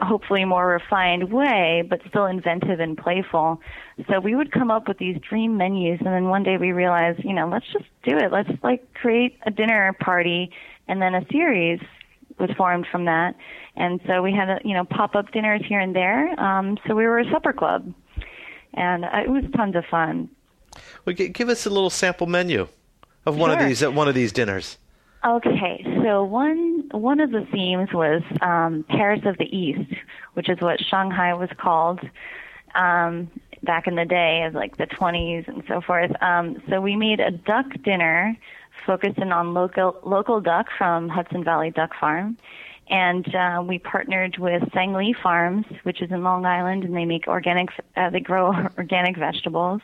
hopefully 0.00 0.44
more 0.44 0.66
refined 0.66 1.32
way, 1.32 1.84
but 1.88 2.00
still 2.08 2.26
inventive 2.26 2.80
and 2.80 2.98
playful. 2.98 3.60
So 4.08 4.20
we 4.20 4.34
would 4.34 4.50
come 4.52 4.70
up 4.70 4.88
with 4.88 4.98
these 4.98 5.18
dream 5.20 5.56
menus, 5.56 6.00
and 6.00 6.08
then 6.08 6.28
one 6.28 6.42
day 6.42 6.56
we 6.56 6.72
realized, 6.72 7.24
you 7.24 7.32
know, 7.32 7.48
let's 7.48 7.66
just 7.72 7.84
do 8.02 8.16
it. 8.16 8.32
Let's 8.32 8.50
like 8.62 8.92
create 8.94 9.38
a 9.46 9.50
dinner 9.50 9.92
party, 10.00 10.50
and 10.88 11.00
then 11.00 11.14
a 11.14 11.24
series 11.30 11.80
was 12.38 12.50
formed 12.56 12.86
from 12.90 13.04
that. 13.06 13.36
And 13.76 14.00
so 14.06 14.22
we 14.22 14.32
had, 14.32 14.60
you 14.64 14.74
know, 14.74 14.84
pop-up 14.84 15.32
dinners 15.32 15.62
here 15.66 15.80
and 15.80 15.94
there. 15.94 16.38
Um, 16.40 16.78
so 16.86 16.94
we 16.94 17.04
were 17.06 17.18
a 17.18 17.30
supper 17.30 17.52
club, 17.52 17.92
and 18.74 19.04
uh, 19.04 19.22
it 19.24 19.30
was 19.30 19.44
tons 19.54 19.76
of 19.76 19.84
fun. 19.86 20.28
Well, 21.04 21.14
gi- 21.14 21.28
give 21.28 21.48
us 21.48 21.64
a 21.66 21.70
little 21.70 21.90
sample 21.90 22.26
menu 22.26 22.68
of 23.24 23.36
one 23.36 23.50
of 23.50 23.58
these 23.58 23.82
at 23.82 23.94
one 23.94 24.08
of 24.08 24.14
these 24.14 24.32
dinners. 24.32 24.78
Okay, 25.26 25.84
so 26.04 26.22
one 26.22 26.88
one 26.92 27.18
of 27.18 27.32
the 27.32 27.44
themes 27.50 27.88
was 27.92 28.22
um, 28.42 28.84
Paris 28.88 29.22
of 29.24 29.36
the 29.38 29.56
East, 29.56 29.92
which 30.34 30.48
is 30.48 30.60
what 30.60 30.80
Shanghai 30.80 31.34
was 31.34 31.48
called 31.58 31.98
um, 32.76 33.28
back 33.64 33.88
in 33.88 33.96
the 33.96 34.04
day, 34.04 34.42
as 34.42 34.54
like 34.54 34.76
the 34.76 34.86
20s 34.86 35.48
and 35.48 35.64
so 35.66 35.80
forth. 35.80 36.12
Um, 36.22 36.62
so 36.68 36.80
we 36.80 36.94
made 36.94 37.18
a 37.18 37.32
duck 37.32 37.66
dinner 37.82 38.38
focusing 38.86 39.32
on 39.32 39.52
local 39.52 39.98
local 40.04 40.40
duck 40.40 40.68
from 40.78 41.08
Hudson 41.08 41.42
Valley 41.42 41.72
Duck 41.72 41.90
Farm, 41.98 42.36
and 42.88 43.34
uh, 43.34 43.64
we 43.66 43.80
partnered 43.80 44.38
with 44.38 44.62
Sang 44.72 44.92
Lee 44.92 45.12
Farms, 45.12 45.66
which 45.82 46.02
is 46.02 46.12
in 46.12 46.22
Long 46.22 46.46
Island, 46.46 46.84
and 46.84 46.94
they 46.94 47.04
make 47.04 47.26
organic. 47.26 47.70
Uh, 47.96 48.10
they 48.10 48.20
grow 48.20 48.54
organic 48.78 49.16
vegetables. 49.16 49.80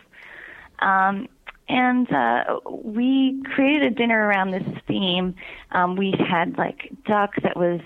Um, 0.79 1.27
and 1.73 2.13
uh, 2.13 2.61
we 2.71 3.43
created 3.55 3.83
a 3.83 3.95
dinner 3.95 4.27
around 4.27 4.51
this 4.51 4.63
theme. 4.87 5.35
Um, 5.71 5.97
we 5.97 6.15
had 6.29 6.59
like 6.59 6.93
duck 7.07 7.31
that 7.43 7.57
was 7.57 7.81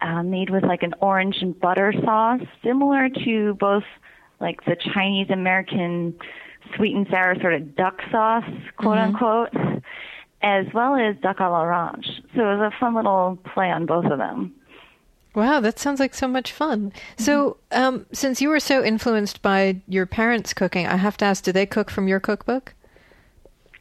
uh, 0.00 0.22
made 0.22 0.48
with 0.48 0.62
like 0.62 0.84
an 0.84 0.94
orange 1.00 1.38
and 1.40 1.58
butter 1.58 1.92
sauce, 2.04 2.40
similar 2.62 3.08
to 3.24 3.54
both 3.54 3.82
like 4.38 4.64
the 4.64 4.76
Chinese 4.94 5.28
American 5.28 6.14
sweet 6.76 6.94
and 6.94 7.06
sour 7.10 7.34
sort 7.40 7.54
of 7.54 7.74
duck 7.74 8.00
sauce, 8.12 8.48
quote 8.76 8.98
unquote, 8.98 9.52
as 10.42 10.66
well 10.72 10.94
as 10.94 11.16
duck 11.20 11.38
à 11.38 11.50
l'orange. 11.50 12.06
So 12.36 12.42
it 12.42 12.58
was 12.58 12.72
a 12.72 12.78
fun 12.78 12.94
little 12.94 13.38
play 13.52 13.70
on 13.70 13.86
both 13.86 14.04
of 14.04 14.18
them. 14.18 14.54
Wow, 15.34 15.58
that 15.60 15.80
sounds 15.80 15.98
like 15.98 16.14
so 16.14 16.28
much 16.28 16.52
fun. 16.52 16.92
So, 17.16 17.56
um, 17.72 18.06
since 18.12 18.40
you 18.40 18.48
were 18.48 18.60
so 18.60 18.84
influenced 18.84 19.42
by 19.42 19.80
your 19.88 20.06
parents' 20.06 20.52
cooking, 20.54 20.86
I 20.86 20.96
have 20.96 21.16
to 21.18 21.24
ask: 21.24 21.42
Do 21.42 21.52
they 21.52 21.66
cook 21.66 21.90
from 21.90 22.08
your 22.08 22.18
cookbook? 22.18 22.74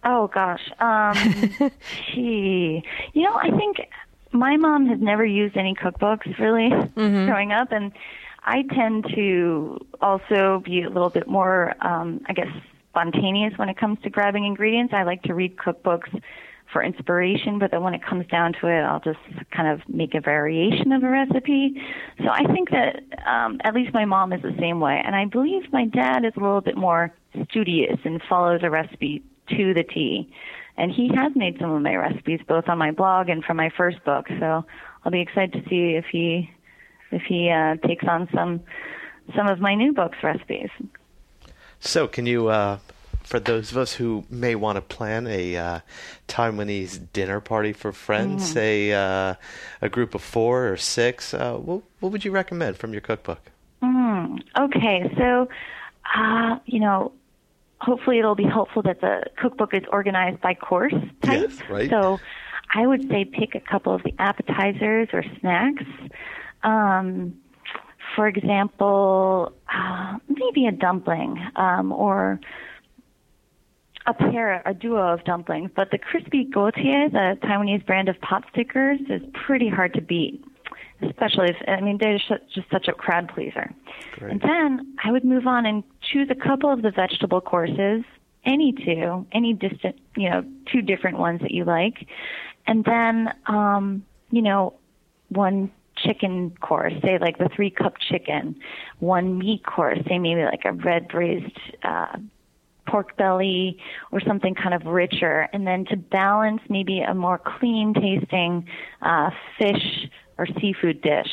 Oh 0.04 0.28
gosh. 0.28 0.70
Um 0.80 1.16
gee. 2.14 2.84
You 3.14 3.24
know, 3.24 3.36
I 3.36 3.52
think 3.52 3.78
my 4.32 4.58
mom 4.58 4.88
has 4.88 5.00
never 5.00 5.26
used 5.26 5.58
any 5.58 5.74
cookbooks 5.76 6.38
really 6.40 6.70
growing 7.26 7.52
up 7.52 7.72
and 7.72 7.92
I 8.44 8.64
tend 8.74 9.06
to 9.16 9.80
also 10.02 10.62
be 10.64 10.84
a 10.84 10.90
little 10.90 11.10
bit 11.10 11.28
more 11.28 11.74
um 11.86 12.22
I 12.28 12.34
guess 12.34 12.48
spontaneous 12.90 13.58
when 13.58 13.70
it 13.70 13.78
comes 13.78 14.00
to 14.04 14.10
grabbing 14.10 14.46
ingredients. 14.46 14.94
I 14.94 15.04
like 15.04 15.24
to 15.24 15.34
read 15.34 15.58
cookbooks 15.58 16.22
for 16.72 16.84
inspiration, 16.84 17.58
but 17.60 17.72
then 17.72 17.82
when 17.82 17.94
it 17.94 18.04
comes 18.04 18.28
down 18.28 18.54
to 18.54 18.68
it, 18.68 18.82
I'll 18.82 19.00
just 19.00 19.20
kind 19.52 19.68
of 19.68 19.88
make 19.90 20.14
a 20.14 20.22
variation 20.22 20.92
of 20.92 21.04
a 21.04 21.10
recipe. 21.10 21.82
So 22.20 22.30
I 22.30 22.44
think 22.54 22.70
that 22.72 23.02
um, 23.26 23.60
at 23.64 23.74
least 23.74 23.94
my 23.94 24.06
mom 24.06 24.34
is 24.34 24.42
the 24.42 24.56
same 24.60 24.80
way, 24.80 25.02
and 25.04 25.16
I 25.16 25.26
believe 25.26 25.72
my 25.72 25.86
dad 25.86 26.26
is 26.26 26.34
a 26.36 26.40
little 26.40 26.62
bit 26.62 26.78
more 26.78 27.12
studious 27.50 27.98
and 28.04 28.22
follows 28.30 28.62
a 28.64 28.70
recipe 28.70 29.24
to 29.50 29.74
the 29.74 29.84
T. 29.84 30.32
And 30.78 30.92
he 30.92 31.10
has 31.14 31.36
made 31.36 31.58
some 31.60 31.72
of 31.72 31.82
my 31.82 31.96
recipes, 31.96 32.40
both 32.48 32.70
on 32.70 32.78
my 32.78 32.92
blog 32.92 33.28
and 33.28 33.44
from 33.44 33.58
my 33.58 33.70
first 33.76 34.04
book. 34.06 34.28
So 34.40 34.66
I'll 35.04 35.12
be 35.12 35.22
excited 35.22 35.52
to 35.54 35.70
see 35.70 35.96
if 35.96 36.06
he 36.06 36.50
if 37.12 37.24
he 37.24 37.50
uh, 37.50 37.76
takes 37.86 38.06
on 38.08 38.30
some 38.34 38.62
some 39.36 39.48
of 39.48 39.60
my 39.60 39.76
new 39.76 39.94
book's 39.94 40.18
recipes. 40.24 40.70
So, 41.80 42.08
can 42.08 42.26
you, 42.26 42.48
uh, 42.50 42.80
for 43.24 43.40
those 43.40 43.72
of 43.72 43.78
us 43.78 43.94
who 43.94 44.26
may 44.30 44.56
want 44.56 44.76
to 44.76 44.82
plan 44.82 45.28
a 45.28 45.56
uh, 45.56 45.80
Taiwanese 46.28 47.08
dinner 47.14 47.40
party 47.40 47.74
for 47.74 47.92
friends, 47.92 48.44
Mm-hmm. 48.44 48.54
say 48.54 48.92
uh, 48.92 49.36
a 49.82 49.90
group 49.90 50.14
of 50.16 50.22
four 50.22 50.68
or 50.68 50.78
six, 50.78 51.34
uh, 51.34 51.54
what, 51.56 51.84
what 52.00 52.12
would 52.12 52.26
you 52.26 52.32
recommend 52.32 52.78
from 52.78 52.92
your 52.92 53.02
cookbook? 53.02 53.52
Mm, 53.82 54.42
okay, 54.60 55.14
so 55.18 55.48
uh, 56.16 56.60
you 56.66 56.80
know, 56.80 57.12
hopefully 57.82 58.20
it'll 58.20 58.36
be 58.36 58.44
helpful 58.44 58.82
that 58.84 59.02
the 59.02 59.24
cookbook 59.38 59.74
is 59.74 59.84
organized 59.92 60.42
by 60.42 60.54
course 60.54 60.94
type. 61.24 61.50
Yes, 61.50 61.60
right. 61.70 61.90
So 61.90 62.20
I 62.74 62.86
would 62.86 63.08
say 63.10 63.26
pick 63.26 63.56
a 63.56 63.60
couple 63.60 63.94
of 63.94 64.04
the 64.04 64.14
appetizers 64.20 65.10
or 65.14 65.24
snacks. 65.40 65.86
Um, 66.64 67.38
for 68.16 68.28
example, 68.28 69.54
uh, 69.74 70.18
maybe 70.28 70.66
a 70.66 70.72
dumpling 70.72 71.38
um, 71.56 71.92
or 71.92 72.40
a 74.06 74.14
pair, 74.14 74.62
a 74.66 74.74
duo 74.74 75.14
of 75.14 75.24
dumplings. 75.24 75.72
But 75.76 75.92
the 75.92 75.98
crispy 75.98 76.44
gotie, 76.44 77.08
the 77.12 77.38
Taiwanese 77.44 77.86
brand 77.86 78.10
of 78.10 78.20
pot 78.22 78.44
stickers, 78.52 79.00
is 79.10 79.22
pretty 79.46 79.70
hard 79.70 79.94
to 79.94 80.02
beat. 80.02 80.44
Especially 81.02 81.50
if, 81.50 81.56
I 81.68 81.82
mean, 81.82 81.98
they're 82.00 82.18
just 82.18 82.70
such 82.72 82.88
a 82.88 82.94
crowd 82.94 83.32
pleaser. 83.34 83.74
And 84.32 84.42
then 84.42 84.96
I 85.04 85.12
would 85.12 85.24
move 85.24 85.48
on 85.48 85.66
and 85.66 85.84
choose 86.02 86.30
a 86.30 86.36
couple 86.36 86.72
of 86.72 86.82
the 86.82 86.92
vegetable 86.92 87.42
courses, 87.42 88.04
any 88.46 88.74
two, 88.74 89.26
any 89.32 89.54
distant, 89.54 89.96
you 90.18 90.30
know, 90.30 90.44
two 90.72 90.82
different 90.82 91.18
ones 91.18 91.42
that 91.42 91.52
you 91.52 91.64
like. 91.64 92.08
And 92.68 92.84
then, 92.84 93.34
um, 93.48 94.06
you 94.32 94.42
know, 94.42 94.74
one 95.30 95.72
chicken 95.96 96.52
course, 96.62 96.94
say 97.02 97.18
like 97.20 97.38
the 97.38 97.50
three 97.56 97.70
cup 97.70 97.96
chicken, 98.00 98.56
one 99.00 99.38
meat 99.38 99.66
course, 99.66 100.00
say 100.08 100.20
maybe 100.20 100.44
like 100.44 100.66
a 100.66 100.74
red 100.74 101.08
braised, 101.08 101.58
uh, 101.84 102.18
pork 102.88 103.16
belly 103.18 103.78
or 104.12 104.20
something 104.20 104.56
kind 104.56 104.74
of 104.74 104.86
richer, 104.86 105.48
and 105.54 105.68
then 105.68 105.86
to 105.86 105.96
balance 105.96 106.62
maybe 106.70 107.02
a 107.02 107.14
more 107.14 107.38
clean 107.38 107.94
tasting 107.94 108.68
uh, 109.02 109.30
fish 109.58 110.10
or 110.40 110.48
seafood 110.60 111.02
dish 111.02 111.28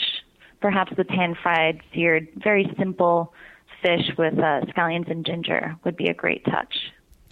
perhaps 0.61 0.93
the 0.97 1.05
pan-fried, 1.05 1.81
seared, 1.95 2.29
very 2.37 2.69
simple 2.79 3.33
fish 3.83 4.11
with 4.19 4.35
uh, 4.39 4.63
scallions 4.67 5.11
and 5.11 5.25
ginger 5.25 5.77
would 5.85 5.97
be 5.97 6.07
a 6.07 6.15
great 6.15 6.45
touch. 6.45 6.75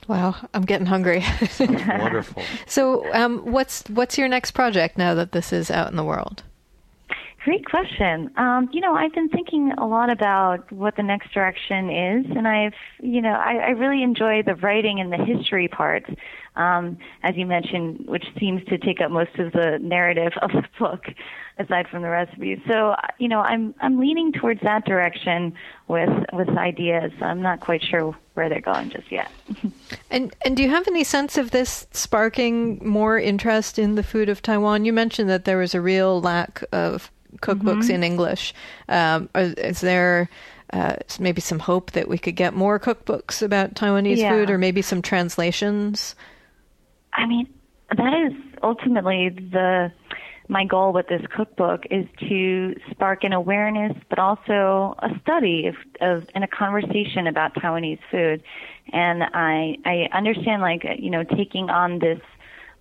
Wow, 0.06 0.36
I'm 0.52 0.62
getting 0.62 0.86
hungry. 0.86 1.24
Wonderful. 1.58 2.42
so, 2.66 3.12
um, 3.14 3.38
what's 3.38 3.82
what's 3.88 4.18
your 4.18 4.28
next 4.28 4.50
project 4.50 4.98
now 4.98 5.14
that 5.14 5.32
this 5.32 5.52
is 5.52 5.70
out 5.70 5.90
in 5.90 5.96
the 5.96 6.04
world? 6.04 6.42
Great 7.44 7.66
question. 7.66 8.30
Um, 8.38 8.70
you 8.72 8.80
know, 8.80 8.94
I've 8.94 9.12
been 9.12 9.28
thinking 9.28 9.70
a 9.76 9.86
lot 9.86 10.10
about 10.10 10.72
what 10.72 10.96
the 10.96 11.02
next 11.02 11.30
direction 11.34 11.90
is, 11.90 12.24
and 12.34 12.48
I've, 12.48 12.72
you 13.02 13.20
know, 13.20 13.34
I, 13.34 13.56
I 13.56 13.70
really 13.72 14.02
enjoy 14.02 14.42
the 14.42 14.54
writing 14.54 14.98
and 14.98 15.12
the 15.12 15.22
history 15.22 15.68
part, 15.68 16.04
um, 16.56 16.96
as 17.22 17.36
you 17.36 17.44
mentioned, 17.44 18.06
which 18.06 18.24
seems 18.40 18.64
to 18.68 18.78
take 18.78 19.02
up 19.02 19.10
most 19.10 19.38
of 19.38 19.52
the 19.52 19.78
narrative 19.82 20.32
of 20.40 20.52
the 20.52 20.64
book, 20.78 21.04
aside 21.58 21.86
from 21.90 22.00
the 22.00 22.08
recipes. 22.08 22.60
So, 22.66 22.96
you 23.18 23.28
know, 23.28 23.40
I'm 23.40 23.74
I'm 23.82 24.00
leaning 24.00 24.32
towards 24.32 24.62
that 24.62 24.86
direction 24.86 25.52
with 25.86 26.08
with 26.32 26.48
ideas. 26.48 27.12
I'm 27.20 27.42
not 27.42 27.60
quite 27.60 27.82
sure 27.82 28.16
where 28.32 28.48
they're 28.48 28.62
going 28.62 28.88
just 28.88 29.12
yet. 29.12 29.30
and 30.10 30.34
and 30.46 30.56
do 30.56 30.62
you 30.62 30.70
have 30.70 30.88
any 30.88 31.04
sense 31.04 31.36
of 31.36 31.50
this 31.50 31.86
sparking 31.92 32.80
more 32.82 33.18
interest 33.18 33.78
in 33.78 33.96
the 33.96 34.02
food 34.02 34.30
of 34.30 34.40
Taiwan? 34.40 34.86
You 34.86 34.94
mentioned 34.94 35.28
that 35.28 35.44
there 35.44 35.58
was 35.58 35.74
a 35.74 35.80
real 35.82 36.22
lack 36.22 36.64
of 36.72 37.10
cookbooks 37.40 37.84
Mm-hmm. 37.84 37.94
in 37.94 38.04
English. 38.04 38.54
Um, 38.88 39.28
is 39.34 39.80
there 39.80 40.28
uh, 40.72 40.96
maybe 41.20 41.40
some 41.40 41.58
hope 41.58 41.92
that 41.92 42.08
we 42.08 42.18
could 42.18 42.36
get 42.36 42.54
more 42.54 42.78
cookbooks 42.80 43.42
about 43.42 43.74
Taiwanese 43.74 44.16
Yeah. 44.18 44.30
food, 44.30 44.50
or 44.50 44.58
maybe 44.58 44.82
some 44.82 45.02
translations? 45.02 46.14
I 47.12 47.26
mean, 47.26 47.46
that 47.96 48.26
is 48.26 48.32
ultimately 48.62 49.28
the 49.28 49.92
my 50.48 50.64
goal 50.64 50.92
with 50.92 51.08
this 51.08 51.22
cookbook 51.34 51.84
is 51.90 52.06
to 52.28 52.74
spark 52.90 53.24
an 53.24 53.32
awareness, 53.32 53.96
but 54.10 54.18
also 54.18 54.94
a 54.98 55.08
study 55.22 55.66
of, 55.68 55.74
of 56.02 56.28
and 56.34 56.44
a 56.44 56.46
conversation 56.48 57.26
about 57.26 57.54
Taiwanese 57.54 58.00
food. 58.10 58.42
And 58.92 59.22
I 59.22 59.76
I 59.86 60.08
understand 60.12 60.60
like 60.60 60.84
you 60.98 61.10
know 61.10 61.24
taking 61.24 61.70
on 61.70 61.98
this 61.98 62.20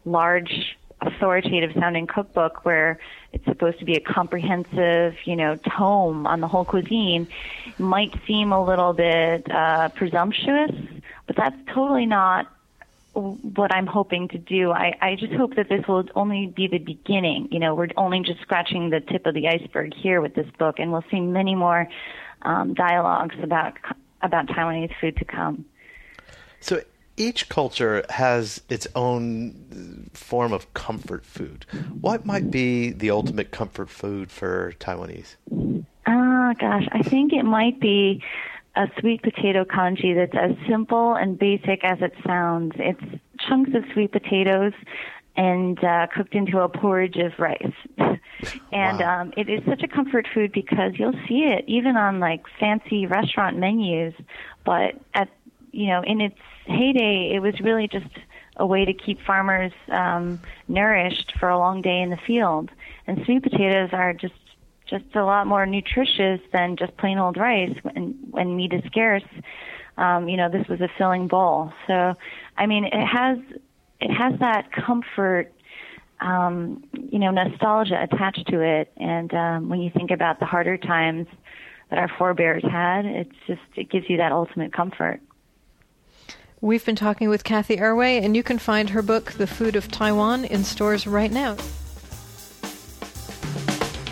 large 0.06 0.76
authoritative 1.08 1.72
sounding 1.80 2.08
cookbook 2.08 2.66
where 2.66 3.00
it's 3.32 3.46
supposed 3.46 3.80
to 3.80 3.86
be 3.86 3.96
a 3.96 4.00
comprehensive, 4.00 5.16
you 5.26 5.36
know, 5.36 5.58
tome 5.78 6.28
on 6.28 6.40
the 6.40 6.48
whole 6.48 6.66
cuisine 6.66 7.28
might 7.78 8.14
seem 8.26 8.52
a 8.52 8.64
little 8.64 8.94
bit 8.94 9.50
uh, 9.52 9.90
presumptuous, 9.90 10.72
but 11.28 11.36
that's 11.36 11.58
totally 11.74 12.06
not 12.06 12.48
what 13.14 13.74
I'm 13.74 13.86
hoping 13.86 14.28
to 14.30 14.38
do. 14.38 14.72
I, 14.72 14.96
I 15.02 15.16
just 15.16 15.34
hope 15.34 15.56
that 15.56 15.70
this 15.70 15.88
will 15.88 16.06
only 16.16 16.48
be 16.48 16.68
the 16.68 16.80
beginning. 16.80 17.48
You 17.52 17.60
know, 17.60 17.76
we're 17.76 17.90
only 17.96 18.22
just 18.22 18.42
scratching 18.42 18.90
the 18.90 19.02
tip 19.02 19.26
of 19.26 19.36
the 19.36 19.48
iceberg 19.48 19.94
here 19.94 20.20
with 20.20 20.34
this 20.34 20.48
book, 20.58 20.80
and 20.80 20.92
we'll 20.92 21.06
see 21.12 21.20
many 21.20 21.54
more 21.54 21.88
um, 22.42 22.74
dialogues 22.74 23.36
about 23.42 23.74
about 24.22 24.48
Taiwanese 24.48 24.94
food 25.00 25.18
to 25.18 25.26
come. 25.26 25.66
So 26.60 26.82
each 27.18 27.50
culture 27.50 28.04
has 28.10 28.62
its 28.70 28.88
own 28.96 30.10
form 30.14 30.54
of 30.54 30.74
comfort 30.74 31.26
food. 31.26 31.66
What 32.02 32.26
might 32.26 32.52
be 32.52 32.92
the 32.92 33.12
ultimate 33.12 33.52
comfort 33.52 33.90
food 33.90 34.32
for 34.32 34.74
Taiwanese? 34.80 35.36
Ah, 36.06 36.54
gosh, 36.60 36.88
I 36.92 37.04
think 37.04 37.34
it 37.34 37.44
might 37.44 37.80
be 37.80 38.22
a 38.76 38.88
sweet 39.00 39.22
potato 39.22 39.64
congee 39.66 40.14
that's 40.14 40.34
as 40.34 40.52
simple 40.68 41.14
and 41.14 41.38
basic 41.38 41.84
as 41.84 42.00
it 42.02 42.14
sounds. 42.26 42.74
It's 42.78 43.22
chunks 43.48 43.72
of 43.76 43.84
sweet 43.94 44.12
potatoes 44.12 44.74
and 45.36 45.84
uh, 45.84 46.08
cooked 46.16 46.34
into 46.36 46.60
a 46.60 46.70
porridge 46.70 47.18
of 47.18 47.34
rice. 47.40 47.74
and 48.72 49.00
Wow. 49.00 49.22
um, 49.22 49.34
it 49.38 49.50
is 49.50 49.62
such 49.68 49.84
a 49.84 49.88
comfort 49.88 50.28
food 50.34 50.52
because 50.52 50.94
you'll 50.96 51.20
see 51.28 51.44
it 51.44 51.64
even 51.68 51.96
on 51.96 52.20
like 52.20 52.42
fancy 52.60 53.06
restaurant 53.06 53.58
menus. 53.58 54.14
But 54.66 54.96
at 55.14 55.30
you 55.74 55.88
know, 55.88 56.02
in 56.04 56.22
its 56.22 56.38
heyday, 56.66 57.34
it 57.34 57.40
was 57.40 57.60
really 57.60 57.88
just 57.88 58.08
a 58.58 58.66
way 58.66 58.86
to 58.86 58.94
keep 58.94 59.20
farmers 59.26 59.74
um, 59.90 60.40
nourished 60.68 61.34
for 61.40 61.50
a 61.50 61.58
long 61.58 61.82
day 61.82 62.00
in 62.02 62.12
the 62.12 62.20
field. 62.28 62.70
And 63.08 63.20
sweet 63.26 63.44
potatoes 63.44 63.90
are 63.92 64.14
just 64.14 64.36
just 64.86 65.16
a 65.16 65.24
lot 65.24 65.48
more 65.48 65.66
nutritious 65.66 66.40
than 66.52 66.76
just 66.76 66.96
plain 66.98 67.18
old 67.18 67.38
rice 67.38 67.76
when 67.82 68.16
when 68.30 68.56
meat 68.56 68.74
is 68.74 68.84
scarce. 68.86 69.24
Um, 69.98 70.30
you 70.30 70.38
know, 70.38 70.50
this 70.50 70.68
was 70.68 70.82
a 70.82 70.90
filling 70.98 71.28
bowl. 71.28 71.74
So, 71.88 72.14
I 72.58 72.66
mean, 72.68 72.86
it 72.86 73.06
has 73.06 73.40
it 74.00 74.12
has 74.12 74.40
that 74.40 74.72
comfort, 74.72 75.52
um, 76.20 76.84
you 76.94 77.18
know, 77.18 77.32
nostalgia 77.32 78.02
attached 78.02 78.48
to 78.48 78.62
it. 78.62 78.92
And 78.98 79.34
um, 79.34 79.70
when 79.70 79.82
you 79.82 79.90
think 79.90 80.12
about 80.12 80.40
the 80.40 80.46
harder 80.46 80.78
times 80.78 81.28
that 81.90 81.98
our 81.98 82.12
forebears 82.20 82.64
had, 82.64 83.06
it's 83.06 83.36
just 83.48 83.62
it 83.76 83.90
gives 83.90 84.08
you 84.08 84.18
that 84.18 84.32
ultimate 84.32 84.72
comfort. 84.72 85.20
We've 86.64 86.86
been 86.86 86.96
talking 86.96 87.28
with 87.28 87.44
Cathy 87.44 87.76
Erway, 87.76 88.24
and 88.24 88.38
you 88.38 88.42
can 88.42 88.58
find 88.58 88.92
her 88.92 89.02
book, 89.02 89.34
The 89.34 89.48
Food 89.48 89.76
of 89.76 89.92
Taiwan, 89.92 90.46
in 90.46 90.64
stores 90.64 91.06
right 91.06 91.30
now. 91.30 91.58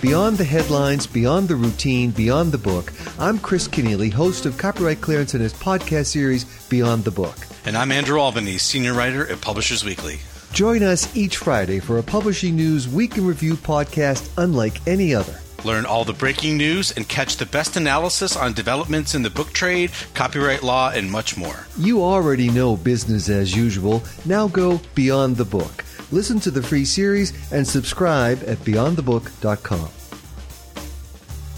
Beyond 0.01 0.37
the 0.37 0.43
headlines, 0.43 1.07
beyond 1.07 1.47
the 1.47 1.55
routine, 1.55 2.11
beyond 2.11 2.51
the 2.51 2.57
book, 2.57 2.91
I'm 3.17 3.39
Chris 3.39 3.69
Kenneally, 3.69 4.11
host 4.11 4.45
of 4.45 4.57
Copyright 4.57 4.99
Clearance 4.99 5.33
and 5.33 5.41
his 5.41 5.53
podcast 5.53 6.07
series, 6.07 6.43
Beyond 6.67 7.05
the 7.05 7.11
Book. 7.11 7.37
And 7.63 7.77
I'm 7.77 7.89
Andrew 7.89 8.19
Albanese, 8.19 8.57
senior 8.57 8.95
writer 8.95 9.25
at 9.31 9.39
Publishers 9.39 9.85
Weekly. 9.85 10.19
Join 10.51 10.83
us 10.83 11.15
each 11.15 11.37
Friday 11.37 11.79
for 11.79 11.99
a 11.99 12.03
Publishing 12.03 12.57
News 12.57 12.85
Week 12.85 13.17
in 13.17 13.25
Review 13.25 13.53
podcast 13.53 14.29
unlike 14.37 14.85
any 14.85 15.15
other. 15.15 15.39
Learn 15.63 15.85
all 15.85 16.03
the 16.03 16.13
breaking 16.13 16.57
news 16.57 16.91
and 16.91 17.07
catch 17.07 17.37
the 17.37 17.45
best 17.45 17.75
analysis 17.75 18.35
on 18.35 18.53
developments 18.53 19.15
in 19.15 19.21
the 19.21 19.29
book 19.29 19.53
trade, 19.53 19.91
copyright 20.13 20.63
law, 20.63 20.91
and 20.91 21.11
much 21.11 21.37
more. 21.37 21.67
You 21.77 22.03
already 22.03 22.49
know 22.49 22.75
business 22.75 23.29
as 23.29 23.55
usual. 23.55 24.03
Now 24.25 24.47
go 24.47 24.81
beyond 24.95 25.37
the 25.37 25.45
book. 25.45 25.85
Listen 26.11 26.39
to 26.41 26.51
the 26.51 26.63
free 26.63 26.85
series 26.85 27.31
and 27.51 27.67
subscribe 27.67 28.43
at 28.45 28.57
beyondthebook.com. 28.59 30.00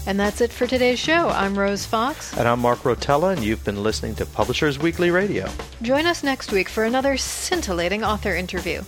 And 0.06 0.20
that's 0.20 0.42
it 0.42 0.52
for 0.52 0.66
today's 0.66 0.98
show. 0.98 1.28
I'm 1.30 1.58
Rose 1.58 1.86
Fox. 1.86 2.36
And 2.36 2.46
I'm 2.46 2.60
Mark 2.60 2.80
Rotella, 2.80 3.34
and 3.34 3.42
you've 3.42 3.64
been 3.64 3.82
listening 3.82 4.14
to 4.16 4.26
Publishers 4.26 4.78
Weekly 4.78 5.10
Radio. 5.10 5.48
Join 5.80 6.04
us 6.04 6.22
next 6.22 6.52
week 6.52 6.68
for 6.68 6.84
another 6.84 7.16
scintillating 7.16 8.04
author 8.04 8.34
interview. 8.34 8.82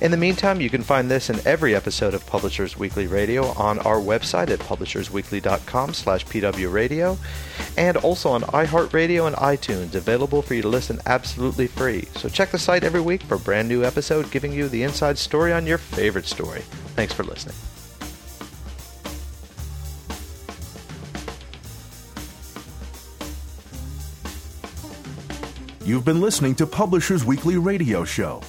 In 0.00 0.10
the 0.10 0.16
meantime, 0.16 0.62
you 0.62 0.70
can 0.70 0.82
find 0.82 1.10
this 1.10 1.28
and 1.28 1.46
every 1.46 1.76
episode 1.76 2.14
of 2.14 2.26
Publishers 2.26 2.78
Weekly 2.78 3.06
Radio 3.06 3.48
on 3.48 3.80
our 3.80 3.98
website 3.98 4.48
at 4.48 4.60
publishersweekly.com 4.60 5.92
slash 5.92 6.24
pwradio 6.24 7.18
and 7.76 7.98
also 7.98 8.30
on 8.30 8.42
iHeartRadio 8.42 9.26
and 9.26 9.36
iTunes, 9.36 9.94
available 9.94 10.40
for 10.40 10.54
you 10.54 10.62
to 10.62 10.68
listen 10.68 11.00
absolutely 11.04 11.66
free. 11.66 12.08
So 12.16 12.30
check 12.30 12.50
the 12.50 12.58
site 12.58 12.82
every 12.82 13.02
week 13.02 13.22
for 13.22 13.34
a 13.34 13.38
brand 13.38 13.68
new 13.68 13.84
episode 13.84 14.30
giving 14.30 14.52
you 14.52 14.68
the 14.68 14.82
inside 14.82 15.18
story 15.18 15.52
on 15.52 15.66
your 15.66 15.78
favorite 15.78 16.26
story. 16.26 16.62
Thanks 16.96 17.12
for 17.12 17.24
listening. 17.24 17.56
You've 25.84 26.04
been 26.04 26.20
listening 26.20 26.54
to 26.56 26.66
Publishers 26.66 27.24
Weekly 27.24 27.56
Radio 27.56 28.04
Show. 28.04 28.40